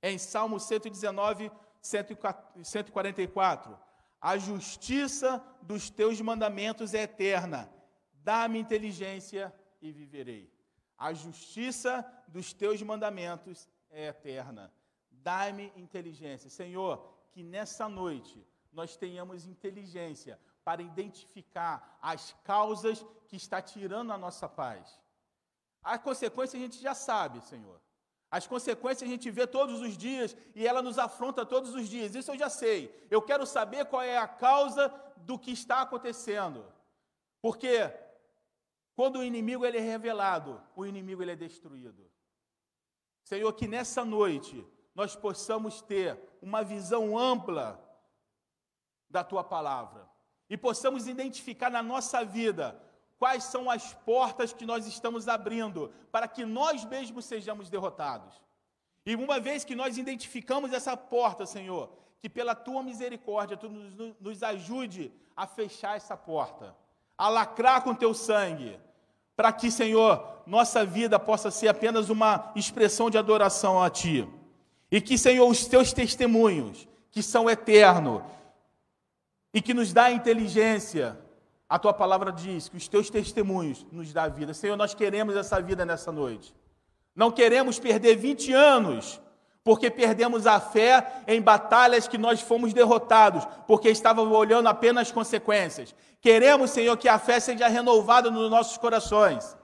em 0.00 0.18
Salmo 0.18 0.60
119, 0.60 1.50
144. 1.80 3.78
A 4.20 4.38
justiça 4.38 5.44
dos 5.62 5.90
teus 5.90 6.20
mandamentos 6.20 6.94
é 6.94 7.02
eterna 7.02 7.68
Dá-me 8.24 8.60
inteligência 8.60 9.52
e 9.80 9.90
viverei. 9.90 10.51
A 11.02 11.12
justiça 11.12 12.06
dos 12.28 12.52
teus 12.52 12.80
mandamentos 12.80 13.68
é 13.90 14.06
eterna. 14.06 14.72
Dá-me 15.10 15.72
inteligência. 15.74 16.48
Senhor, 16.48 16.92
que 17.32 17.42
nessa 17.42 17.88
noite 17.88 18.46
nós 18.72 18.96
tenhamos 18.96 19.44
inteligência 19.44 20.38
para 20.62 20.80
identificar 20.80 21.98
as 22.00 22.36
causas 22.44 23.04
que 23.26 23.34
está 23.34 23.60
tirando 23.60 24.12
a 24.12 24.16
nossa 24.24 24.48
paz. 24.48 25.00
A 25.82 25.98
consequência 25.98 26.56
a 26.56 26.62
gente 26.62 26.80
já 26.80 26.94
sabe, 26.94 27.40
Senhor. 27.40 27.80
As 28.30 28.46
consequências 28.46 29.02
a 29.02 29.12
gente 29.12 29.28
vê 29.28 29.44
todos 29.44 29.80
os 29.80 29.98
dias 29.98 30.36
e 30.54 30.64
ela 30.64 30.82
nos 30.82 31.00
afronta 31.00 31.44
todos 31.44 31.74
os 31.74 31.88
dias. 31.88 32.14
Isso 32.14 32.30
eu 32.30 32.38
já 32.38 32.48
sei. 32.48 32.80
Eu 33.10 33.20
quero 33.20 33.44
saber 33.44 33.86
qual 33.86 34.02
é 34.02 34.18
a 34.18 34.28
causa 34.28 34.88
do 35.16 35.36
que 35.36 35.50
está 35.50 35.82
acontecendo. 35.82 36.64
Porque 37.40 37.92
quando 38.94 39.18
o 39.18 39.24
inimigo 39.24 39.64
ele 39.64 39.78
é 39.78 39.80
revelado, 39.80 40.60
o 40.76 40.84
inimigo 40.84 41.22
ele 41.22 41.32
é 41.32 41.36
destruído. 41.36 42.10
Senhor, 43.24 43.52
que 43.54 43.66
nessa 43.66 44.04
noite 44.04 44.66
nós 44.94 45.16
possamos 45.16 45.80
ter 45.80 46.18
uma 46.42 46.62
visão 46.62 47.16
ampla 47.16 47.82
da 49.08 49.24
tua 49.24 49.42
palavra 49.42 50.08
e 50.48 50.56
possamos 50.56 51.06
identificar 51.06 51.70
na 51.70 51.82
nossa 51.82 52.24
vida 52.24 52.78
quais 53.18 53.44
são 53.44 53.70
as 53.70 53.94
portas 53.94 54.52
que 54.52 54.66
nós 54.66 54.86
estamos 54.86 55.28
abrindo 55.28 55.92
para 56.10 56.28
que 56.28 56.44
nós 56.44 56.84
mesmos 56.84 57.24
sejamos 57.24 57.70
derrotados. 57.70 58.42
E 59.06 59.14
uma 59.14 59.40
vez 59.40 59.64
que 59.64 59.74
nós 59.74 59.96
identificamos 59.96 60.72
essa 60.72 60.96
porta, 60.96 61.46
Senhor, 61.46 61.90
que 62.18 62.28
pela 62.28 62.54
tua 62.54 62.82
misericórdia 62.82 63.56
tu 63.56 63.68
nos, 63.68 64.20
nos 64.20 64.42
ajude 64.42 65.12
a 65.34 65.46
fechar 65.46 65.96
essa 65.96 66.16
porta 66.16 66.76
a 67.22 67.28
lacrar 67.28 67.82
com 67.82 67.94
teu 67.94 68.12
sangue, 68.12 68.76
para 69.36 69.52
que, 69.52 69.70
Senhor, 69.70 70.42
nossa 70.44 70.84
vida 70.84 71.20
possa 71.20 71.52
ser 71.52 71.68
apenas 71.68 72.10
uma 72.10 72.50
expressão 72.56 73.08
de 73.08 73.16
adoração 73.16 73.80
a 73.80 73.88
Ti. 73.88 74.28
E 74.90 75.00
que, 75.00 75.16
Senhor, 75.16 75.48
os 75.48 75.64
teus 75.66 75.92
testemunhos, 75.92 76.88
que 77.12 77.22
são 77.22 77.48
eternos, 77.48 78.22
e 79.54 79.62
que 79.62 79.72
nos 79.72 79.92
dá 79.92 80.10
inteligência, 80.10 81.16
a 81.68 81.78
tua 81.78 81.92
palavra 81.92 82.32
diz 82.32 82.68
que 82.68 82.76
os 82.76 82.88
teus 82.88 83.08
testemunhos 83.08 83.86
nos 83.92 84.12
dá 84.12 84.26
vida. 84.26 84.52
Senhor, 84.52 84.76
nós 84.76 84.92
queremos 84.92 85.36
essa 85.36 85.62
vida 85.62 85.86
nessa 85.86 86.10
noite. 86.10 86.52
Não 87.14 87.30
queremos 87.30 87.78
perder 87.78 88.16
20 88.16 88.52
anos 88.52 89.20
porque 89.64 89.90
perdemos 89.90 90.46
a 90.46 90.58
fé 90.58 91.22
em 91.26 91.40
batalhas 91.40 92.08
que 92.08 92.18
nós 92.18 92.40
fomos 92.40 92.72
derrotados, 92.72 93.46
porque 93.66 93.88
estávamos 93.88 94.36
olhando 94.36 94.68
apenas 94.68 95.08
as 95.08 95.12
consequências. 95.12 95.94
Queremos, 96.20 96.70
Senhor, 96.70 96.96
que 96.96 97.08
a 97.08 97.18
fé 97.18 97.38
seja 97.38 97.68
renovada 97.68 98.30
nos 98.30 98.50
nossos 98.50 98.76
corações, 98.76 99.56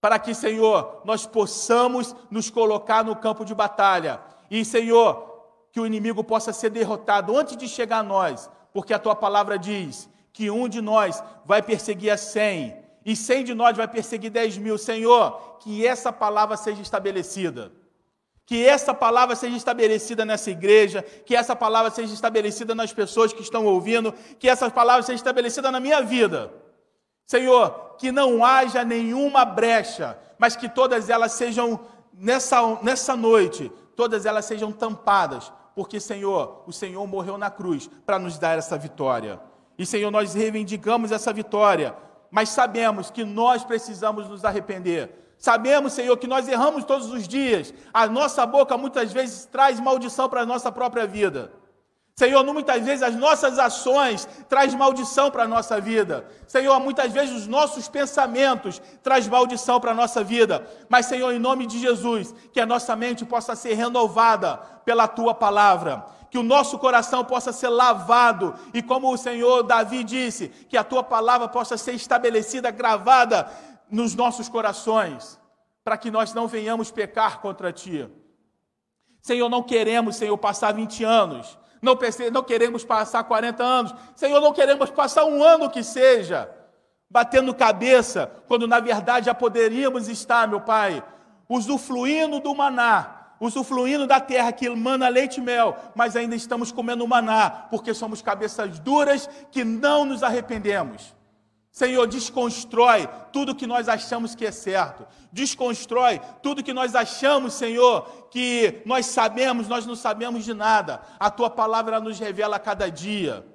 para 0.00 0.18
que, 0.18 0.34
Senhor, 0.34 1.02
nós 1.04 1.26
possamos 1.26 2.14
nos 2.30 2.50
colocar 2.50 3.04
no 3.04 3.16
campo 3.16 3.44
de 3.44 3.54
batalha 3.54 4.20
e, 4.50 4.64
Senhor, 4.64 5.30
que 5.72 5.80
o 5.80 5.86
inimigo 5.86 6.22
possa 6.22 6.52
ser 6.52 6.70
derrotado 6.70 7.36
antes 7.36 7.56
de 7.56 7.68
chegar 7.68 7.98
a 7.98 8.02
nós, 8.02 8.50
porque 8.72 8.92
a 8.92 8.98
tua 8.98 9.16
palavra 9.16 9.58
diz 9.58 10.08
que 10.32 10.50
um 10.50 10.68
de 10.68 10.80
nós 10.80 11.22
vai 11.44 11.62
perseguir 11.62 12.10
a 12.10 12.16
cem, 12.16 12.76
e 13.04 13.16
cem 13.16 13.42
de 13.42 13.54
nós 13.54 13.76
vai 13.76 13.88
perseguir 13.88 14.30
dez 14.30 14.56
mil. 14.56 14.78
Senhor, 14.78 15.58
que 15.58 15.84
essa 15.86 16.12
palavra 16.12 16.56
seja 16.56 16.80
estabelecida. 16.80 17.72
Que 18.44 18.66
essa 18.66 18.92
palavra 18.92 19.36
seja 19.36 19.56
estabelecida 19.56 20.24
nessa 20.24 20.50
igreja, 20.50 21.02
que 21.02 21.34
essa 21.34 21.54
palavra 21.54 21.90
seja 21.90 22.12
estabelecida 22.12 22.74
nas 22.74 22.92
pessoas 22.92 23.32
que 23.32 23.42
estão 23.42 23.64
ouvindo, 23.64 24.12
que 24.38 24.48
essa 24.48 24.70
palavra 24.70 25.02
seja 25.02 25.16
estabelecida 25.16 25.70
na 25.70 25.80
minha 25.80 26.02
vida. 26.02 26.52
Senhor, 27.26 27.96
que 27.98 28.10
não 28.10 28.44
haja 28.44 28.84
nenhuma 28.84 29.44
brecha, 29.44 30.18
mas 30.38 30.56
que 30.56 30.68
todas 30.68 31.08
elas 31.08 31.32
sejam, 31.32 31.80
nessa, 32.12 32.78
nessa 32.82 33.16
noite, 33.16 33.70
todas 33.94 34.26
elas 34.26 34.44
sejam 34.44 34.72
tampadas, 34.72 35.52
porque, 35.74 36.00
Senhor, 36.00 36.64
o 36.66 36.72
Senhor 36.72 37.06
morreu 37.06 37.38
na 37.38 37.50
cruz 37.50 37.88
para 38.04 38.18
nos 38.18 38.38
dar 38.38 38.58
essa 38.58 38.76
vitória. 38.76 39.40
E, 39.78 39.86
Senhor, 39.86 40.10
nós 40.10 40.34
reivindicamos 40.34 41.12
essa 41.12 41.32
vitória, 41.32 41.96
mas 42.30 42.48
sabemos 42.50 43.10
que 43.10 43.24
nós 43.24 43.64
precisamos 43.64 44.28
nos 44.28 44.44
arrepender 44.44 45.31
Sabemos, 45.42 45.94
Senhor, 45.94 46.16
que 46.18 46.28
nós 46.28 46.46
erramos 46.46 46.84
todos 46.84 47.10
os 47.10 47.26
dias. 47.26 47.74
A 47.92 48.06
nossa 48.06 48.46
boca 48.46 48.78
muitas 48.78 49.12
vezes 49.12 49.44
traz 49.44 49.80
maldição 49.80 50.28
para 50.28 50.42
a 50.42 50.46
nossa 50.46 50.70
própria 50.70 51.04
vida. 51.04 51.52
Senhor, 52.14 52.44
muitas 52.44 52.84
vezes 52.84 53.02
as 53.02 53.16
nossas 53.16 53.58
ações 53.58 54.28
traz 54.48 54.72
maldição 54.72 55.32
para 55.32 55.42
a 55.42 55.48
nossa 55.48 55.80
vida. 55.80 56.24
Senhor, 56.46 56.78
muitas 56.78 57.12
vezes 57.12 57.34
os 57.34 57.48
nossos 57.48 57.88
pensamentos 57.88 58.80
traz 59.02 59.26
maldição 59.26 59.80
para 59.80 59.90
a 59.90 59.94
nossa 59.94 60.22
vida. 60.22 60.64
Mas, 60.88 61.06
Senhor, 61.06 61.32
em 61.32 61.40
nome 61.40 61.66
de 61.66 61.80
Jesus, 61.80 62.32
que 62.52 62.60
a 62.60 62.66
nossa 62.66 62.94
mente 62.94 63.24
possa 63.24 63.56
ser 63.56 63.74
renovada 63.74 64.58
pela 64.84 65.08
tua 65.08 65.34
palavra. 65.34 66.06
Que 66.30 66.38
o 66.38 66.44
nosso 66.44 66.78
coração 66.78 67.24
possa 67.24 67.52
ser 67.52 67.68
lavado 67.68 68.54
e 68.72 68.80
como 68.80 69.12
o 69.12 69.18
Senhor 69.18 69.64
Davi 69.64 70.04
disse, 70.04 70.48
que 70.68 70.76
a 70.76 70.84
tua 70.84 71.02
palavra 71.02 71.48
possa 71.48 71.76
ser 71.76 71.94
estabelecida, 71.94 72.70
gravada 72.70 73.50
nos 73.92 74.16
nossos 74.16 74.48
corações, 74.48 75.38
para 75.84 75.96
que 75.96 76.10
nós 76.10 76.34
não 76.34 76.48
venhamos 76.48 76.90
pecar 76.90 77.40
contra 77.40 77.72
ti. 77.72 78.08
Senhor, 79.20 79.48
não 79.48 79.62
queremos, 79.62 80.16
Senhor, 80.16 80.36
passar 80.36 80.72
20 80.72 81.04
anos 81.04 81.58
não, 81.82 81.98
não 82.32 82.44
queremos 82.44 82.84
passar 82.84 83.24
40 83.24 83.64
anos, 83.64 83.94
Senhor, 84.14 84.40
não 84.40 84.52
queremos 84.52 84.88
passar 84.88 85.24
um 85.24 85.42
ano 85.42 85.68
que 85.68 85.82
seja, 85.82 86.48
batendo 87.10 87.52
cabeça, 87.52 88.30
quando 88.46 88.68
na 88.68 88.78
verdade 88.78 89.26
já 89.26 89.34
poderíamos 89.34 90.08
estar, 90.08 90.46
meu 90.46 90.60
Pai, 90.60 91.02
usufruindo 91.48 92.38
do 92.38 92.54
maná, 92.54 93.34
usufruindo 93.40 94.06
da 94.06 94.20
terra 94.20 94.52
que 94.52 94.66
emana 94.66 95.08
leite 95.08 95.38
e 95.38 95.42
mel, 95.42 95.76
mas 95.92 96.14
ainda 96.14 96.36
estamos 96.36 96.70
comendo 96.70 97.06
maná, 97.08 97.66
porque 97.68 97.92
somos 97.92 98.22
cabeças 98.22 98.78
duras 98.78 99.28
que 99.50 99.64
não 99.64 100.04
nos 100.04 100.22
arrependemos. 100.22 101.16
Senhor, 101.72 102.06
desconstrói 102.06 103.08
tudo 103.32 103.54
que 103.54 103.66
nós 103.66 103.88
achamos 103.88 104.34
que 104.34 104.44
é 104.44 104.52
certo. 104.52 105.06
Desconstrói 105.32 106.20
tudo 106.42 106.62
que 106.62 106.74
nós 106.74 106.94
achamos, 106.94 107.54
Senhor, 107.54 108.28
que 108.30 108.82
nós 108.84 109.06
sabemos, 109.06 109.66
nós 109.68 109.86
não 109.86 109.96
sabemos 109.96 110.44
de 110.44 110.52
nada. 110.52 111.00
A 111.18 111.30
tua 111.30 111.48
palavra 111.48 111.98
nos 111.98 112.18
revela 112.18 112.56
a 112.56 112.60
cada 112.60 112.90
dia. 112.90 113.46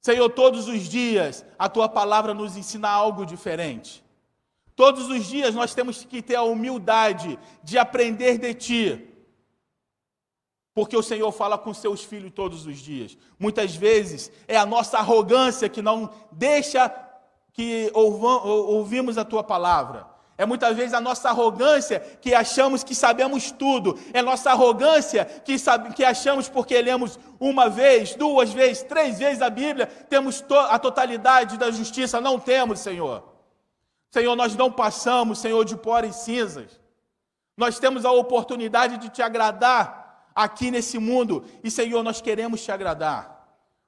Senhor, 0.00 0.28
todos 0.30 0.66
os 0.66 0.80
dias 0.88 1.44
a 1.56 1.68
tua 1.68 1.88
palavra 1.88 2.34
nos 2.34 2.56
ensina 2.56 2.88
algo 2.88 3.24
diferente. 3.24 4.04
Todos 4.74 5.08
os 5.08 5.26
dias 5.26 5.54
nós 5.54 5.74
temos 5.74 6.04
que 6.04 6.20
ter 6.20 6.34
a 6.34 6.42
humildade 6.42 7.38
de 7.62 7.78
aprender 7.78 8.36
de 8.36 8.52
ti. 8.52 9.11
Porque 10.74 10.96
o 10.96 11.02
Senhor 11.02 11.30
fala 11.32 11.58
com 11.58 11.74
seus 11.74 12.02
filhos 12.02 12.32
todos 12.34 12.66
os 12.66 12.78
dias. 12.78 13.16
Muitas 13.38 13.74
vezes 13.76 14.32
é 14.48 14.56
a 14.56 14.64
nossa 14.64 14.98
arrogância 14.98 15.68
que 15.68 15.82
não 15.82 16.10
deixa 16.30 16.90
que 17.52 17.90
ouvimos 17.94 19.18
a 19.18 19.24
tua 19.24 19.44
palavra. 19.44 20.10
É 20.38 20.46
muitas 20.46 20.74
vezes 20.74 20.94
a 20.94 21.00
nossa 21.00 21.28
arrogância 21.28 22.00
que 22.00 22.34
achamos 22.34 22.82
que 22.82 22.94
sabemos 22.94 23.52
tudo. 23.52 23.98
É 24.14 24.22
nossa 24.22 24.50
arrogância 24.50 25.24
que, 25.24 25.58
sabe, 25.58 25.92
que 25.92 26.02
achamos 26.02 26.48
porque 26.48 26.80
lemos 26.80 27.18
uma 27.38 27.68
vez, 27.68 28.14
duas 28.14 28.50
vezes, 28.50 28.82
três 28.82 29.18
vezes 29.18 29.42
a 29.42 29.50
Bíblia, 29.50 29.86
temos 29.86 30.40
to 30.40 30.56
a 30.56 30.78
totalidade 30.78 31.58
da 31.58 31.70
justiça. 31.70 32.20
Não 32.20 32.40
temos, 32.40 32.80
Senhor. 32.80 33.22
Senhor, 34.10 34.34
nós 34.34 34.56
não 34.56 34.72
passamos, 34.72 35.38
Senhor, 35.38 35.64
de 35.64 35.76
pó 35.76 36.00
e 36.00 36.12
cinzas. 36.12 36.80
Nós 37.56 37.78
temos 37.78 38.04
a 38.06 38.10
oportunidade 38.10 38.96
de 38.96 39.10
te 39.10 39.20
agradar 39.22 40.01
aqui 40.34 40.70
nesse 40.70 40.98
mundo. 40.98 41.44
E, 41.62 41.70
Senhor, 41.70 42.02
nós 42.02 42.20
queremos 42.20 42.62
te 42.62 42.70
agradar. 42.70 43.42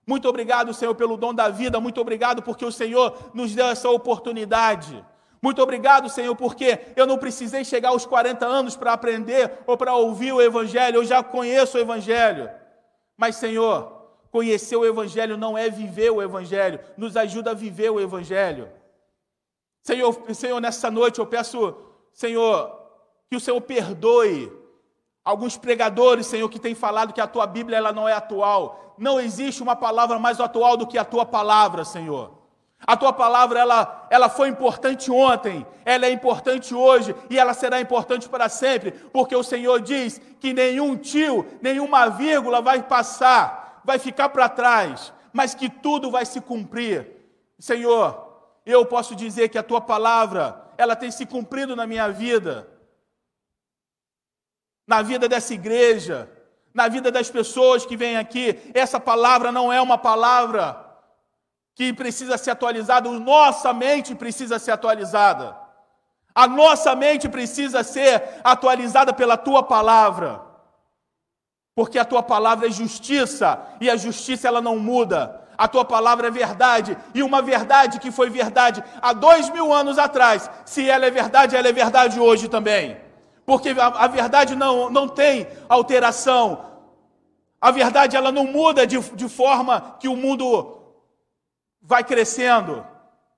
Muito 0.07 0.28
obrigado, 0.28 0.74
Senhor, 0.74 0.95
pelo 0.95 1.16
dom 1.16 1.32
da 1.32 1.49
vida. 1.49 1.80
Muito 1.80 2.01
obrigado 2.01 2.42
porque 2.42 2.64
o 2.64 2.72
Senhor 2.72 3.30
nos 3.32 3.55
deu 3.55 3.66
essa 3.66 3.88
oportunidade. 3.88 5.05
Muito 5.40 5.62
obrigado, 5.62 6.09
Senhor, 6.09 6.34
porque 6.36 6.80
eu 6.97 7.07
não 7.07 7.18
precisei 7.18 7.64
chegar 7.64 7.90
aos 7.90 8.07
40 8.07 8.47
anos 8.47 8.76
para 8.76 8.92
aprender 8.92 9.59
ou 9.66 9.76
para 9.76 9.95
ouvir 9.95 10.32
o 10.32 10.40
Evangelho. 10.40 10.97
Eu 10.97 11.05
já 11.05 11.22
conheço 11.22 11.76
o 11.76 11.80
Evangelho. 11.80 12.51
Mas, 13.16 13.36
Senhor, 13.36 14.09
conhecer 14.30 14.76
o 14.76 14.86
Evangelho 14.86 15.36
não 15.36 15.57
é 15.57 15.68
viver 15.68 16.11
o 16.11 16.22
Evangelho. 16.22 16.80
Nos 16.97 17.16
ajuda 17.16 17.51
a 17.51 17.55
viver 17.55 17.90
o 17.90 18.01
Evangelho. 18.01 18.70
Senhor, 19.82 20.18
Senhor, 20.34 20.61
nessa 20.61 20.90
noite 20.90 21.18
eu 21.18 21.26
peço, 21.26 21.76
Senhor, 22.12 22.80
que 23.28 23.36
o 23.36 23.40
Senhor 23.40 23.61
perdoe 23.61 24.51
Alguns 25.24 25.56
pregadores, 25.56 26.26
Senhor, 26.26 26.48
que 26.50 26.58
têm 26.58 26.74
falado 26.74 27.14
que 27.14 27.20
a 27.20 27.26
tua 27.26 27.46
Bíblia 27.46 27.78
ela 27.78 27.92
não 27.92 28.06
é 28.06 28.12
atual. 28.12 28.94
Não 28.98 29.18
existe 29.18 29.62
uma 29.62 29.74
palavra 29.74 30.18
mais 30.18 30.38
atual 30.38 30.76
do 30.76 30.86
que 30.86 30.98
a 30.98 31.04
tua 31.04 31.24
palavra, 31.24 31.84
Senhor. 31.84 32.44
A 32.86 32.94
tua 32.96 33.12
palavra 33.12 33.58
ela, 33.58 34.06
ela 34.10 34.28
foi 34.28 34.48
importante 34.48 35.10
ontem, 35.10 35.66
ela 35.86 36.04
é 36.04 36.10
importante 36.10 36.74
hoje 36.74 37.14
e 37.30 37.38
ela 37.38 37.54
será 37.54 37.80
importante 37.80 38.28
para 38.28 38.50
sempre, 38.50 38.90
porque 38.90 39.34
o 39.34 39.42
Senhor 39.42 39.80
diz 39.80 40.20
que 40.38 40.52
nenhum 40.52 40.94
tio, 40.94 41.46
nenhuma 41.62 42.10
vírgula 42.10 42.60
vai 42.60 42.82
passar, 42.82 43.80
vai 43.82 43.98
ficar 43.98 44.28
para 44.28 44.50
trás, 44.50 45.14
mas 45.32 45.54
que 45.54 45.70
tudo 45.70 46.10
vai 46.10 46.26
se 46.26 46.42
cumprir. 46.42 47.10
Senhor, 47.58 48.22
eu 48.66 48.84
posso 48.84 49.16
dizer 49.16 49.48
que 49.48 49.56
a 49.56 49.62
tua 49.62 49.80
palavra, 49.80 50.62
ela 50.76 50.94
tem 50.94 51.10
se 51.10 51.24
cumprido 51.24 51.74
na 51.74 51.86
minha 51.86 52.10
vida 52.10 52.73
na 54.87 55.03
vida 55.03 55.28
dessa 55.28 55.55
igreja, 55.55 56.28
na 56.72 56.89
vida 56.89 57.11
das 57.11 57.30
pessoas 57.30 57.87
que 57.87 57.97
vêm 57.97 58.16
aqui. 58.16 58.59
Essa 58.74 59.01
palavra 59.01 59.51
não 59.51 59.72
é 59.72 59.80
uma 59.80 59.97
palavra 59.97 60.85
que 61.74 61.93
precisa 61.93 62.37
ser 62.39 62.51
atualizada, 62.51 63.11
nossa 63.11 63.72
mente 63.72 64.14
precisa 64.14 64.59
ser 64.59 64.72
atualizada. 64.72 65.57
A 66.35 66.49
nossa 66.49 66.97
mente 66.97 67.28
precisa 67.28 67.85
ser 67.85 68.41
atualizada 68.43 69.12
pela 69.12 69.37
tua 69.37 69.62
palavra. 69.62 70.43
Porque 71.76 71.99
a 71.99 72.05
tua 72.05 72.22
palavra 72.22 72.66
é 72.66 72.70
justiça 72.70 73.61
e 73.80 73.89
a 73.89 73.97
justiça 73.97 74.49
ela 74.49 74.61
não 74.61 74.76
muda. 74.78 75.41
A 75.57 75.68
tua 75.68 75.85
palavra 75.85 76.26
é 76.26 76.30
verdade 76.32 76.99
e 77.14 77.22
uma 77.22 77.41
verdade 77.41 78.01
que 78.01 78.11
foi 78.11 78.28
verdade 78.28 78.82
há 79.01 79.12
dois 79.12 79.49
mil 79.51 79.72
anos 79.72 79.97
atrás. 79.97 80.51
Se 80.64 80.89
ela 80.89 81.07
é 81.07 81.11
verdade, 81.11 81.55
ela 81.55 81.68
é 81.68 81.72
verdade 81.72 82.18
hoje 82.18 82.49
também 82.49 83.03
porque 83.45 83.70
a, 83.70 83.86
a 83.86 84.07
verdade 84.07 84.55
não, 84.55 84.90
não 84.90 85.09
tem 85.09 85.47
alteração. 85.68 86.72
A 87.61 87.70
verdade 87.70 88.16
ela 88.16 88.32
não 88.32 88.45
muda 88.45 88.86
de, 88.86 88.99
de 88.99 89.28
forma 89.28 89.97
que 89.99 90.09
o 90.09 90.16
mundo 90.16 90.82
vai 91.80 92.03
crescendo. 92.03 92.86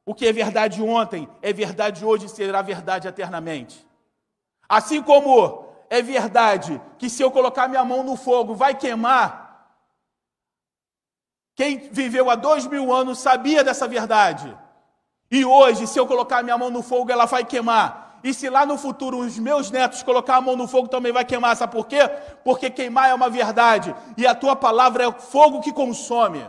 O 0.04 0.14
que 0.14 0.26
é 0.26 0.32
verdade 0.32 0.82
ontem 0.82 1.28
é 1.42 1.52
verdade 1.52 2.04
hoje 2.04 2.26
e 2.26 2.28
será 2.28 2.62
verdade 2.62 3.08
eternamente. 3.08 3.86
Assim 4.68 5.02
como 5.02 5.66
é 5.90 6.00
verdade 6.02 6.80
que 6.98 7.10
se 7.10 7.22
eu 7.22 7.30
colocar 7.30 7.68
minha 7.68 7.84
mão 7.84 8.02
no 8.02 8.16
fogo 8.16 8.54
vai 8.54 8.74
queimar, 8.74 9.46
quem 11.54 11.88
viveu 11.90 12.30
há 12.30 12.34
dois 12.34 12.66
mil 12.66 12.92
anos 12.92 13.18
sabia 13.18 13.64
dessa 13.64 13.88
verdade. 13.88 14.56
E 15.30 15.44
hoje, 15.44 15.86
se 15.86 15.98
eu 15.98 16.06
colocar 16.06 16.42
minha 16.42 16.58
mão 16.58 16.70
no 16.70 16.82
fogo, 16.82 17.10
ela 17.10 17.24
vai 17.24 17.44
queimar. 17.44 18.05
E 18.26 18.34
se 18.34 18.50
lá 18.50 18.66
no 18.66 18.76
futuro 18.76 19.18
os 19.20 19.38
meus 19.38 19.70
netos 19.70 20.02
colocar 20.02 20.34
a 20.34 20.40
mão 20.40 20.56
no 20.56 20.66
fogo, 20.66 20.88
também 20.88 21.12
vai 21.12 21.24
queimar. 21.24 21.56
Sabe 21.56 21.70
por 21.70 21.86
quê? 21.86 22.08
Porque 22.42 22.68
queimar 22.68 23.08
é 23.08 23.14
uma 23.14 23.30
verdade. 23.30 23.94
E 24.16 24.26
a 24.26 24.34
tua 24.34 24.56
palavra 24.56 25.04
é 25.04 25.06
o 25.06 25.12
fogo 25.12 25.60
que 25.60 25.72
consome. 25.72 26.44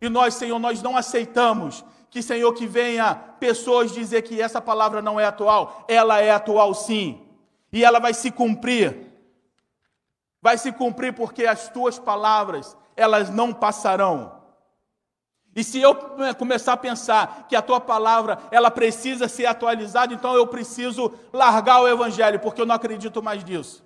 E 0.00 0.08
nós, 0.08 0.32
Senhor, 0.32 0.58
nós 0.58 0.80
não 0.80 0.96
aceitamos 0.96 1.84
que, 2.08 2.22
Senhor, 2.22 2.50
que 2.54 2.66
venha 2.66 3.14
pessoas 3.38 3.92
dizer 3.92 4.22
que 4.22 4.40
essa 4.40 4.62
palavra 4.62 5.02
não 5.02 5.20
é 5.20 5.26
atual. 5.26 5.84
Ela 5.88 6.20
é 6.20 6.30
atual 6.30 6.72
sim. 6.72 7.20
E 7.70 7.84
ela 7.84 7.98
vai 7.98 8.14
se 8.14 8.30
cumprir. 8.30 9.12
Vai 10.40 10.56
se 10.56 10.72
cumprir 10.72 11.12
porque 11.12 11.44
as 11.44 11.68
tuas 11.68 11.98
palavras, 11.98 12.74
elas 12.96 13.28
não 13.28 13.52
passarão. 13.52 14.37
E 15.58 15.64
se 15.64 15.80
eu 15.80 15.92
começar 16.36 16.74
a 16.74 16.76
pensar 16.76 17.48
que 17.48 17.56
a 17.56 17.60
tua 17.60 17.80
palavra 17.80 18.38
ela 18.52 18.70
precisa 18.70 19.26
ser 19.26 19.44
atualizada, 19.46 20.14
então 20.14 20.32
eu 20.36 20.46
preciso 20.46 21.12
largar 21.32 21.80
o 21.80 21.88
evangelho, 21.88 22.38
porque 22.38 22.60
eu 22.60 22.64
não 22.64 22.76
acredito 22.76 23.20
mais 23.20 23.42
nisso. 23.42 23.84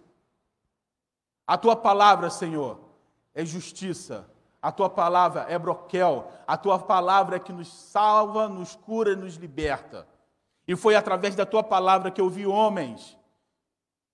A 1.46 1.56
tua 1.56 1.74
palavra, 1.74 2.28
Senhor, 2.28 2.78
é 3.34 3.42
justiça. 3.42 4.28
A 4.60 4.70
tua 4.70 4.90
palavra 4.90 5.46
é 5.48 5.58
broquel. 5.58 6.30
A 6.46 6.58
tua 6.58 6.78
palavra 6.78 7.36
é 7.36 7.40
que 7.40 7.54
nos 7.54 7.72
salva, 7.72 8.50
nos 8.50 8.76
cura 8.76 9.12
e 9.12 9.16
nos 9.16 9.36
liberta. 9.36 10.06
E 10.68 10.76
foi 10.76 10.94
através 10.94 11.34
da 11.34 11.46
tua 11.46 11.62
palavra 11.62 12.10
que 12.10 12.20
eu 12.20 12.28
vi 12.28 12.46
homens 12.46 13.16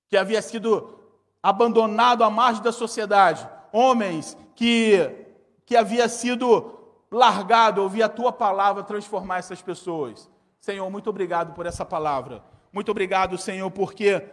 que 0.06 0.16
havia 0.16 0.40
sido 0.40 0.96
abandonado 1.42 2.22
à 2.22 2.30
margem 2.30 2.62
da 2.62 2.70
sociedade, 2.70 3.48
homens 3.72 4.36
que 4.54 5.24
que 5.66 5.76
havia 5.76 6.08
sido 6.08 6.77
largado 7.10 7.82
ouvir 7.82 8.02
a 8.02 8.08
tua 8.08 8.32
palavra 8.32 8.82
transformar 8.82 9.38
essas 9.38 9.62
pessoas. 9.62 10.30
Senhor, 10.60 10.88
muito 10.90 11.08
obrigado 11.08 11.54
por 11.54 11.66
essa 11.66 11.84
palavra. 11.84 12.42
Muito 12.72 12.90
obrigado, 12.90 13.38
Senhor, 13.38 13.70
porque 13.70 14.28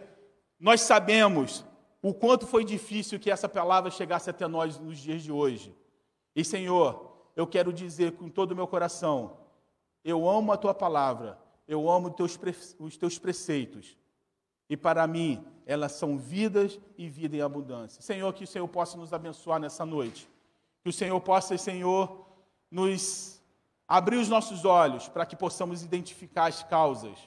nós 0.58 0.80
sabemos 0.80 1.64
o 2.02 2.12
quanto 2.12 2.46
foi 2.46 2.64
difícil 2.64 3.18
que 3.18 3.30
essa 3.30 3.48
palavra 3.48 3.90
chegasse 3.90 4.30
até 4.30 4.46
nós 4.46 4.78
nos 4.78 4.98
dias 4.98 5.22
de 5.22 5.32
hoje. 5.32 5.74
E, 6.34 6.44
Senhor, 6.44 7.16
eu 7.34 7.46
quero 7.46 7.72
dizer 7.72 8.12
com 8.12 8.28
todo 8.28 8.52
o 8.52 8.56
meu 8.56 8.66
coração: 8.66 9.38
eu 10.04 10.28
amo 10.28 10.52
a 10.52 10.56
tua 10.56 10.74
palavra, 10.74 11.38
eu 11.66 11.88
amo 11.90 12.08
os 12.08 12.36
teus, 12.36 12.76
os 12.78 12.96
teus 12.96 13.18
preceitos. 13.18 13.96
E 14.68 14.76
para 14.76 15.06
mim, 15.06 15.44
elas 15.64 15.92
são 15.92 16.18
vidas 16.18 16.78
e 16.98 17.08
vida 17.08 17.36
em 17.36 17.40
abundância. 17.40 18.02
Senhor, 18.02 18.32
que 18.32 18.44
o 18.44 18.46
Senhor 18.46 18.66
possa 18.68 18.96
nos 18.96 19.12
abençoar 19.12 19.60
nessa 19.60 19.86
noite. 19.86 20.28
Que 20.82 20.90
o 20.90 20.92
Senhor 20.92 21.20
possa, 21.20 21.56
Senhor, 21.56 22.25
nos 22.76 23.40
abrir 23.88 24.18
os 24.18 24.28
nossos 24.28 24.66
olhos 24.66 25.08
para 25.08 25.24
que 25.24 25.34
possamos 25.34 25.82
identificar 25.82 26.46
as 26.46 26.62
causas. 26.62 27.18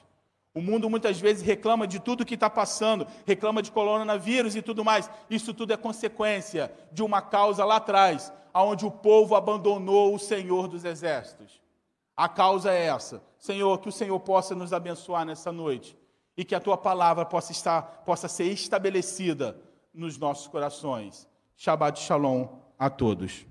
O 0.54 0.60
mundo 0.60 0.88
muitas 0.88 1.18
vezes 1.18 1.42
reclama 1.42 1.88
de 1.88 1.98
tudo 1.98 2.24
que 2.24 2.34
está 2.34 2.48
passando, 2.48 3.04
reclama 3.26 3.60
de 3.60 3.72
coronavírus 3.72 4.54
e 4.54 4.62
tudo 4.62 4.84
mais. 4.84 5.10
Isso 5.28 5.52
tudo 5.52 5.72
é 5.72 5.76
consequência 5.76 6.72
de 6.92 7.02
uma 7.02 7.20
causa 7.20 7.64
lá 7.64 7.76
atrás, 7.76 8.32
onde 8.54 8.86
o 8.86 8.92
povo 8.92 9.34
abandonou 9.34 10.14
o 10.14 10.20
Senhor 10.20 10.68
dos 10.68 10.84
Exércitos. 10.84 11.60
A 12.16 12.28
causa 12.28 12.72
é 12.72 12.86
essa. 12.86 13.20
Senhor, 13.36 13.78
que 13.80 13.88
o 13.88 13.92
Senhor 13.92 14.20
possa 14.20 14.54
nos 14.54 14.72
abençoar 14.72 15.24
nessa 15.24 15.50
noite 15.50 15.98
e 16.36 16.44
que 16.44 16.54
a 16.54 16.60
tua 16.60 16.78
palavra 16.78 17.24
possa, 17.24 17.50
estar, 17.50 17.82
possa 18.04 18.28
ser 18.28 18.44
estabelecida 18.44 19.56
nos 19.92 20.16
nossos 20.16 20.46
corações. 20.46 21.28
Shabbat 21.56 21.98
Shalom 21.98 22.46
a 22.78 22.88
todos. 22.88 23.49